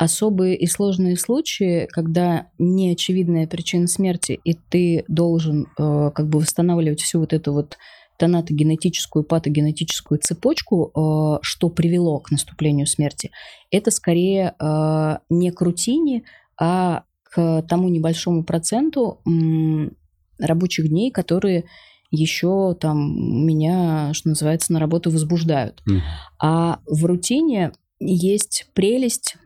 [0.00, 7.02] Особые и сложные случаи, когда неочевидная причина смерти, и ты должен э, как бы восстанавливать
[7.02, 7.76] всю вот эту вот
[8.16, 13.30] тонатогенетическую, патогенетическую цепочку, э, что привело к наступлению смерти,
[13.70, 16.22] это скорее э, не к рутине,
[16.58, 19.94] а к тому небольшому проценту м,
[20.38, 21.66] рабочих дней, которые
[22.10, 25.82] еще там меня, что называется, на работу возбуждают.
[25.86, 26.00] Mm.
[26.42, 29.36] А в рутине есть прелесть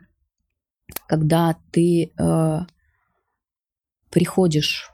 [1.06, 2.58] когда ты э,
[4.10, 4.90] приходишь,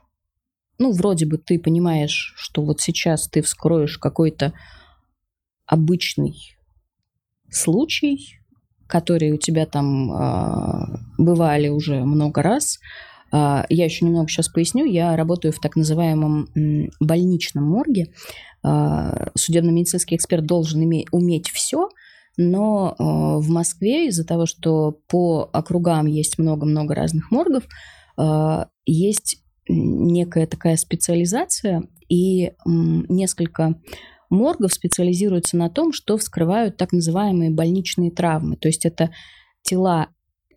[0.77, 4.53] ну, вроде бы ты понимаешь, что вот сейчас ты вскроешь какой-то
[5.65, 6.57] обычный
[7.49, 8.39] случай,
[8.87, 12.79] которые у тебя там э, бывали уже много раз.
[13.31, 14.85] Э, я еще немного сейчас поясню.
[14.85, 16.49] Я работаю в так называемом
[16.99, 18.13] больничном морге.
[18.63, 21.89] Э, судебно-медицинский эксперт должен иметь, уметь все–
[22.37, 27.63] но э, в Москве из-за того, что по округам есть много-много разных моргов,
[28.17, 33.79] э, есть некая такая специализация, и несколько
[34.29, 38.57] моргов специализируются на том, что вскрывают так называемые больничные травмы.
[38.57, 39.11] То есть это
[39.61, 40.09] тела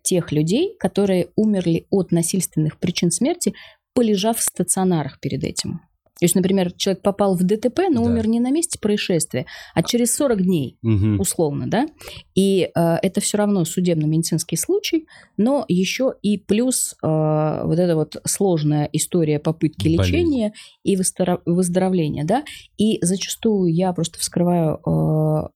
[0.03, 3.53] тех людей, которые умерли от насильственных причин смерти,
[3.93, 5.81] полежав в стационарах перед этим.
[6.19, 8.09] То есть, например, человек попал в ДТП, но да.
[8.09, 11.21] умер не на месте происшествия, а через 40 дней, угу.
[11.21, 11.87] условно, да.
[12.35, 18.15] И э, это все равно судебно-медицинский случай, но еще и плюс э, вот эта вот
[18.25, 20.01] сложная история попытки Болезнь.
[20.01, 20.97] лечения и
[21.45, 22.43] выздоровления, да.
[22.77, 25.49] И зачастую я просто вскрываю э,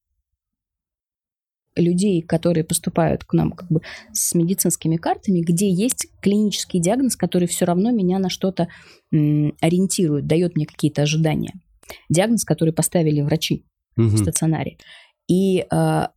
[1.79, 3.81] людей, которые поступают к нам как бы
[4.11, 8.67] с медицинскими картами, где есть клинический диагноз, который все равно меня на что-то
[9.11, 11.53] ориентирует, дает мне какие-то ожидания.
[12.09, 13.65] Диагноз, который поставили врачи
[13.97, 14.07] угу.
[14.07, 14.77] в стационаре.
[15.27, 16.07] И э,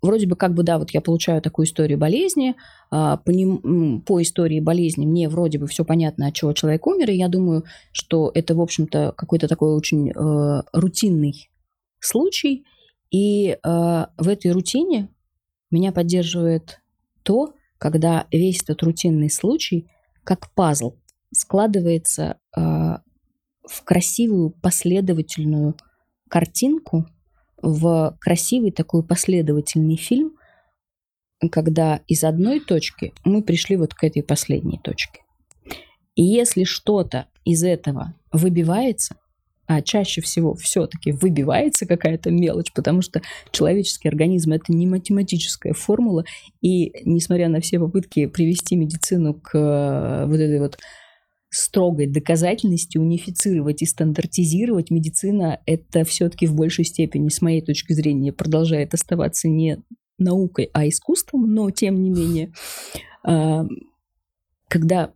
[0.00, 2.54] вроде бы как бы, да, вот я получаю такую историю болезни, э,
[2.90, 7.16] по, ним, по истории болезни мне вроде бы все понятно, от чего человек умер, и
[7.16, 11.50] я думаю, что это, в общем-то, какой-то такой очень э, рутинный
[12.00, 12.64] случай,
[13.12, 15.08] и э, в этой рутине
[15.70, 16.80] меня поддерживает
[17.22, 19.90] то, когда весь этот рутинный случай,
[20.24, 20.94] как пазл,
[21.32, 25.76] складывается э, в красивую последовательную
[26.28, 27.06] картинку,
[27.60, 30.32] в красивый такой последовательный фильм,
[31.50, 35.20] когда из одной точки мы пришли вот к этой последней точке.
[36.14, 39.16] И если что-то из этого выбивается,
[39.76, 43.22] а чаще всего все-таки выбивается какая-то мелочь, потому что
[43.52, 46.24] человеческий организм это не математическая формула,
[46.60, 50.78] и несмотря на все попытки привести медицину к э, вот этой вот
[51.48, 58.32] строгой доказательности, унифицировать и стандартизировать, медицина это все-таки в большей степени, с моей точки зрения,
[58.32, 59.78] продолжает оставаться не
[60.18, 62.52] наукой, а искусством, но тем не менее,
[63.24, 63.66] а,
[64.68, 65.12] когда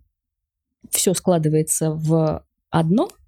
[0.90, 3.10] все складывается в одно–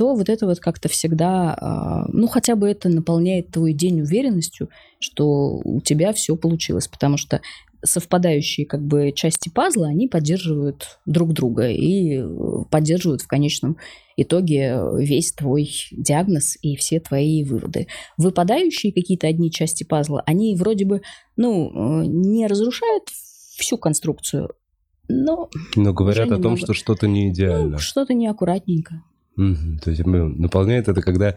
[0.00, 4.70] то вот это вот как-то всегда, а, ну, хотя бы это наполняет твой день уверенностью,
[4.98, 7.42] что у тебя все получилось, потому что
[7.84, 12.24] совпадающие как бы части пазла, они поддерживают друг друга и э,
[12.70, 13.76] поддерживают в конечном
[14.16, 17.86] итоге весь твой диагноз и все твои выводы.
[18.16, 21.02] Выпадающие какие-то одни части пазла, они вроде бы,
[21.36, 21.68] ну,
[22.00, 24.48] э, не разрушают всю конструкцию,
[25.10, 25.50] но...
[25.76, 27.72] Но говорят о том, что что-то не идеально.
[27.72, 29.02] Ну, что-то неаккуратненько.
[29.36, 29.78] Угу.
[29.82, 31.36] То есть ну, наполняет это, когда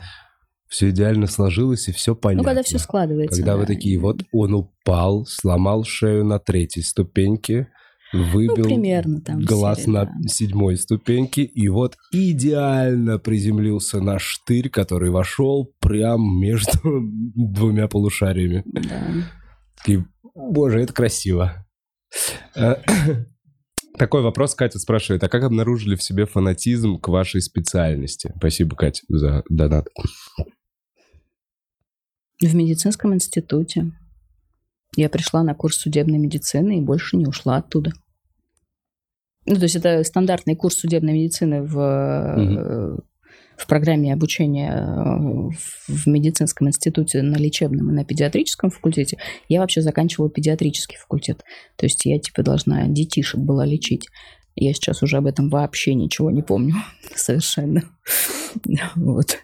[0.67, 2.43] все идеально сложилось и все понятно.
[2.43, 3.39] Ну, когда все складывается.
[3.39, 3.59] Когда да.
[3.59, 7.67] вы такие, вот он упал, сломал шею на третьей ступеньке,
[8.11, 10.11] выбил ну, примерно, там, глаз серии, на да.
[10.27, 16.71] седьмой ступеньке, и вот идеально приземлился на штырь, который вошел прям между
[17.35, 18.63] двумя полушариями.
[18.65, 19.07] Да.
[19.85, 19.99] И,
[20.33, 21.65] боже, это красиво.
[23.97, 28.33] Такой вопрос Катя спрашивает, а как обнаружили в себе фанатизм к вашей специальности?
[28.37, 29.87] Спасибо, Катя, за донат.
[32.41, 33.91] В медицинском институте.
[34.95, 37.91] Я пришла на курс судебной медицины и больше не ушла оттуда.
[39.45, 43.03] Ну, то есть это стандартный курс судебной медицины в угу.
[43.57, 49.17] В программе обучения э, в медицинском институте на лечебном и на педиатрическом факультете,
[49.49, 51.43] я вообще заканчивала педиатрический факультет.
[51.75, 54.07] То есть я типа должна детишек была лечить.
[54.55, 56.75] Я сейчас уже об этом вообще ничего не помню
[57.15, 57.83] совершенно.
[58.95, 59.39] Вот.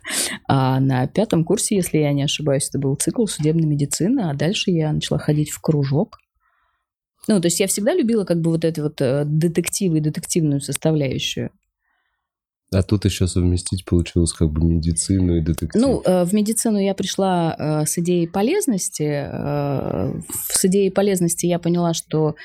[0.48, 4.69] А на пятом курсе, если я не ошибаюсь, это был цикл судебной медицины, а дальше
[4.69, 6.19] я начала ходить в кружок.
[7.27, 10.61] Ну, то есть я всегда любила как бы вот эту вот э, детективы и детективную
[10.61, 11.52] составляющую.
[12.72, 15.82] А тут еще совместить получилось как бы медицину и детектив.
[15.82, 19.28] Ну, э, в медицину я пришла э, с идеей полезности.
[19.32, 20.14] Э,
[20.50, 22.36] с идеей полезности я поняла, что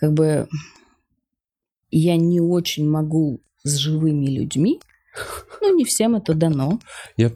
[0.00, 0.48] как бы
[1.92, 4.80] я не очень могу с живыми людьми.
[5.60, 6.80] Ну, не всем это дано.
[7.16, 7.30] Я...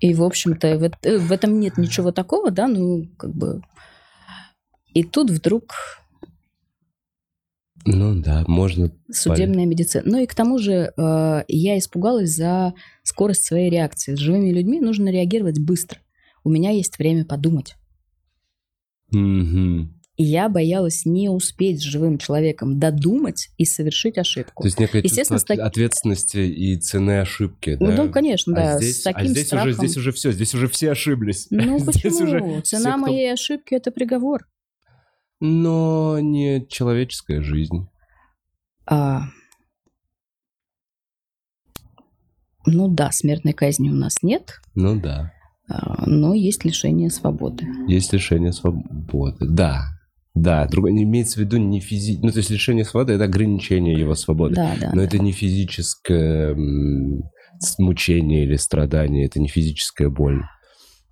[0.00, 3.62] И, в общем-то, в, в этом нет ничего такого, да, ну, как бы...
[4.94, 5.74] И тут вдруг
[7.84, 8.92] ну да, можно.
[9.10, 10.02] Судебная медицина.
[10.06, 14.14] Ну и к тому же э, я испугалась за скорость своей реакции.
[14.14, 15.98] С живыми людьми нужно реагировать быстро.
[16.44, 17.76] У меня есть время подумать.
[19.12, 19.88] Угу.
[20.16, 24.62] И я боялась не успеть с живым человеком додумать и совершить ошибку.
[24.62, 25.66] То есть некая Естественно, чувство так...
[25.66, 27.96] ответственности и цены ошибки, ну, да?
[27.96, 28.78] Ну, конечно, а да.
[28.78, 29.68] Здесь, с таким а здесь страхом...
[29.70, 31.46] уже, здесь уже все, здесь уже все ошиблись.
[31.50, 32.24] Ну здесь почему?
[32.24, 34.46] Уже Цена все, моей ошибки– это приговор
[35.44, 37.88] но не человеческая жизнь.
[38.86, 39.24] А...
[42.64, 44.60] Ну да, смертной казни у нас нет.
[44.76, 45.32] Ну да.
[45.68, 47.66] А, но есть лишение свободы.
[47.88, 49.88] Есть лишение свободы, да.
[50.32, 53.98] Да, другое не имеется в виду не физическое, ну то есть лишение свободы это ограничение
[53.98, 55.04] его свободы, да, да, но да.
[55.04, 56.56] это не физическое
[57.78, 60.42] мучение или страдание, это не физическая боль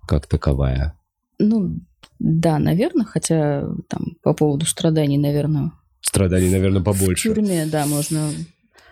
[0.07, 0.97] как таковая.
[1.37, 1.81] Ну
[2.23, 5.71] да, наверное, хотя там по поводу страданий, наверное...
[6.01, 7.31] Страданий, наверное, побольше.
[7.31, 8.29] В тюрьме, да, можно,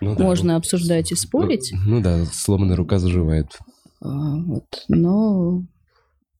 [0.00, 1.70] ну, да, можно ну, обсуждать и спорить.
[1.72, 3.56] Ну, ну да, сломанная рука заживает.
[4.00, 5.62] А, вот, но...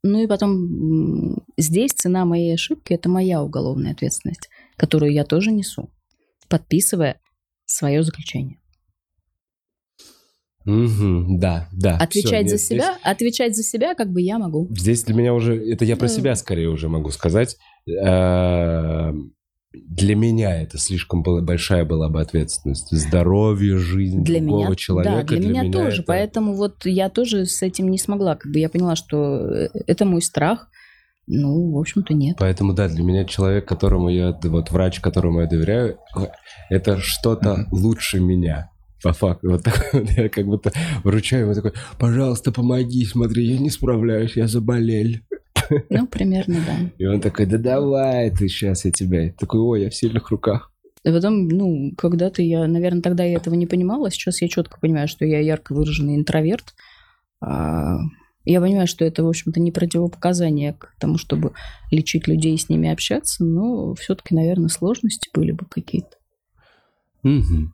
[0.03, 5.91] Ну и потом здесь цена моей ошибки– это моя уголовная ответственность, которую я тоже несу,
[6.49, 7.21] подписывая
[7.67, 8.59] свое заключение.
[10.71, 11.97] Угу, да, да.
[11.97, 13.03] Отвечать все, за себя, здесь...
[13.03, 14.69] отвечать за себя, как бы я могу.
[14.71, 16.15] Здесь для меня уже, это я про да.
[16.15, 17.57] себя скорее уже могу сказать.
[17.89, 19.13] Э,
[19.73, 22.89] для меня это слишком была, большая была бы ответственность.
[22.91, 25.17] Здоровье, жизнь для другого меня, человека.
[25.17, 26.03] Да, для, для меня, меня тоже.
[26.03, 26.07] Это...
[26.07, 28.37] Поэтому вот я тоже с этим не смогла.
[28.37, 30.69] Как бы я поняла, что э, это мой страх.
[31.27, 32.37] Ну, в общем-то, нет.
[32.41, 35.99] Поэтому, да, для меня человек, которому я, вот врач, которому я доверяю,
[36.69, 38.71] это что-то лучше меня
[39.03, 39.51] по факту.
[39.51, 40.73] Вот такой я как будто
[41.05, 45.17] вручаю ему такой, пожалуйста, помоги, смотри, я не справляюсь, я заболел.
[45.89, 46.91] Ну, примерно, да.
[46.99, 49.27] И он такой, да давай ты сейчас, я тебя.
[49.27, 50.73] Я такой, ой, я в сильных руках.
[51.05, 55.09] И потом, ну, когда-то я, наверное, тогда я этого не понимала, сейчас я четко понимаю,
[55.09, 56.75] что я ярко выраженный интроверт.
[57.41, 57.99] А,
[58.45, 61.53] я понимаю, что это, в общем-то, не противопоказание к тому, чтобы
[61.91, 66.17] лечить людей и с ними общаться, но все-таки, наверное, сложности были бы какие-то.
[67.23, 67.73] Угу.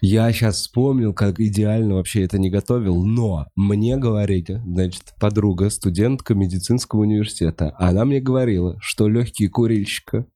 [0.00, 6.34] Я сейчас вспомнил, как идеально вообще это не готовил, но мне говорит, значит, подруга, студентка
[6.34, 10.26] медицинского университета, она мне говорила, что легкий курильщика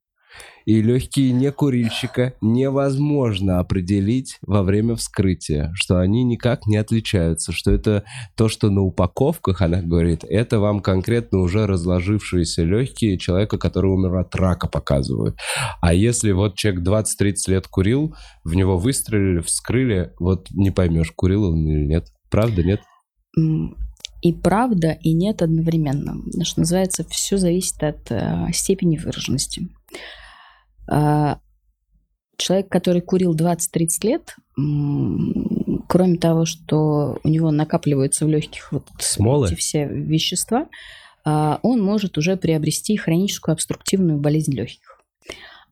[0.66, 8.02] и легкие некурильщика невозможно определить во время вскрытия, что они никак не отличаются, что это
[8.34, 14.16] то, что на упаковках, она говорит, это вам конкретно уже разложившиеся легкие человека, который умер
[14.16, 15.38] от рака, показывают.
[15.80, 21.44] А если вот человек 20-30 лет курил, в него выстрелили, вскрыли, вот не поймешь, курил
[21.44, 22.08] он или нет.
[22.28, 22.80] Правда, нет?
[24.20, 26.16] И правда, и нет одновременно.
[26.42, 29.68] Что называется, все зависит от э, степени выраженности.
[30.88, 31.40] А,
[32.36, 34.36] человек, который курил 20-30 лет,
[35.88, 39.46] кроме того, что у него накапливаются в легких вот Смолы?
[39.46, 40.68] эти все вещества,
[41.24, 45.00] а, он может уже приобрести хроническую обструктивную болезнь легких.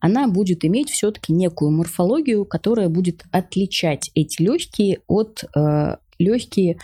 [0.01, 6.79] Она будет иметь все-таки некую морфологию, которая будет отличать эти легкие от э, легкие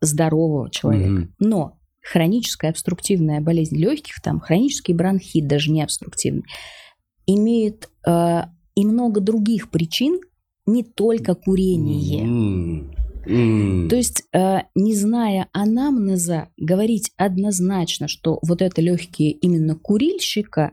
[0.00, 1.10] здорового человека.
[1.10, 1.28] Mm-hmm.
[1.40, 6.44] Но хроническая обструктивная болезнь легких, там хронический бронхит, даже не обструктивный,
[7.28, 8.40] имеет э,
[8.74, 10.20] и много других причин,
[10.66, 12.24] не только курение.
[12.24, 12.94] Mm.
[13.26, 13.88] Mm.
[13.88, 20.72] То есть, э, не зная анамнеза, говорить однозначно, что вот это легкие именно курильщика.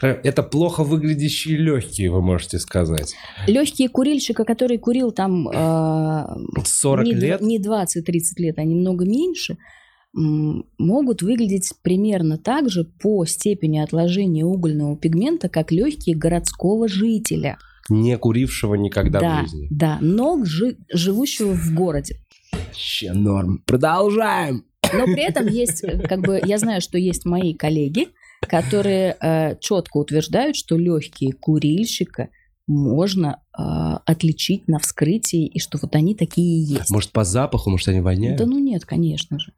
[0.00, 3.14] Это плохо выглядящие легкие, вы можете сказать.
[3.48, 6.26] Легкие курильщика, который курил там э,
[6.64, 7.40] 40 не, лет?
[7.40, 8.02] Не 20-30
[8.38, 9.56] лет, а немного меньше–
[10.14, 17.58] могут выглядеть примерно так же по степени отложения угольного пигмента, как легкие городского жителя.
[17.88, 19.68] Не курившего никогда да, в жизни.
[19.70, 22.16] Да, но жи- живущего в городе.
[22.52, 23.62] Вообще норм.
[23.66, 24.64] Продолжаем.
[24.92, 28.08] Но при этом есть, э, как бы, я знаю, что есть мои коллеги,
[28.42, 32.28] которые э, четко утверждают, что легкие курильщика
[32.66, 33.62] можно э,
[34.04, 36.90] отличить на вскрытии, и что вот они такие и есть.
[36.90, 38.38] Может, по запаху, может, они воняют?
[38.38, 39.52] Да ну нет, конечно же.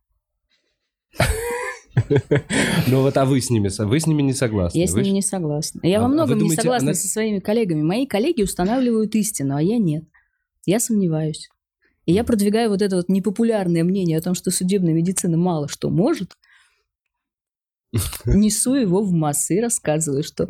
[2.87, 4.79] Ну вот, а вы с ними, вы с ними не согласны?
[4.79, 5.81] Я с ними не согласна.
[5.83, 7.83] Я А- во многом не согласна со своими коллегами.
[7.83, 10.05] Мои коллеги устанавливают истину, а я нет.
[10.67, 11.49] Я сомневаюсь.
[12.07, 15.91] И я продвигаю вот это вот непопулярное мнение о том, что судебная медицина мало что
[15.91, 16.33] может.
[18.25, 20.49] Несу его в массы и рассказываю, что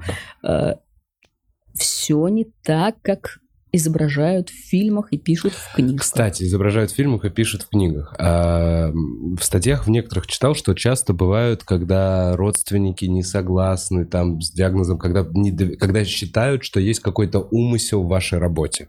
[1.74, 3.40] все не так, как
[3.72, 6.00] изображают в фильмах и пишут в книгах.
[6.00, 8.14] Кстати, изображают в фильмах и пишут в книгах.
[8.18, 14.50] А, в статьях в некоторых читал, что часто бывают, когда родственники не согласны там с
[14.50, 18.88] диагнозом, когда, не когда считают, что есть какой-то умысел в вашей работе.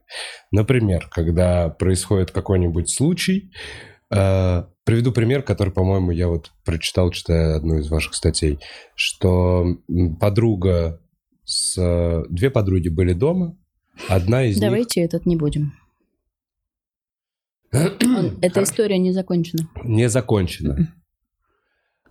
[0.52, 3.52] Например, когда происходит какой-нибудь случай,
[4.14, 8.60] а, Приведу пример, который, по-моему, я вот прочитал, читая одну из ваших статей,
[8.95, 9.78] что
[10.20, 10.99] подруга
[11.45, 11.78] с...
[11.78, 13.56] э, Две подруги были дома,
[14.08, 14.62] одна из них...
[14.62, 15.74] Давайте этот не будем.
[17.72, 19.70] Эта история не закончена.
[19.84, 20.94] Не закончено.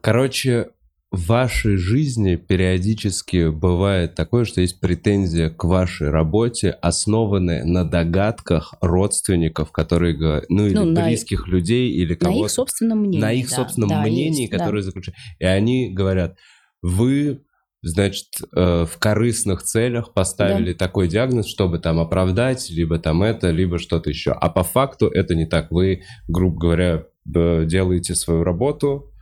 [0.00, 0.70] Короче,
[1.10, 8.74] в вашей жизни периодически бывает такое, что есть претензия к вашей работе, основанная на догадках
[8.80, 12.44] родственников, которые говорят, ну или Ну, на- близких людей, или На кого-то.
[12.46, 13.20] их собственном мнении.
[13.20, 14.58] на их да, собственном да, мнении, есть, да.
[14.58, 15.18] которое заключает.
[15.40, 16.36] И они говорят,
[16.80, 17.42] вы,
[17.82, 23.78] значит, э, в корыстных целях поставили такой диагноз, чтобы там оправдать, либо там это, либо
[23.78, 24.32] что-то еще.
[24.32, 25.70] А по факту это не так.
[25.70, 29.12] Вы, грубо говоря, делаете свою работу.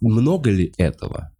[0.00, 1.32] Много ли этого?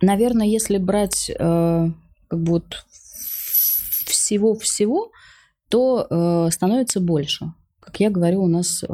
[0.00, 1.88] Наверное, если брать э,
[2.28, 2.84] как бы вот
[4.06, 5.10] всего-всего,
[5.68, 7.52] то э, становится больше.
[7.80, 8.88] Как я говорю, у нас э,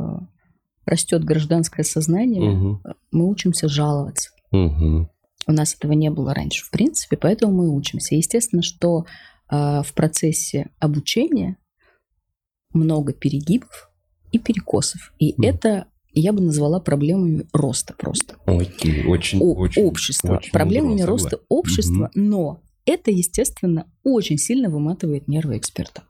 [0.90, 2.82] растет гражданское сознание, Мгм.
[3.12, 4.30] мы учимся жаловаться.
[4.50, 5.08] Мгм.
[5.46, 8.14] У нас этого не было раньше, в принципе, поэтому мы учимся.
[8.14, 9.06] Естественно, что
[9.52, 11.56] э, в процессе обучения
[12.72, 13.90] много перегибов
[14.32, 15.12] и перекосов.
[15.18, 15.42] И Мгм.
[15.48, 18.36] это я бы назвала проблемами роста просто.
[18.46, 20.36] Окей, очень, О- очень, общества.
[20.36, 21.46] очень проблемами роста согласен.
[21.48, 26.02] общества, но это, естественно, очень сильно выматывает нервы эксперта.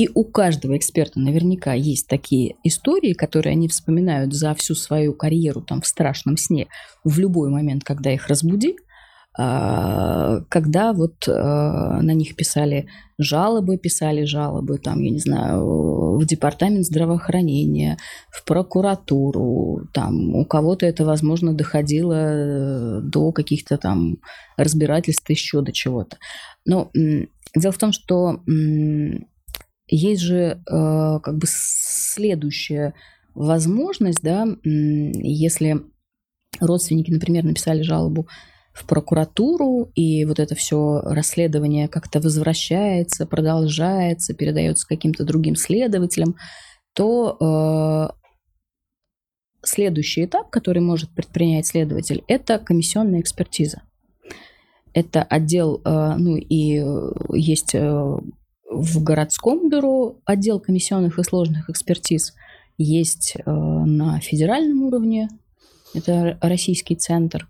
[0.00, 5.60] И у каждого эксперта наверняка есть такие истории, которые они вспоминают за всю свою карьеру
[5.60, 6.68] там в страшном сне
[7.04, 8.76] в любой момент, когда их разбуди,
[9.38, 16.24] а, когда вот а, на них писали жалобы, писали жалобы, там, я не знаю, в
[16.24, 17.98] департамент здравоохранения,
[18.30, 24.16] в прокуратуру, там, у кого-то это, возможно, доходило э, до каких-то там
[24.56, 26.16] разбирательств еще до чего-то.
[26.64, 26.90] Но
[27.54, 28.40] дело в том, что
[29.90, 32.94] есть же э, как бы следующая
[33.34, 35.82] возможность, да, если
[36.58, 38.28] родственники, например, написали жалобу
[38.72, 46.36] в прокуратуру, и вот это все расследование как-то возвращается, продолжается, передается каким-то другим следователям,
[46.94, 48.20] то э,
[49.62, 53.82] следующий этап, который может предпринять следователь, это комиссионная экспертиза.
[54.92, 58.16] Это отдел, э, ну и э, есть э,
[58.70, 62.34] в городском бюро отдел комиссионных и сложных экспертиз,
[62.78, 65.28] есть э, на федеральном уровне,
[65.92, 67.48] это российский центр,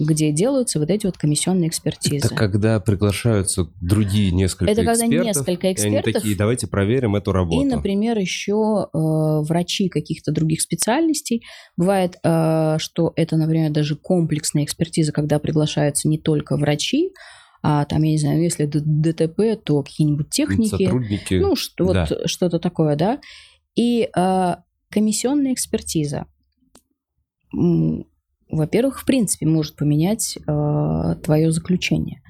[0.00, 2.26] где делаются вот эти вот комиссионные экспертизы.
[2.26, 6.12] Это когда приглашаются другие несколько Это когда экспертов, несколько и они экспертов.
[6.14, 7.62] такие, давайте проверим эту работу.
[7.62, 11.42] И, например, еще э, врачи каких-то других специальностей.
[11.76, 17.12] Бывает, э, что это, например, даже комплексная экспертиза, когда приглашаются не только врачи,
[17.62, 20.84] а там, я не знаю, если ДТП, то какие-нибудь техники.
[20.84, 21.34] Сотрудники.
[21.34, 22.06] Ну, что, вот Да.
[22.26, 23.20] что-то такое, да.
[23.76, 24.54] И э,
[24.90, 26.26] комиссионная экспертиза,
[27.52, 32.22] во-первых, в принципе, может поменять э, твое заключение.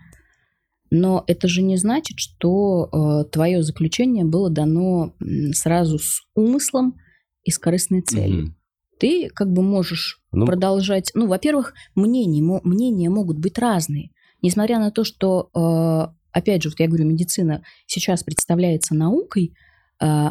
[0.90, 5.14] Но это же не значит, что э, твое заключение было дано
[5.52, 6.96] сразу с умыслом
[7.44, 8.42] и с корыстной целью.
[8.42, 8.56] Мгм.
[8.98, 11.10] Ты как бы можешь Ну, продолжать.
[11.14, 14.10] Ну, во-первых, мнения, мнения могут быть разные.
[14.42, 19.54] Несмотря на то, что, э, опять же, вот я говорю, медицина сейчас представляется наукой,
[20.00, 20.30] э,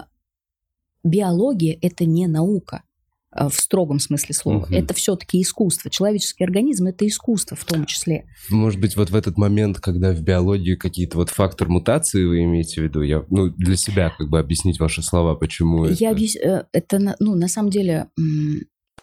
[1.03, 2.83] биология это не наука
[3.31, 4.65] э, в строгом смысле слова.
[4.65, 4.73] Мгм.
[4.73, 5.91] Это все-таки искусство.
[5.91, 8.25] Человеческий организм это искусство в том числе.
[8.49, 12.81] Может быть, вот в этот момент, когда в биологии какие-то вот фактор мутации вы имеете
[12.81, 16.19] в виду, я, ну, для себя как бы объяснить ваши слова, почему Я это...
[16.19, 18.07] объяс- это ну, на самом деле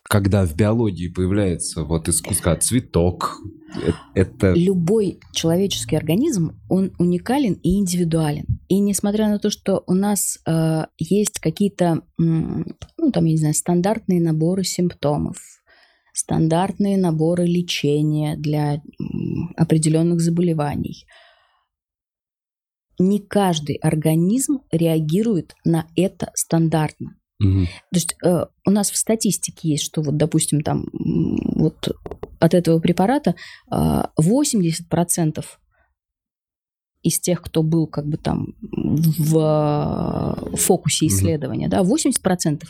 [0.09, 3.39] когда в биологии появляется вот из куска цветок,
[3.75, 4.53] э, это...
[4.55, 8.47] Любой человеческий организм, он уникален и индивидуален.
[8.69, 13.55] И несмотря на то, что у нас э, есть какие-то, ну, там, я не знаю,
[13.55, 15.39] стандартные наборы симптомов,
[16.13, 18.83] стандартные наборы лечения для
[19.57, 21.07] определенных заболеваний,
[22.99, 27.17] не каждый организм реагирует на это стандартно.
[27.39, 27.67] Мгм.
[27.67, 31.89] То есть э, у нас в статистике есть, что вот, допустим, там вот
[32.41, 33.35] от этого препарата
[33.71, 35.45] э, 80%
[37.03, 42.65] из тех, кто был как бы там в фокусе исследования, да, 80%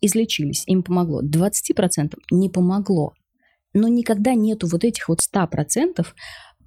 [0.00, 3.14] излечились, им помогло, 20% не помогло.
[3.72, 6.06] Но никогда нету вот этих вот 100%.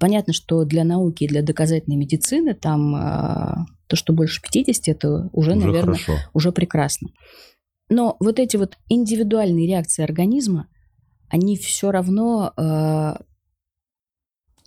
[0.00, 3.54] Понятно, что для науки и для доказательной медицины там э,
[3.86, 6.14] то, что больше 50, это уже, Уже наверное, хорошо.
[6.32, 7.10] уже прекрасно.
[7.90, 10.68] Но вот эти вот индивидуальные реакции организма,
[11.28, 13.14] они все равно э,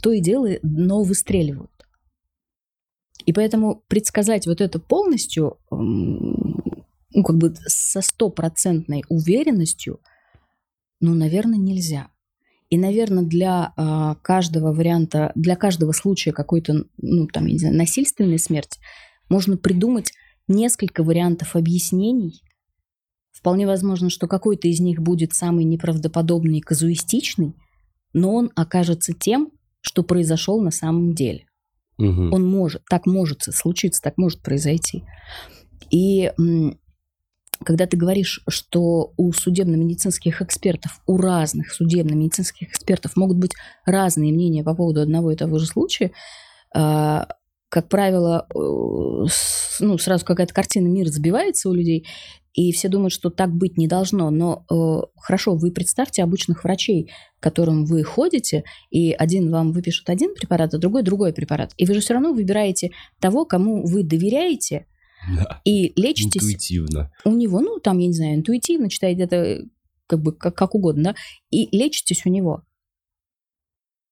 [0.04, 1.72] то и дело, но выстреливают.
[3.26, 10.00] И поэтому предсказать вот это полностью, ну, как бы со стопроцентной уверенностью,
[11.00, 12.10] ну, наверное, нельзя.
[12.74, 17.76] И, наверное, для а, каждого варианта, для каждого случая какой-то, ну, там, я не знаю,
[17.78, 18.80] насильственной смерти
[19.30, 20.12] можно придумать
[20.48, 22.42] несколько вариантов объяснений.
[23.32, 27.54] Вполне возможно, что какой-то из них будет самый неправдоподобный и казуистичный,
[28.12, 31.46] но он окажется тем, что произошел на самом деле.
[32.00, 32.34] Мгм.
[32.34, 35.04] Он может, так может случиться, так может произойти.
[35.92, 36.80] И м,
[37.64, 43.54] когда ты говоришь, что у судебно-медицинских экспертов, у разных судебно-медицинских экспертов могут быть
[43.86, 46.12] разные мнения по поводу одного и того же случая,
[46.76, 47.28] а,
[47.70, 48.58] как правило, э,
[49.80, 52.06] ну, сразу какая-то картина мира забивается у людей,
[52.54, 54.30] и все думают, что так быть не должно.
[54.30, 57.10] Но э, хорошо, вы представьте обычных врачей,
[57.40, 61.72] к которым вы ходите, и один вам выпишет один препарат, а другой другой препарат.
[61.78, 64.86] И вы же все равно выбираете того, кому вы доверяете,
[65.36, 65.62] Да.
[65.64, 67.12] и лечитесь Интуитивно.
[67.26, 69.66] у него, ну, там, я не знаю, интуитивно читаете это
[70.08, 71.16] как бы как, как угодно, да,
[71.50, 72.64] и лечитесь у него.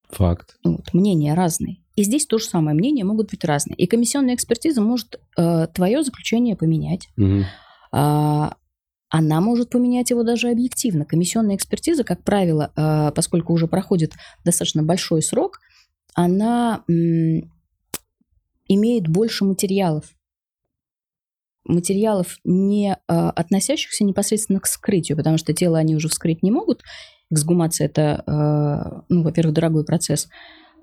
[0.09, 0.57] Факт.
[0.63, 1.77] Вот, мнения разные.
[1.95, 3.75] И здесь то же самое, мнения могут быть разные.
[3.75, 7.09] И комиссионная экспертиза может э, твое заключение поменять.
[7.17, 7.45] Мгм.
[7.91, 8.55] А,
[9.09, 11.05] она может поменять его даже объективно.
[11.05, 14.13] Комиссионная экспертиза, как правило, э, поскольку уже проходит
[14.45, 15.59] достаточно большой срок,
[16.13, 16.83] она
[18.67, 20.05] имеет больше материалов.
[21.65, 26.81] Материалов, не э, относящихся непосредственно к вскрытию, потому что тело они уже вскрыть не могут.
[27.29, 30.27] Эксгумация– это, э, ну, во-первых, дорогой процесс,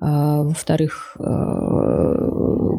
[0.00, 1.22] а, во-вторых, э,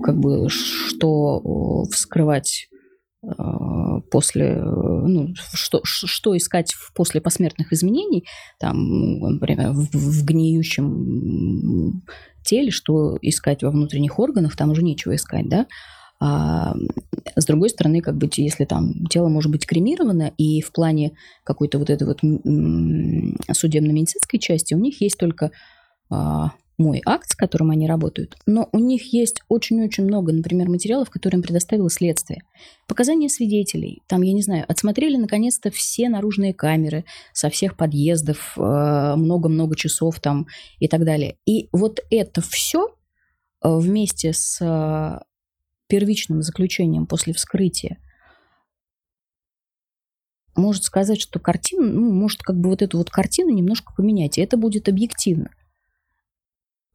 [0.03, 2.69] как бы, что вскрывать
[4.11, 8.25] после, ну, что, что искать после посмертных изменений,
[8.61, 12.01] там, например, в, в гниющем
[12.45, 15.67] теле, что искать во внутренних органах, там уже нечего искать, да.
[16.21, 16.73] А
[17.35, 21.13] с другой стороны, как бы, если там тело может быть кремировано, и в плане
[21.43, 22.19] какой-то вот этой вот
[23.51, 25.51] судебно-медицинской части у них есть только
[26.09, 31.09] а, мой акт, с которым они работают, но у них есть очень-очень много, например, материалов,
[31.09, 32.41] которые им предоставило следствие.
[32.87, 34.01] Показания свидетелей.
[34.07, 38.61] Там, я не знаю, отсмотрели наконец-то все наружные камеры со всех подъездов, э,
[39.15, 40.47] много-много часов там
[40.79, 41.35] и так далее.
[41.45, 42.87] И вот это все
[43.61, 45.19] вместе с э,
[45.89, 47.97] первичным заключением после вскрытия
[50.55, 54.41] может сказать, что картина, ну, может как бы вот эту вот картину немножко поменять, и
[54.41, 55.51] это будет объективно.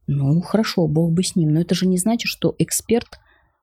[0.07, 1.51] Ну, хорошо, бог бы с ним.
[1.53, 3.07] Но это же не значит, что эксперт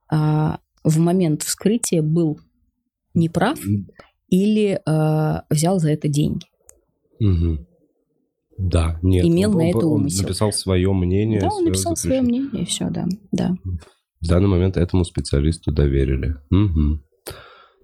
[0.09, 2.39] а, в момент вскрытия был
[3.13, 3.57] неправ
[4.27, 6.47] или а, взял за это деньги.
[7.21, 7.65] Мгм.
[8.57, 9.25] Да, нет.
[9.25, 10.23] Имел он- на он- это он умысел.
[10.23, 11.39] написал свое мнение.
[11.39, 13.55] да, он написал свое мнение, и все, да, да.
[14.23, 16.35] В данный момент этому специалисту доверили.
[16.49, 17.03] Мгм.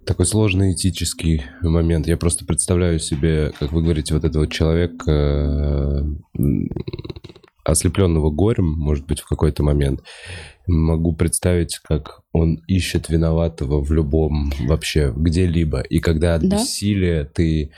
[0.06, 2.06] Такой сложный этический момент.
[2.06, 6.02] Я просто представляю себе, как вы говорите, вот этого человека, э,
[7.64, 10.00] ослепленного горем, может быть, в какой-то момент.
[10.66, 15.80] Могу представить, как он ищет виноватого в любом вообще, где-либо.
[15.80, 16.56] И когда от Да.
[16.56, 17.72] бессилия ты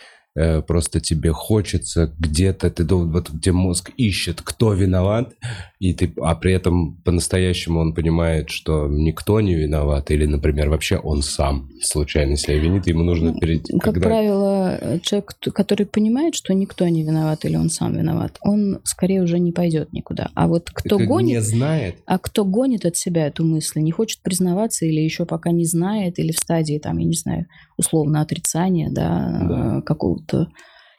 [0.67, 5.35] просто тебе хочется где-то, ты дол- вот где мозг ищет, кто виноват,
[5.79, 10.97] и ты, а при этом по-настоящему он понимает, что никто не виноват, или, например, вообще
[10.97, 13.69] он сам случайно себя винит, ему нужно перед...
[13.69, 17.97] Ну, Как когда- правило, э, человек, который понимает, что никто не виноват или он сам
[17.97, 20.31] виноват, он скорее уже не пойдет никуда.
[20.35, 23.91] А вот кто как гонит, не знает, А кто гонит от себя эту мысль, не
[23.91, 27.47] хочет признаваться или еще пока не знает, или в стадии, там, я не знаю,
[27.77, 29.79] условно отрицания, да, Да.
[29.79, 29.83] э,
[30.23, 30.53] какого-то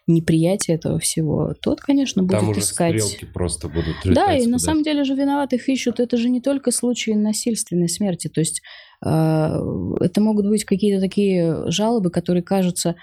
[0.06, 3.02] неприятие этого всего, тот, конечно, будет Там уже искать...
[3.02, 6.02] стрелки просто будут Да, и на самом деле же виноватых ищут.
[6.02, 8.28] Это же не только случаи насильственной смерти.
[8.28, 8.62] То есть
[9.06, 12.96] э, это могут быть какие-то такие жалобы, которые кажутся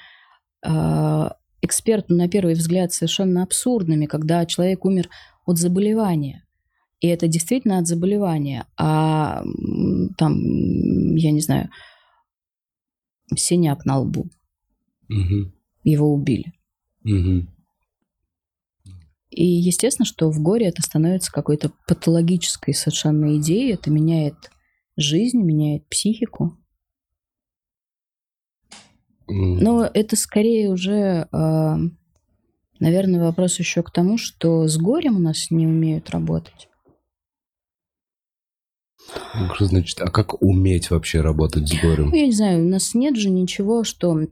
[0.63, 1.29] э,
[1.63, 5.09] эксперту на первый взгляд совершенно абсурдными, когда человек умер
[5.47, 6.45] от заболевания.
[7.01, 8.67] И это действительно от заболевания.
[8.77, 9.43] А
[10.19, 10.37] там,
[11.17, 11.71] я не знаю,
[13.35, 14.27] синяк на лбу.
[15.09, 16.53] Мгм, Его убили.
[17.03, 17.49] мгм.
[19.31, 23.75] И естественно, что в горе это становится какой-то патологической совершенно идеей.
[23.75, 24.35] Это меняет
[24.97, 26.57] жизнь, меняет психику.
[29.29, 31.75] Но это скорее уже, э,
[32.81, 36.69] наверное, вопрос еще к тому, что с горем у нас не умеют работать.
[39.55, 42.11] Что значит, а как уметь вообще работать с горем?
[42.11, 44.27] Ну, я не знаю, у нас нет же ничего, что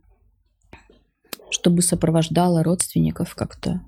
[1.50, 3.80] чтобы сопровождало родственников как-то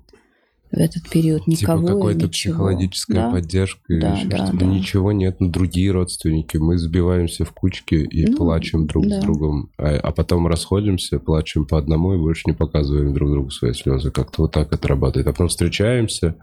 [0.72, 1.46] в этот период.
[1.48, 3.30] Никого типа какой-то психологическая Да.
[3.32, 4.56] поддержка Да, да, что-то.
[4.56, 4.66] да.
[4.66, 6.58] Ничего нет, ну другие родственники.
[6.58, 9.20] Мы сбиваемся в кучки и Ну, плачем друг да.
[9.20, 9.72] с другом.
[9.78, 14.12] А, а потом расходимся, плачем по одному и больше не показываем друг другу свои слезы.
[14.12, 15.26] Как-то вот так это работает.
[15.26, 16.36] А потом встречаемся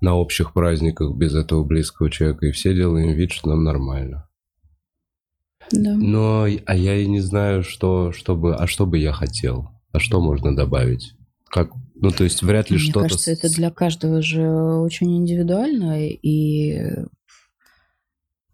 [0.00, 4.28] на общих праздниках без этого близкого человека, и все делаем вид, что нам нормально.
[5.70, 5.94] Да.
[5.94, 10.20] Но, а я и не знаю, что, чтобы, а что бы я хотел, а что
[10.20, 11.14] можно добавить?
[11.48, 13.00] Как, ну, то есть вряд ли Мне что-то...
[13.08, 17.04] кажется, с- это для каждого же очень индивидуально, и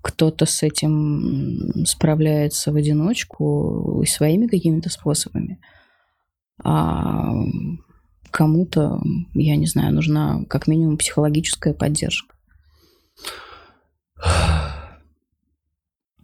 [0.03, 5.61] кто-то с этим справляется в одиночку и своими какими-то способами.
[6.65, 7.33] А
[8.31, 9.01] кому-то,
[9.35, 12.35] я не знаю, нужна как минимум психологическая поддержка.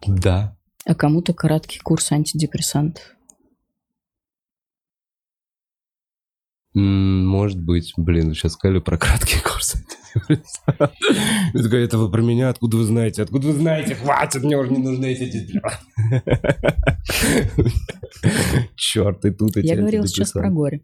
[0.06, 0.54] Да.
[0.84, 3.02] А кому-то короткий курс антидепрессантов.
[6.74, 9.76] Может быть, блин, сейчас сказали про краткий курс.
[10.28, 12.48] Я такой, это вы про меня?
[12.48, 13.22] Откуда вы знаете?
[13.22, 13.94] Откуда вы знаете?
[13.94, 15.60] Хватит, мне уже не нужны эти
[18.76, 20.82] Черт, и тут эти Я говорила сейчас про горе.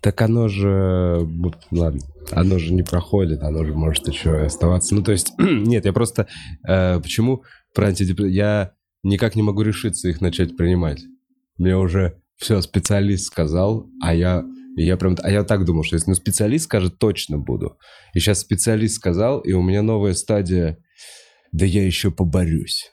[0.00, 1.28] Так оно же...
[1.70, 2.00] Ладно,
[2.32, 4.94] оно же не проходит, оно же может еще оставаться.
[4.94, 6.26] Ну, то есть, нет, я просто...
[6.66, 7.44] э, почему
[7.74, 8.34] про антидепрессанты?
[8.34, 8.72] Я
[9.02, 11.02] никак не могу решиться их начать принимать.
[11.56, 14.44] Мне уже все, специалист сказал, а я...
[14.76, 15.16] и я прям...
[15.22, 17.78] А я так думал, что если ну, специалист скажет, точно буду.
[18.14, 20.78] И сейчас специалист сказал, и у меня новая стадия...
[21.50, 22.92] Да я еще поборюсь.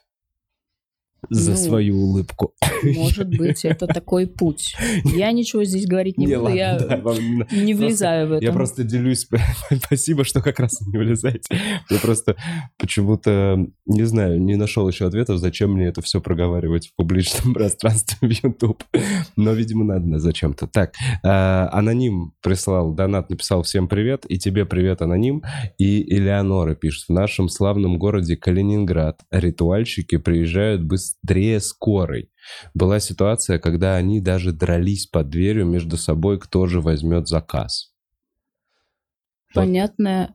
[1.30, 2.54] За Ну, свою улыбку.
[2.82, 4.76] Может быть, это такой путь.
[5.04, 8.44] Я ничего здесь говорить не, буду, ладно, я да, вам- не просто- влезаю в это.
[8.44, 9.26] Я просто делюсь.
[9.84, 11.58] Спасибо, что как раз не влезаете.
[11.90, 12.36] Я просто
[12.78, 18.28] почему-то, не знаю, не нашел еще ответов, зачем мне это все проговаривать в публичном пространстве
[18.28, 18.84] в YouTube.
[19.36, 20.66] Но, видимо, надо зачем-то.
[20.66, 25.42] Так, э, Аноним прислал донат, написал всем привет, и тебе привет, Аноним.
[25.78, 30.82] И Элеонора пишет, в нашем славном городе Калининград ритуальщики приезжают
[31.22, 32.30] быстрее скорой.
[32.74, 37.92] Была ситуация, когда они даже дрались под дверью между собой, кто же возьмет заказ.
[39.54, 40.34] Понятная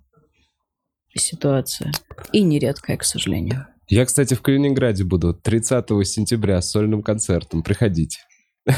[1.16, 1.92] ситуация.
[2.32, 3.68] И нередкая, к сожалению.
[3.88, 7.62] Я, кстати, в Калининграде буду 30 сентября с сольным концертом.
[7.62, 8.20] Приходите.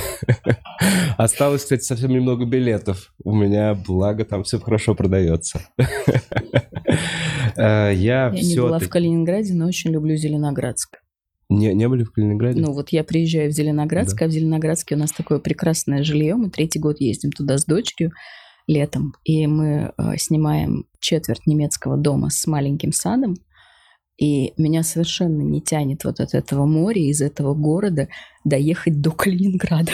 [1.17, 3.13] Осталось, кстати, совсем немного билетов.
[3.23, 5.61] У меня, благо, там все хорошо продается.
[7.55, 8.89] Э, Я Я не была в.
[8.89, 11.02] Калининграде, но очень люблю Зеленоградск.
[11.49, 12.61] Не не были в Калининграде?
[12.61, 16.35] Ну вот я приезжаю в Зеленоградск, а в Зеленоградске у нас такое прекрасное жилье.
[16.35, 18.11] Мы третий год ездим туда с дочерью
[18.67, 23.35] летом, и мы э, снимаем четверть немецкого дома с маленьким садом.
[24.17, 28.07] И меня совершенно не тянет вот от этого моря, из этого города
[28.45, 29.91] доехать до Калининграда.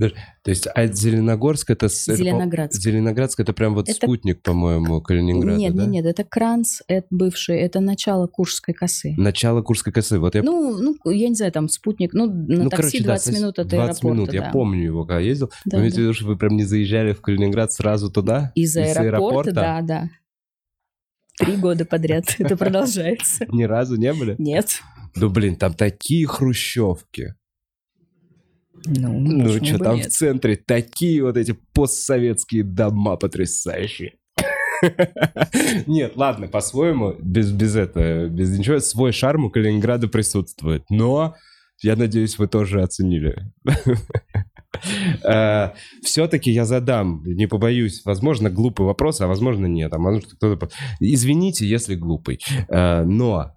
[0.00, 1.88] То есть, а Зеленогорск это...
[1.88, 2.80] с- это, Зеленоградск.
[2.80, 5.82] Зеленоградск это прям вот Это- спутник, по-моему, Калининграда, нет, да?
[5.82, 9.14] нет, нет, это Кранц, это бывший, это начало Куршской косы.
[9.16, 10.18] Начало Курской косы.
[10.18, 13.04] Вот я Ну, ну, я не знаю, там спутник, ну, на Ну, такси короче, да,
[13.14, 14.06] 20 сос- минут от 20 аэропорта.
[14.16, 14.50] минут, я да.
[14.50, 15.50] помню его, когда ездил.
[15.66, 15.86] Да, в да.
[15.86, 18.52] виду, что вы прям не заезжали в Калининград сразу туда?
[18.54, 20.08] Из аэропорта, да, да.
[21.38, 23.46] Три года подряд это продолжается.
[23.48, 24.34] Ни разу не были?
[24.38, 24.80] Нет.
[25.16, 27.34] Ну, блин, там такие хрущевки.
[28.86, 30.06] Ну, Ну, почему что, бы там нет?
[30.06, 34.14] в центре такие вот эти постсоветские дома потрясающие.
[35.86, 40.84] Нет, ладно, по-своему, без, без этого, без ничего, свой шарм у Калининграда присутствует.
[40.88, 41.34] Но
[41.82, 43.52] я надеюсь, вы тоже оценили.
[46.02, 49.92] Все-таки я задам, не побоюсь, возможно, глупый вопрос, а возможно нет.
[49.92, 50.68] А кто-то...
[51.00, 52.40] Извините, если глупый.
[52.68, 53.52] Э, Но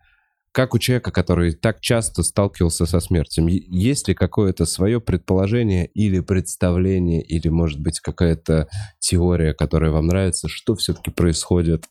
[0.53, 6.19] как у человека, который так часто сталкивался со смертью, есть ли какое-то свое предположение или
[6.19, 8.69] представление, или, может быть, какая-то
[8.99, 11.89] теория, которая вам нравится, что все-таки происходит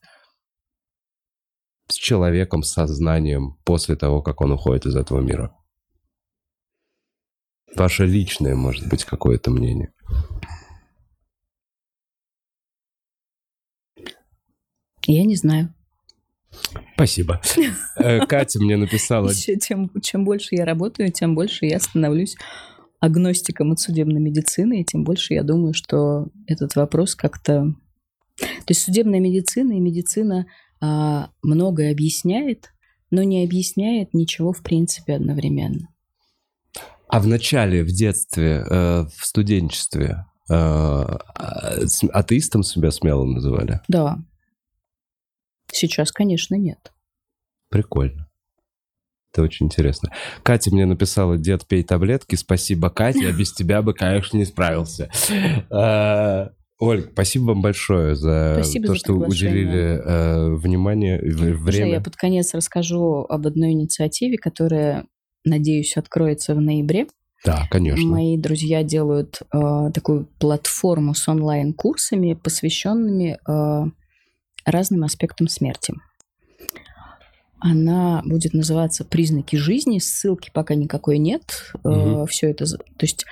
[1.88, 5.52] с человеком, с сознанием после того, как он уходит из этого мира?
[7.74, 9.92] Ваше личное, может быть, какое-то мнение.
[15.04, 15.74] Я не знаю.
[17.02, 17.40] Спасибо.
[17.96, 19.32] Э, Катя мне написала...
[19.34, 22.36] Тем, чем больше я работаю, тем больше я становлюсь
[23.00, 27.74] агностиком от судебной медицины, и тем больше я думаю, что этот вопрос как-то...
[28.38, 30.46] То есть судебная медицина и медицина
[30.80, 32.72] а, многое объясняет,
[33.10, 35.88] но не объясняет ничего в принципе одновременно.
[37.08, 41.18] А в начале, в детстве, э, в студенчестве э, а,
[42.12, 43.80] атеистом себя смело называли?
[43.88, 44.18] Да.
[45.72, 46.92] Сейчас, конечно, нет.
[47.70, 48.28] Прикольно.
[49.32, 50.12] Это очень интересно.
[50.42, 52.34] Катя мне написала, дед, пей таблетки.
[52.34, 53.20] Спасибо, Катя.
[53.20, 55.10] Я без тебя бы, конечно, не справился.
[55.70, 61.92] Э, Оль, спасибо вам большое за Спасибо то, за что уделили э, внимание, в- время.
[61.92, 65.06] я под конец расскажу об одной инициативе, которая,
[65.44, 67.06] надеюсь, откроется в ноябре.
[67.44, 68.04] Да, конечно.
[68.06, 73.90] Мои друзья делают э, такую платформу с онлайн-курсами, посвященными э,
[74.64, 75.94] разным аспектам смерти.
[77.64, 79.98] Она будет называться «Признаки жизни».
[79.98, 81.42] Ссылки пока никакой нет.
[81.84, 82.26] Мгм.
[82.26, 82.66] Все это...
[82.66, 83.24] То есть...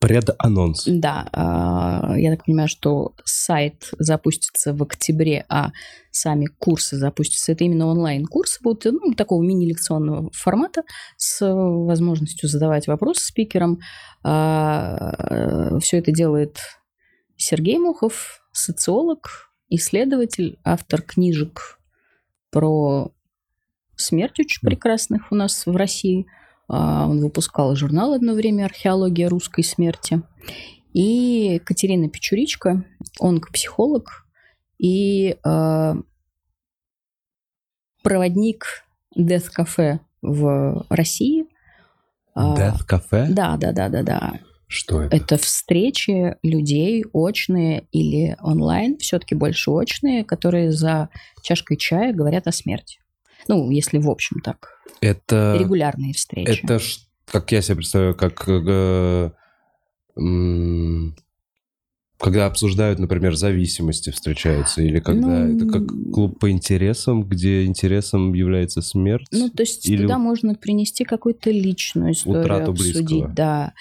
[0.00, 0.84] Преданонс.
[0.86, 5.70] Да, а, я так понимаю, что сайт запустится в октябре, а
[6.10, 7.52] сами курсы запустятся.
[7.52, 10.82] Это именно онлайн-курсы будут ну, такого мини-лекционного формата
[11.16, 13.78] с возможностью задавать вопросы спикерам.
[14.22, 16.58] Все это делает
[17.42, 21.80] Сергей Мухов, социолог, исследователь, автор книжек
[22.50, 23.10] про
[23.96, 26.26] смерть очень прекрасных у нас в России.
[26.68, 30.22] А, Он выпускал журнал одно время «Археология русской смерти».
[30.92, 32.84] И Катерина Печуричка,
[33.18, 34.24] онкопсихолог
[34.78, 35.96] и а,
[38.04, 38.84] проводник
[39.18, 41.46] Death Cafe в России.
[42.34, 43.26] А, Death кафе?
[43.30, 44.32] Да, да, да, да, да.
[44.72, 45.14] Что это?
[45.14, 51.10] Это встречи людей очные или онлайн, все-таки больше очные, которые за
[51.42, 52.98] чашкой чая говорят о смерти.
[53.48, 54.78] Ну, если в общем так.
[55.02, 55.58] Это...
[55.60, 56.62] Регулярные встречи.
[56.64, 56.78] Это,
[57.26, 58.48] как я себе представляю, как...
[58.48, 59.30] э,
[62.18, 68.32] когда обсуждают, например, зависимости встречаются, или когда Ну, это как клуб по интересам, где интересом
[68.32, 69.26] является смерть.
[69.32, 73.28] Ну, то есть Или туда можно принести какую-то личную историю, Утрату обсудить, близкого.
[73.28, 73.72] да.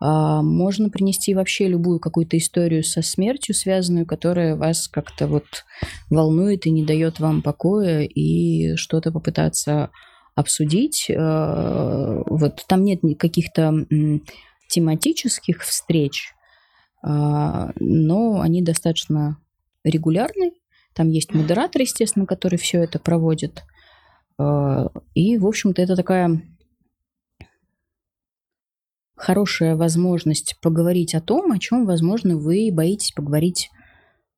[0.00, 5.64] А, можно принести вообще любую какую-то историю со смертью связанную, которая вас как-то вот
[6.10, 9.90] волнует и не дает вам покоя, и что-то попытаться
[10.34, 11.06] обсудить.
[11.08, 13.86] Э, Вот там нет каких-то
[14.68, 16.32] тематических встреч,
[17.02, 19.38] а, но они достаточно
[19.84, 20.52] регулярны.
[20.94, 23.62] Там есть модератор, естественно, который все это проводит.
[24.38, 26.42] А, И, в общем-то, это такая
[29.16, 33.70] хорошая возможность поговорить о том, о чем, возможно, вы боитесь поговорить,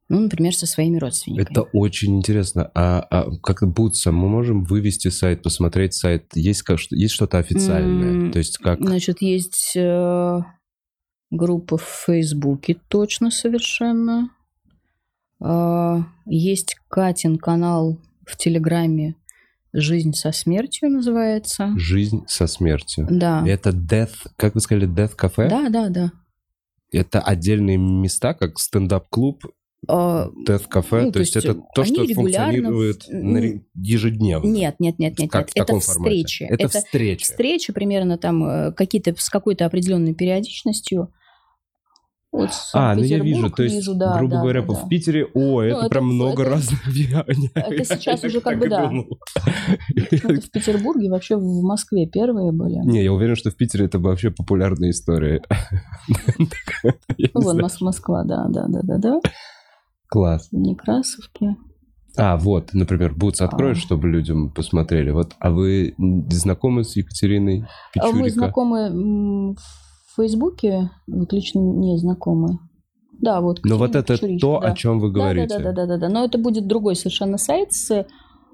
[0.09, 1.51] ну, например, со своими родственниками.
[1.51, 2.71] Это очень интересно.
[2.75, 6.27] А, а как Бутса, мы можем вывести сайт, посмотреть сайт?
[6.35, 8.27] Есть, есть что-то официальное?
[8.27, 8.79] М, То есть как...
[8.81, 10.41] Значит, есть э,
[11.31, 14.31] группа в Фейсбуке, точно совершенно.
[15.41, 19.17] А, Есть Катин канал в Телеграме
[19.79, 21.73] «Жизнь со смертью» называется.
[21.77, 23.07] Жизнь со смертью.
[23.11, 23.45] Да.
[23.47, 25.49] Это Death, как вы сказали, Death кафе?
[25.49, 26.13] Да, да, да.
[26.93, 29.45] Это отдельные места, как стендап-клуб,
[29.89, 31.03] А, Death кафе.
[31.03, 34.49] Ну, то, есть, это они то, что функционирует в- ежедневно.
[34.49, 35.69] Нет, нет, нет, нет, Как, нет.
[35.69, 36.45] это встречи.
[36.45, 37.25] Это, встреча.
[37.25, 41.13] встречи примерно там э, какие-то с какой-то определенной периодичностью.
[42.37, 44.83] Вот А, ну я вижу, то есть, вижу, да, грубо да, говоря, да, в.
[44.83, 46.87] Ну, Питере, о, это, это прям много это- разных.
[46.95, 48.91] Я- это сейчас уже как бы да.
[48.91, 52.77] Ну, в Петербурге вообще в Москве первые были.
[52.85, 55.43] Не, я уверен, что в Питере это вообще популярная история.
[57.35, 59.21] Ну, вон Москва, да, да, да, да, да.
[60.09, 60.49] Класс.
[60.53, 61.57] В Некрасовке.
[62.17, 63.81] А, вот, например, Бутс откроешь, А.
[63.81, 65.11] чтобы людям посмотрели.
[65.11, 65.95] Вот, а вы
[66.31, 67.65] знакомы с Екатериной
[67.99, 69.55] А Мы знакомы
[70.17, 72.59] в Фейсбуке, вот лично не знакомы.
[73.21, 73.61] Да, вот.
[73.65, 74.69] Но вот это Печуричка, то, да.
[74.69, 75.59] о чем вы говорите.
[75.59, 76.09] Да, да, да, да, да, да.
[76.09, 78.07] Но это будет другой совершенно сайт с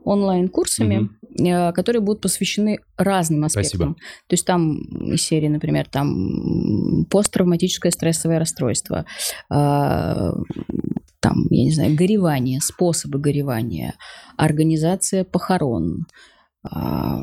[0.05, 3.78] онлайн-курсами, э, которые будут посвящены разным аспектам.
[3.78, 3.94] Спасибо.
[4.26, 4.78] То есть там
[5.16, 9.05] серии, например, там посттравматическое стрессовое расстройство,
[9.48, 10.32] а,
[11.20, 13.94] там, я не знаю, горевание, способы горевания,
[14.36, 16.06] организация похорон,
[16.64, 17.22] а,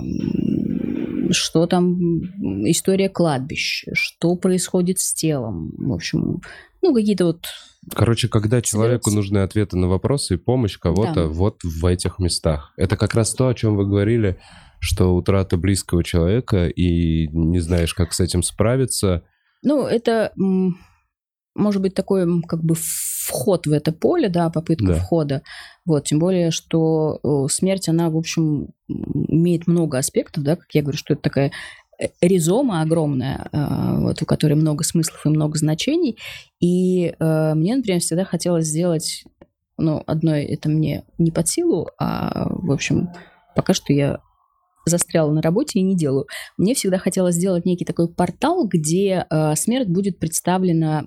[1.32, 2.22] что там
[2.66, 6.42] история кладбищ, что происходит с телом, в общем,
[6.82, 7.46] ну, какие-то вот
[7.96, 11.28] Короче, когда человеку нужны ответы на вопросы и помощь кого-то Да.
[11.28, 12.74] вот в этих местах.
[12.78, 14.38] Это как раз то, о чем вы говорили,
[14.80, 19.24] что утрата близкого человека и не знаешь, как с этим справиться.
[19.64, 20.34] Ну, это
[21.56, 22.76] может быть такой м, как бы
[23.30, 24.96] вход в это поле, да, попытка Да.
[24.96, 25.42] входа.
[25.86, 30.82] Вот, тем более, что э, смерть, она, в общем, имеет много аспектов, да, как я
[30.82, 31.52] говорю, что это такая
[32.00, 36.18] э, ризома огромная, э, вот, у которой много смыслов и много значений.
[36.60, 39.24] И мне, например, всегда хотелось сделать,
[39.78, 43.10] ну, одно это мне не под силу, а, в общем,
[43.56, 44.20] пока что я
[44.86, 46.26] застряла на работе и не делаю.
[46.58, 51.06] Мне всегда хотелось сделать некий такой портал, где э, смерть будет представлена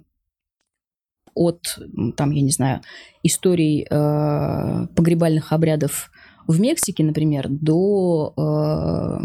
[1.35, 1.79] от,
[2.17, 2.81] там, я не знаю,
[3.23, 6.11] историй э, погребальных обрядов
[6.47, 9.19] в Мексике, например, до э,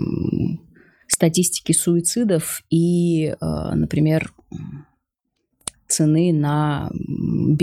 [1.07, 3.35] статистики суицидов и, э,
[3.73, 4.33] например,
[5.87, 7.55] цены на м,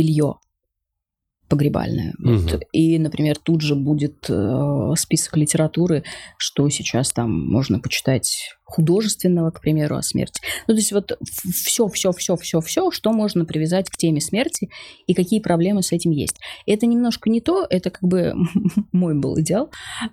[1.48, 2.14] белье погребальное.
[2.18, 2.62] Вот.
[2.72, 6.04] И, например, тут же будет э, список литературы,
[6.38, 10.40] что сейчас там можно почитать художественного, к примеру, о смерти.
[10.66, 11.18] Ну, то есть вот
[11.52, 14.70] все, все, все, все, все, что можно привязать к теме смерти
[15.06, 16.38] и какие проблемы с этим есть.
[16.66, 18.34] Это немножко не то, это как бы
[18.92, 19.70] мой был идеал,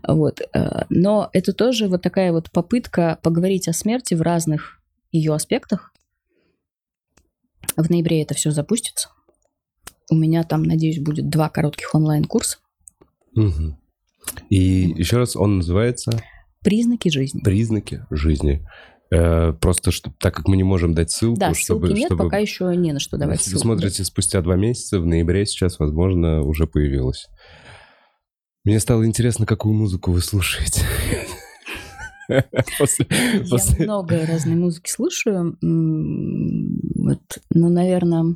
[0.07, 0.41] вот.
[0.41, 4.81] э, Но это тоже вот такая вот попытка поговорить о смерти в разных
[5.11, 5.93] ее аспектах.
[7.77, 9.09] В ноябре это все запустится.
[10.11, 12.57] У меня там, надеюсь, будет два коротких онлайн-курса.
[13.33, 13.77] Мгм.
[14.49, 14.57] И
[14.97, 16.11] еще раз, он называется
[16.63, 17.39] Признаки жизни.
[17.41, 18.63] «Признаки жизни».
[19.09, 21.87] Э, Просто, что, так как мы не можем дать ссылку, Да, чтобы...
[21.87, 23.75] ссылки нет, чтобы- пока еще не на что давать Если вы ссылку.
[23.75, 27.27] смотрите спустя два месяца, в ноябре сейчас, возможно, уже появилось.
[28.63, 30.81] Мне стало интересно, какую музыку вы слушаете.
[32.79, 35.57] После- Я после- много разной музыки слушаю.
[35.61, 38.35] Вот, ну, наверное...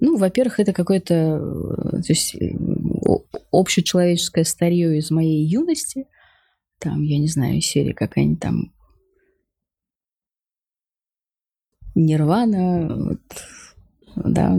[0.00, 2.36] Ну, во-первых, это какое-то э, то есть,
[3.50, 6.06] общечеловеческое старье из моей юности.
[6.78, 8.72] Там, я не знаю, серия какая-нибудь там
[11.94, 13.20] Нирвана, вот,
[14.14, 14.56] да.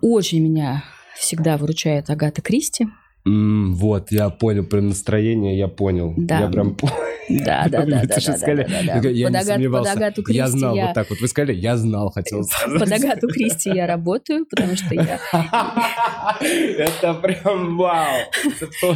[0.00, 0.84] Очень меня
[1.16, 2.86] всегда выручает Агата Кристи.
[3.26, 6.14] М, Вот, я понял, про настроение я понял.
[6.16, 6.40] Да.
[6.40, 6.94] Я прям понял.
[7.28, 10.12] Да, да, да, да, да, да, я не сомневался.
[10.28, 11.20] Я знал, вот так вот.
[11.20, 12.78] Вы сказали, я знал, хотел сказать.
[12.78, 15.18] Под Агату Кристи я работаю, потому что я,
[16.40, 18.16] Это прям вау.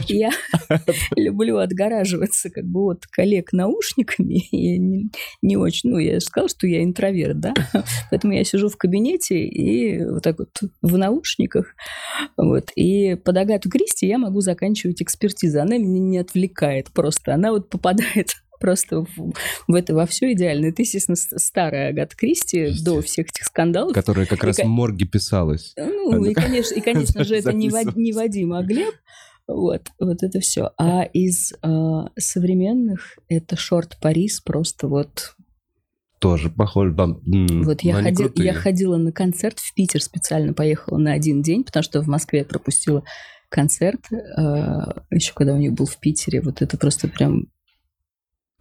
[0.06, 0.30] Я
[1.16, 4.42] люблю отгораживаться как бы от коллег наушниками.
[4.52, 5.10] Я не,
[5.42, 7.54] не очень, ну, я же сказала, что я интроверт, да?
[8.10, 10.50] Поэтому я сижу в кабинете и вот так вот
[10.82, 11.74] в наушниках.
[12.36, 12.70] Вот.
[12.76, 15.60] И под Агату Кристи я могу заканчивать экспертизу.
[15.60, 17.34] Она меня не отвлекает просто.
[17.34, 18.30] Она вот попадает
[18.60, 19.32] просто в,
[19.68, 20.66] в это во все идеально.
[20.66, 23.94] Это, естественно, старая Агата Кристи до всех этих скандалов.
[23.94, 25.74] Которая как раз И в ка- морге писалась.
[26.12, 28.94] Ну, и, конечно, и, конечно же, это не, Вад- не Вадим, а Глеб.
[29.46, 30.70] Вот, вот это все.
[30.78, 35.34] А из э, современных это Шорт Парис просто вот.
[36.20, 36.92] Тоже похож.
[36.92, 38.46] да, м, Вот я, ходи- крутые.
[38.46, 42.40] я ходила на концерт в Питер специально поехала на один день, потому что в Москве
[42.40, 43.02] я пропустила
[43.50, 44.00] концерт
[45.10, 46.40] еще когда у них был в Питере.
[46.40, 47.48] Вот это просто прям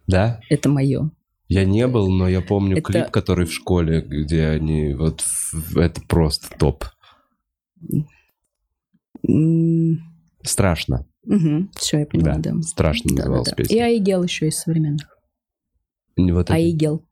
[0.06, 0.40] Да?
[0.50, 1.10] это мое.
[1.48, 5.24] Я не был, но я помню Это- клип, который в школе, где они вот...
[5.74, 6.84] Это просто топ.
[10.42, 11.06] Страшно.
[11.76, 12.60] все, я поняла, да.
[12.62, 13.56] Страшно Да, да, называлась да.
[13.56, 13.76] песня.
[13.76, 15.18] И Аигел еще из современных.
[16.16, 17.04] Вот это, Аигел.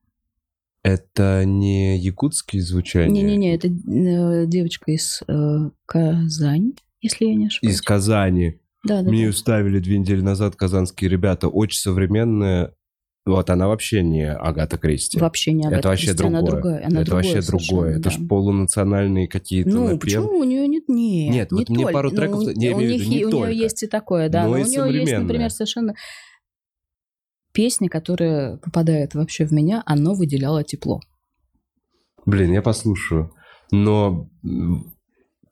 [0.83, 3.11] это не якутские звучания?
[3.11, 7.77] Не-не-не, это э, девочка из э, Казани, если я не ошибаюсь.
[7.77, 8.61] Из Казани.
[8.85, 9.27] Да, да, Мне да.
[9.27, 11.49] ее ставили две недели назад казанские ребята.
[11.49, 12.75] Очень современная.
[13.27, 15.19] Вот она вообще не Агата Кристи.
[15.19, 16.61] Вообще не Агата это вообще Кристи, она другое.
[16.63, 16.87] другая.
[16.87, 17.91] Она это вообще совершенно, другое.
[17.99, 18.11] Это да.
[18.11, 19.99] ж полунациональные какие-то Ну, напевы.
[19.99, 20.89] почему у нее нет?
[20.89, 23.25] Нет, Нет, не вот мне пару Ну, треков- у- я у имею них виду, не
[23.27, 23.49] у только.
[23.49, 24.45] нее есть и такое, да.
[24.45, 25.95] Но Но, и у нее есть, например, совершенно
[27.53, 31.01] песня, которая попадает вообще в меня, оно выделяло тепло.
[32.25, 33.33] Блин, я послушаю.
[33.71, 34.31] Но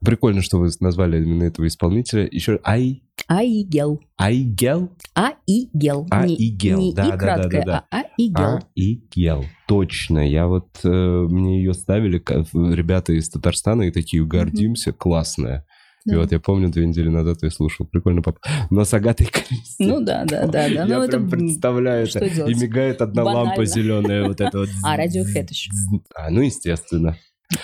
[0.06, 2.28] прикольно, что вы назвали именно этого исполнителя.
[2.30, 3.02] Еще Ай...
[3.28, 4.00] Аигел.
[4.16, 4.90] Айгел?
[5.14, 6.06] Аигел.
[6.10, 7.84] Аигел, Не да, и да, краткое, да, да.
[7.90, 8.60] а Аигел.
[8.76, 9.44] Айгел.
[9.66, 10.28] Точно.
[10.28, 10.68] Я вот...
[10.84, 15.66] э, мне ее ставили ка- в- ребята из Татарстана и такие, гордимся, классная.
[16.06, 16.18] И да.
[16.18, 17.84] вот я помню, две недели назад я слушал.
[17.84, 18.38] Прикольно, папа.
[18.70, 19.84] Но с Агатой Кристи.
[19.84, 20.84] Ну да, да, да, да.
[20.84, 22.24] Я Ну прям представляю это.
[22.24, 24.68] И мигает одна лампа зеленая, вот это вот.
[24.84, 25.70] А, Radiohead еще.
[26.14, 27.16] А, ну, естественно.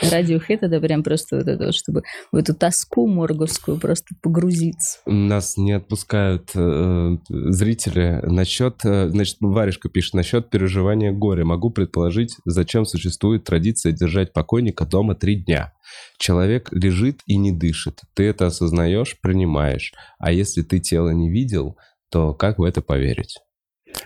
[0.02, 5.00] Radiohead это прям просто вот это вот, чтобы в эту тоску морговскую просто погрузиться.
[5.06, 11.44] Нас не отпускают э, зрители насчет, э, значит, Варежка пишет, насчет переживания горя.
[11.44, 15.72] Могу предположить, зачем существует традиция держать покойника дома три дня.
[16.18, 18.00] Человек лежит и не дышит.
[18.14, 19.92] Ты это осознаешь, принимаешь.
[20.18, 21.76] А если ты тело не видел,
[22.10, 23.38] то как в это поверить?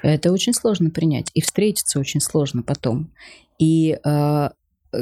[0.02, 1.30] Это очень сложно принять.
[1.34, 3.12] И встретиться очень сложно потом.
[3.58, 4.48] И э,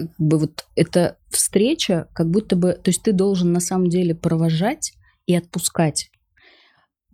[0.03, 2.73] как бы вот эта встреча, как будто бы...
[2.73, 4.93] То есть ты должен на самом деле провожать
[5.27, 6.11] и отпускать.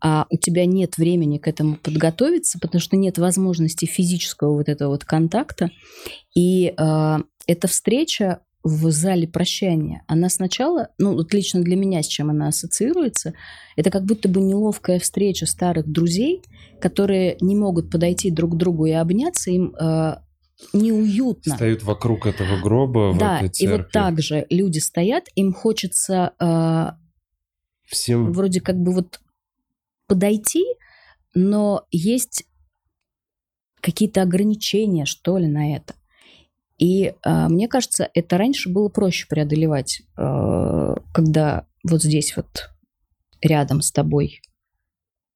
[0.03, 4.91] А у тебя нет времени к этому подготовиться, потому что нет возможности физического вот этого
[4.91, 5.71] вот контакта.
[6.35, 7.17] И э,
[7.47, 12.49] эта встреча в зале прощания, она сначала, ну вот лично для меня, с чем она
[12.49, 13.33] ассоциируется,
[13.77, 16.43] это как будто бы неловкая встреча старых друзей,
[16.81, 20.17] которые не могут подойти друг к другу и обняться, им э,
[20.73, 21.57] неуютно.
[21.57, 26.33] Стоят вокруг этого гроба да, в этой и вот так же люди стоят, им хочется
[26.39, 26.87] э,
[27.87, 29.21] Всем вроде как бы вот
[30.07, 30.65] подойти,
[31.35, 32.45] но есть
[33.81, 35.95] какие-то ограничения, что ли, на это.
[36.79, 42.71] И э, мне кажется, это раньше было проще преодолевать, э, когда вот здесь вот
[43.43, 44.41] рядом с тобой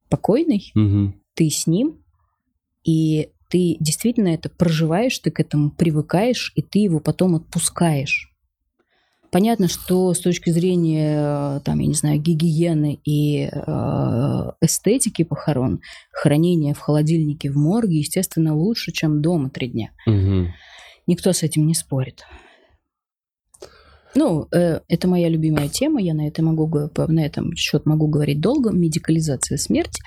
[0.09, 1.21] покойный, Мгм.
[1.35, 2.03] ты с ним,
[2.83, 8.33] и ты действительно это проживаешь, ты к этому привыкаешь, и ты его потом отпускаешь.
[9.31, 13.51] Понятно, что с точки зрения, там, я не знаю, гигиены и э,
[14.61, 19.93] эстетики похорон, хранение в холодильнике в морге, естественно, лучше, чем дома три дня.
[20.05, 20.49] Мгм.
[21.07, 22.25] Никто с этим не спорит.
[24.17, 26.69] Ну, э, это моя любимая тема, я на, это могу,
[27.07, 28.73] на этом счет могу говорить долго.
[28.73, 30.03] Медикализация смерти,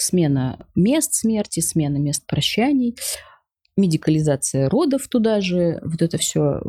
[0.00, 2.96] смена мест смерти, смена мест прощаний,
[3.76, 6.60] медикализация родов туда же, вот это все.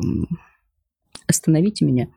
[1.28, 2.08] Остановите меня.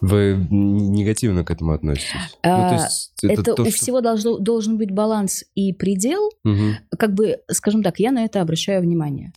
[0.00, 2.08] Вы негативно к этому относитесь?
[2.42, 6.30] А, ну, то есть Это, то, у что- всего должно, должен быть баланс и предел,
[6.44, 6.76] Мгм.
[6.98, 9.32] как бы, скажем так, я на это обращаю внимание.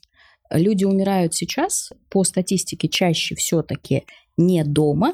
[0.51, 4.05] Люди умирают сейчас, по статистике, чаще все-таки
[4.37, 5.11] не дома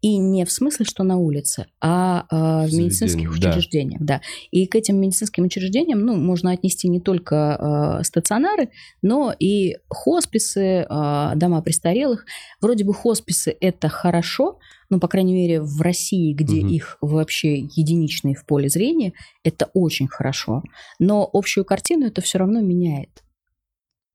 [0.00, 3.50] и не в смысле, что на улице, а, а, в медицинских заведениях, да.
[3.50, 4.02] учреждениях.
[4.02, 4.20] Да.
[4.50, 8.70] И к этим медицинским учреждениям ну, можно отнести не только а, стационары,
[9.02, 12.26] но и хосписы, а, дома престарелых.
[12.60, 14.58] Вроде бы хосписы это хорошо,
[14.90, 16.68] ну, по крайней мере, в России, где Мгм.
[16.68, 20.62] их вообще единичные в поле зрения, это очень хорошо.
[20.98, 23.24] Но общую картину это все равно меняет.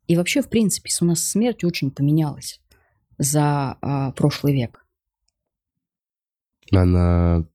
[0.07, 2.59] И вообще, в принципе, у нас смерть очень поменялась
[3.17, 4.85] за а, прошлый век.
[6.71, 7.45] Она...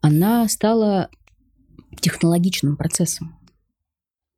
[0.00, 1.10] Она стала
[2.00, 3.34] технологичным процессом.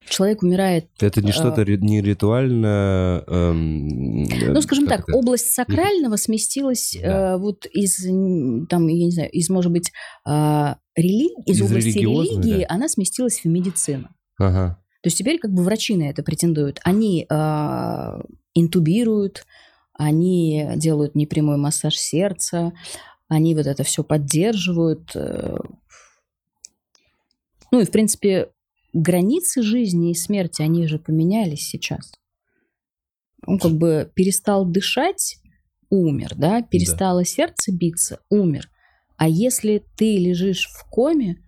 [0.09, 1.33] Человек умирает, Это не А.
[1.33, 3.23] что-то не ритуально...
[3.29, 5.17] эм, э, ну, скажем так, это?
[5.17, 7.35] область сакрального сместилась Да.
[7.35, 7.97] э, вот из,
[8.69, 9.93] там, я не знаю, из, может быть,
[10.25, 12.75] а, рели- из, Из области религии, да.
[12.75, 14.09] она сместилась в медицину.
[14.39, 14.79] Ага.
[15.03, 16.81] То есть теперь как бы врачи на это претендуют.
[16.83, 18.21] Они а,
[18.55, 19.45] интубируют,
[20.01, 22.73] они делают непрямой массаж сердца,
[23.29, 25.15] они вот это все поддерживают.
[25.15, 25.59] э.
[27.71, 28.49] Ну и, в принципе,
[28.95, 32.13] границы жизни и смерти, они же поменялись сейчас.
[33.47, 35.39] Он как бы перестал дышать,
[35.91, 38.71] умер, да, перестало сердце биться, умер.
[39.19, 41.45] А если ты лежишь в коме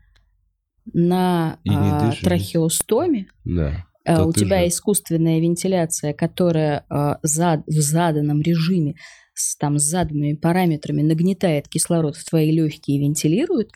[0.92, 3.86] на а, трахеостоме, Да.
[4.04, 8.94] А, то у тебя же- искусственная вентиляция, которая а, зад- в заданном режиме
[9.34, 13.70] с, там, с заданными параметрами нагнетает кислород в твои легкие и вентилирует,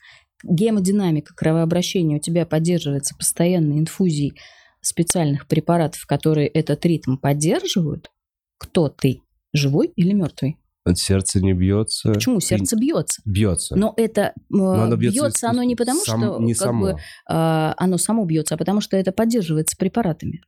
[0.44, 4.34] гемодинамика кровообращения у тебя поддерживается постоянной инфузией
[4.80, 8.10] специальных препаратов, которые этот ритм поддерживают.
[8.58, 9.22] Кто ты?
[9.52, 10.58] Живой или мертвый?
[10.86, 12.12] От сердца не бьется.
[12.12, 13.20] Почему сердце бьется?
[13.24, 13.74] Бьется.
[13.74, 16.80] Но это Но э, оно бьется, бьется оно не потому, Сам- что не как само.
[16.80, 16.98] бы,
[17.28, 20.42] а, оно само бьется, а потому что это поддерживается препаратами.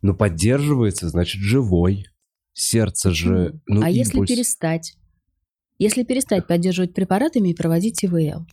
[0.00, 2.06] Но поддерживается, значит, живой.
[2.52, 3.60] Сердце же...
[3.68, 4.30] Ну, а если импульс.
[4.30, 4.96] перестать?
[5.78, 8.44] Если перестать поддерживать препаратами и проводить ИВЛ?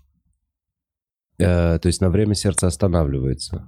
[1.40, 3.66] Э, то есть на время сердце останавливается.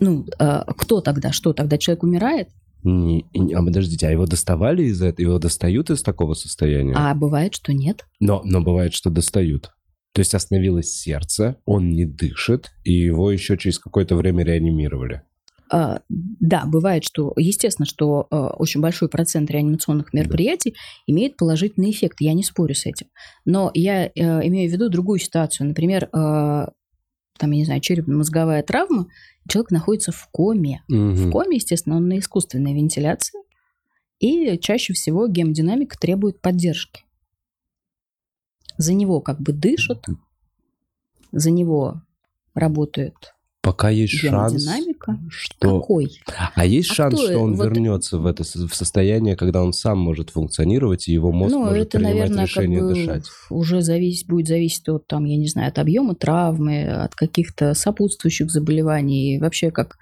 [0.00, 1.32] Ну, э, кто тогда?
[1.32, 1.76] Что тогда?
[1.76, 2.48] Человек умирает?
[2.88, 5.26] Не- не- а подождите, а его доставали из этого?
[5.26, 6.94] Его достают из такого состояния?
[6.96, 8.06] А бывает, что нет.
[8.18, 9.72] Но, но бывает, что достают.
[10.12, 15.22] То есть остановилось сердце, он не дышит, и его еще через какое-то время реанимировали.
[15.70, 20.76] А, да, бывает, что, естественно, что а, очень большой процент реанимационных мероприятий да.
[21.12, 22.16] имеет положительный эффект.
[22.20, 23.08] Я не спорю с этим.
[23.44, 24.10] Но я а,
[24.46, 25.68] имею в виду другую ситуацию.
[25.68, 26.70] Например, а,
[27.38, 29.08] там, я не знаю, черепно-мозговая травма,
[29.48, 30.82] человек находится в коме.
[30.88, 30.96] Угу.
[30.96, 33.40] В коме, естественно, он на искусственной вентиляции.
[34.20, 37.04] И чаще всего гемодинамика требует поддержки.
[38.76, 40.04] За него как бы дышат,
[41.32, 42.02] за него
[42.54, 43.34] работают
[43.68, 44.66] Пока есть шанс,
[45.28, 45.80] что...
[45.80, 46.22] Какой?
[46.54, 47.66] А есть а шанс, что он вот...
[47.66, 51.88] вернется в это в состояние, когда он сам может функционировать, и его мозг ну, может
[51.88, 53.24] это, принимать наверное, решение как бы дышать?
[53.50, 58.50] Уже зависит, будет зависеть от, там, я не знаю, от объема травмы, от каких-то сопутствующих
[58.50, 59.98] заболеваний, вообще как...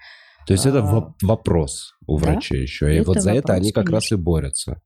[0.46, 0.68] То есть а...
[0.68, 2.24] это вопрос у да?
[2.24, 3.96] врачей еще, и это вот за вопрос, это они как конечно.
[3.96, 4.82] раз и борются.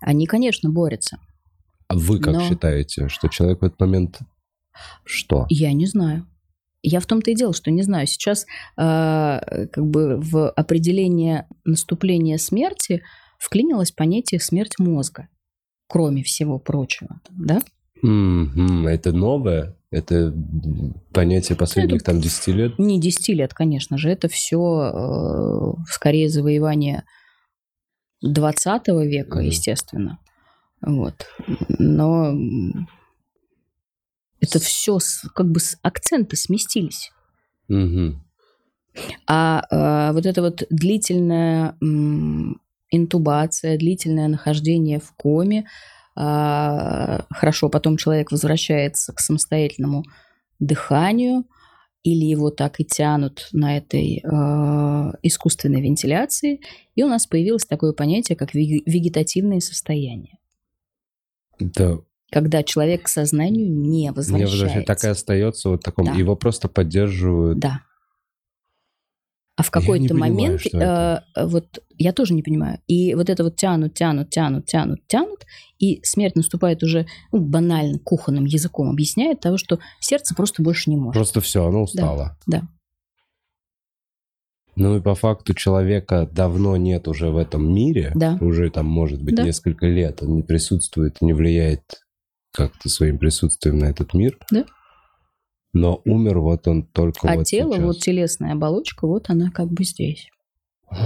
[0.00, 1.18] Они, конечно, борются.
[1.88, 2.48] А вы как Но...
[2.48, 4.20] считаете, что человек в этот момент
[5.04, 5.44] что?
[5.50, 6.26] Я не знаю.
[6.82, 8.06] Я в том-то и дело, что не знаю.
[8.06, 8.44] Сейчас
[8.76, 13.02] э, как бы в определение наступления смерти
[13.38, 15.28] вклинилось понятие смерть мозга,
[15.88, 17.60] кроме всего прочего, да?
[18.04, 18.88] Mm-hmm.
[18.88, 19.76] Это новое?
[19.92, 20.34] Это
[21.12, 22.78] понятие последних это, там 10 лет?
[22.78, 24.10] Не 10 лет, конечно же.
[24.10, 27.04] Это все э, скорее завоевание
[28.22, 29.46] 20 века, mm-hmm.
[29.46, 30.18] естественно.
[30.80, 31.26] Вот.
[31.78, 32.34] Но
[34.42, 34.98] это все
[35.34, 37.10] как бы акценты сместились.
[37.68, 38.16] Угу.
[39.26, 42.60] А, а вот это вот длительная м,
[42.90, 45.66] интубация, длительное нахождение в коме,
[46.14, 50.04] а, хорошо, потом человек возвращается к самостоятельному
[50.58, 51.44] дыханию,
[52.02, 56.60] или его так и тянут на этой э, искусственной вентиляции,
[56.96, 60.38] и у нас появилось такое понятие, как вегетативное состояние.
[61.60, 61.98] Да,
[62.32, 64.36] когда человек к сознанию не возвращается.
[64.36, 66.06] Не возвращается, так и остается вот таком.
[66.06, 66.12] Да.
[66.12, 67.58] Его просто поддерживают.
[67.58, 67.82] Да.
[69.54, 73.92] А в какой-то момент, э, вот я тоже не понимаю, и вот это вот тянут,
[73.92, 75.46] тянут, тянут, тянут, тянут,
[75.78, 80.96] и смерть наступает уже ну, банально кухонным языком, объясняет того, что сердце просто больше не
[80.96, 81.12] может.
[81.12, 82.38] Просто все, оно устало.
[82.46, 82.60] Да.
[82.60, 82.68] да.
[84.74, 88.38] Ну и по факту человека давно нет уже в этом мире, да.
[88.40, 89.42] уже там может быть да.
[89.42, 91.82] несколько лет, он не присутствует, не влияет
[92.52, 94.38] как-то своим присутствием на этот мир.
[94.50, 94.64] Да.
[95.72, 97.84] Но умер вот он только а вот тело, сейчас.
[97.84, 100.28] вот телесная оболочка, вот она как бы здесь.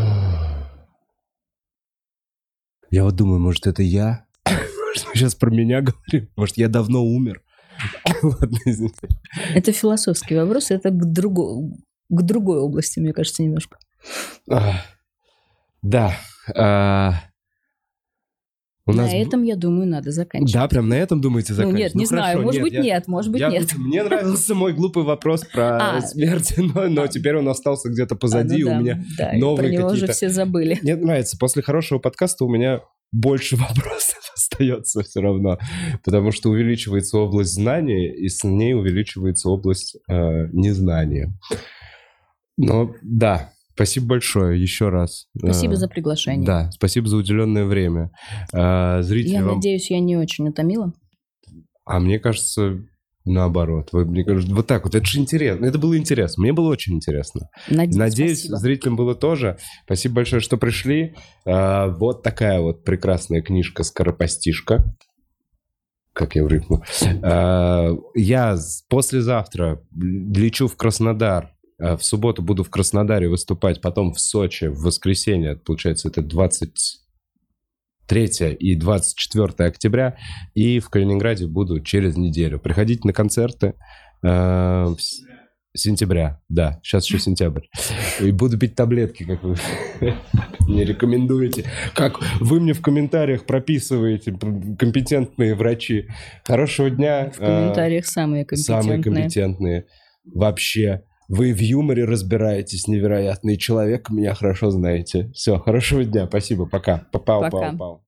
[2.91, 4.27] Я вот думаю, может, это я?
[4.47, 6.31] Может, мы сейчас про меня говорим?
[6.37, 7.43] Может, я давно умер?
[8.23, 9.09] Ладно, извините.
[9.55, 11.77] Это философский вопрос, это к, друго...
[12.09, 13.79] к другой области, мне кажется, немножко.
[15.83, 16.17] Да.
[16.55, 17.25] А,
[18.87, 19.13] у на нас...
[19.13, 20.53] этом, я думаю, надо заканчивать.
[20.53, 21.73] Да, прям на этом думаете заканчивать?
[21.73, 22.83] Ну, нет, не ну, знаю, хорошо, может нет, быть, я...
[22.83, 23.49] нет, может быть, я...
[23.49, 23.73] нет.
[23.77, 28.63] Мне нравился мой глупый вопрос про а, смерть, но, но теперь он остался где-то позади,
[28.63, 30.79] а, ну, да, у меня да, новые него уже все забыли.
[30.83, 32.81] Мне нравится, после хорошего подкаста у меня
[33.11, 35.59] больше вопросов остается все равно,
[36.05, 41.33] потому что увеличивается область знания, и с ней увеличивается область э, незнания.
[42.57, 45.27] Но да, Спасибо большое еще раз.
[45.37, 46.47] Спасибо а, за приглашение.
[46.47, 48.11] Да, спасибо за уделенное время.
[48.55, 49.57] А, зрители я вам...
[49.57, 50.95] надеюсь, я не очень утомила.
[51.85, 52.79] А мне кажется,
[53.27, 53.91] наоборот.
[53.93, 54.95] Вы, мне кажется, вот так вот.
[54.95, 55.67] Это же интересно.
[55.67, 56.43] Это было интересно.
[56.43, 57.51] Мне было очень интересно.
[57.69, 58.57] Надеюсь, Надеюсь спасибо.
[58.57, 59.59] зрителям было тоже.
[59.85, 61.15] Спасибо большое, что пришли.
[61.45, 64.97] А, вот такая вот прекрасная книжка «Скоропостишка».
[66.15, 66.83] Как я в рифму.
[67.23, 68.57] А, я
[68.89, 74.83] послезавтра лечу в Краснодар Э, в субботу буду в Краснодаре выступать, потом в Сочи в
[74.83, 80.17] воскресенье, получается, это 23 и 24 октября,
[80.55, 82.59] и в Калининграде буду через неделю.
[82.59, 83.75] Приходите на концерты.
[84.23, 84.87] Э,
[85.77, 87.65] сентября, да, сейчас еще сентябрь.
[88.21, 89.57] И буду пить таблетки, как вы
[90.61, 91.65] мне рекомендуете.
[91.95, 96.09] Как вы мне в комментариях прописываете, компетентные врачи.
[96.45, 97.31] Хорошего дня.
[97.31, 98.83] В комментариях самые компетентные.
[98.83, 99.87] Самые компетентные.
[100.25, 101.03] Вообще.
[101.29, 105.31] Вы в юморе разбираетесь, невероятный человек, меня хорошо знаете.
[105.35, 107.07] Все, хорошего дня, спасибо, пока.
[107.13, 107.51] Пока.
[107.51, 108.06] Пока.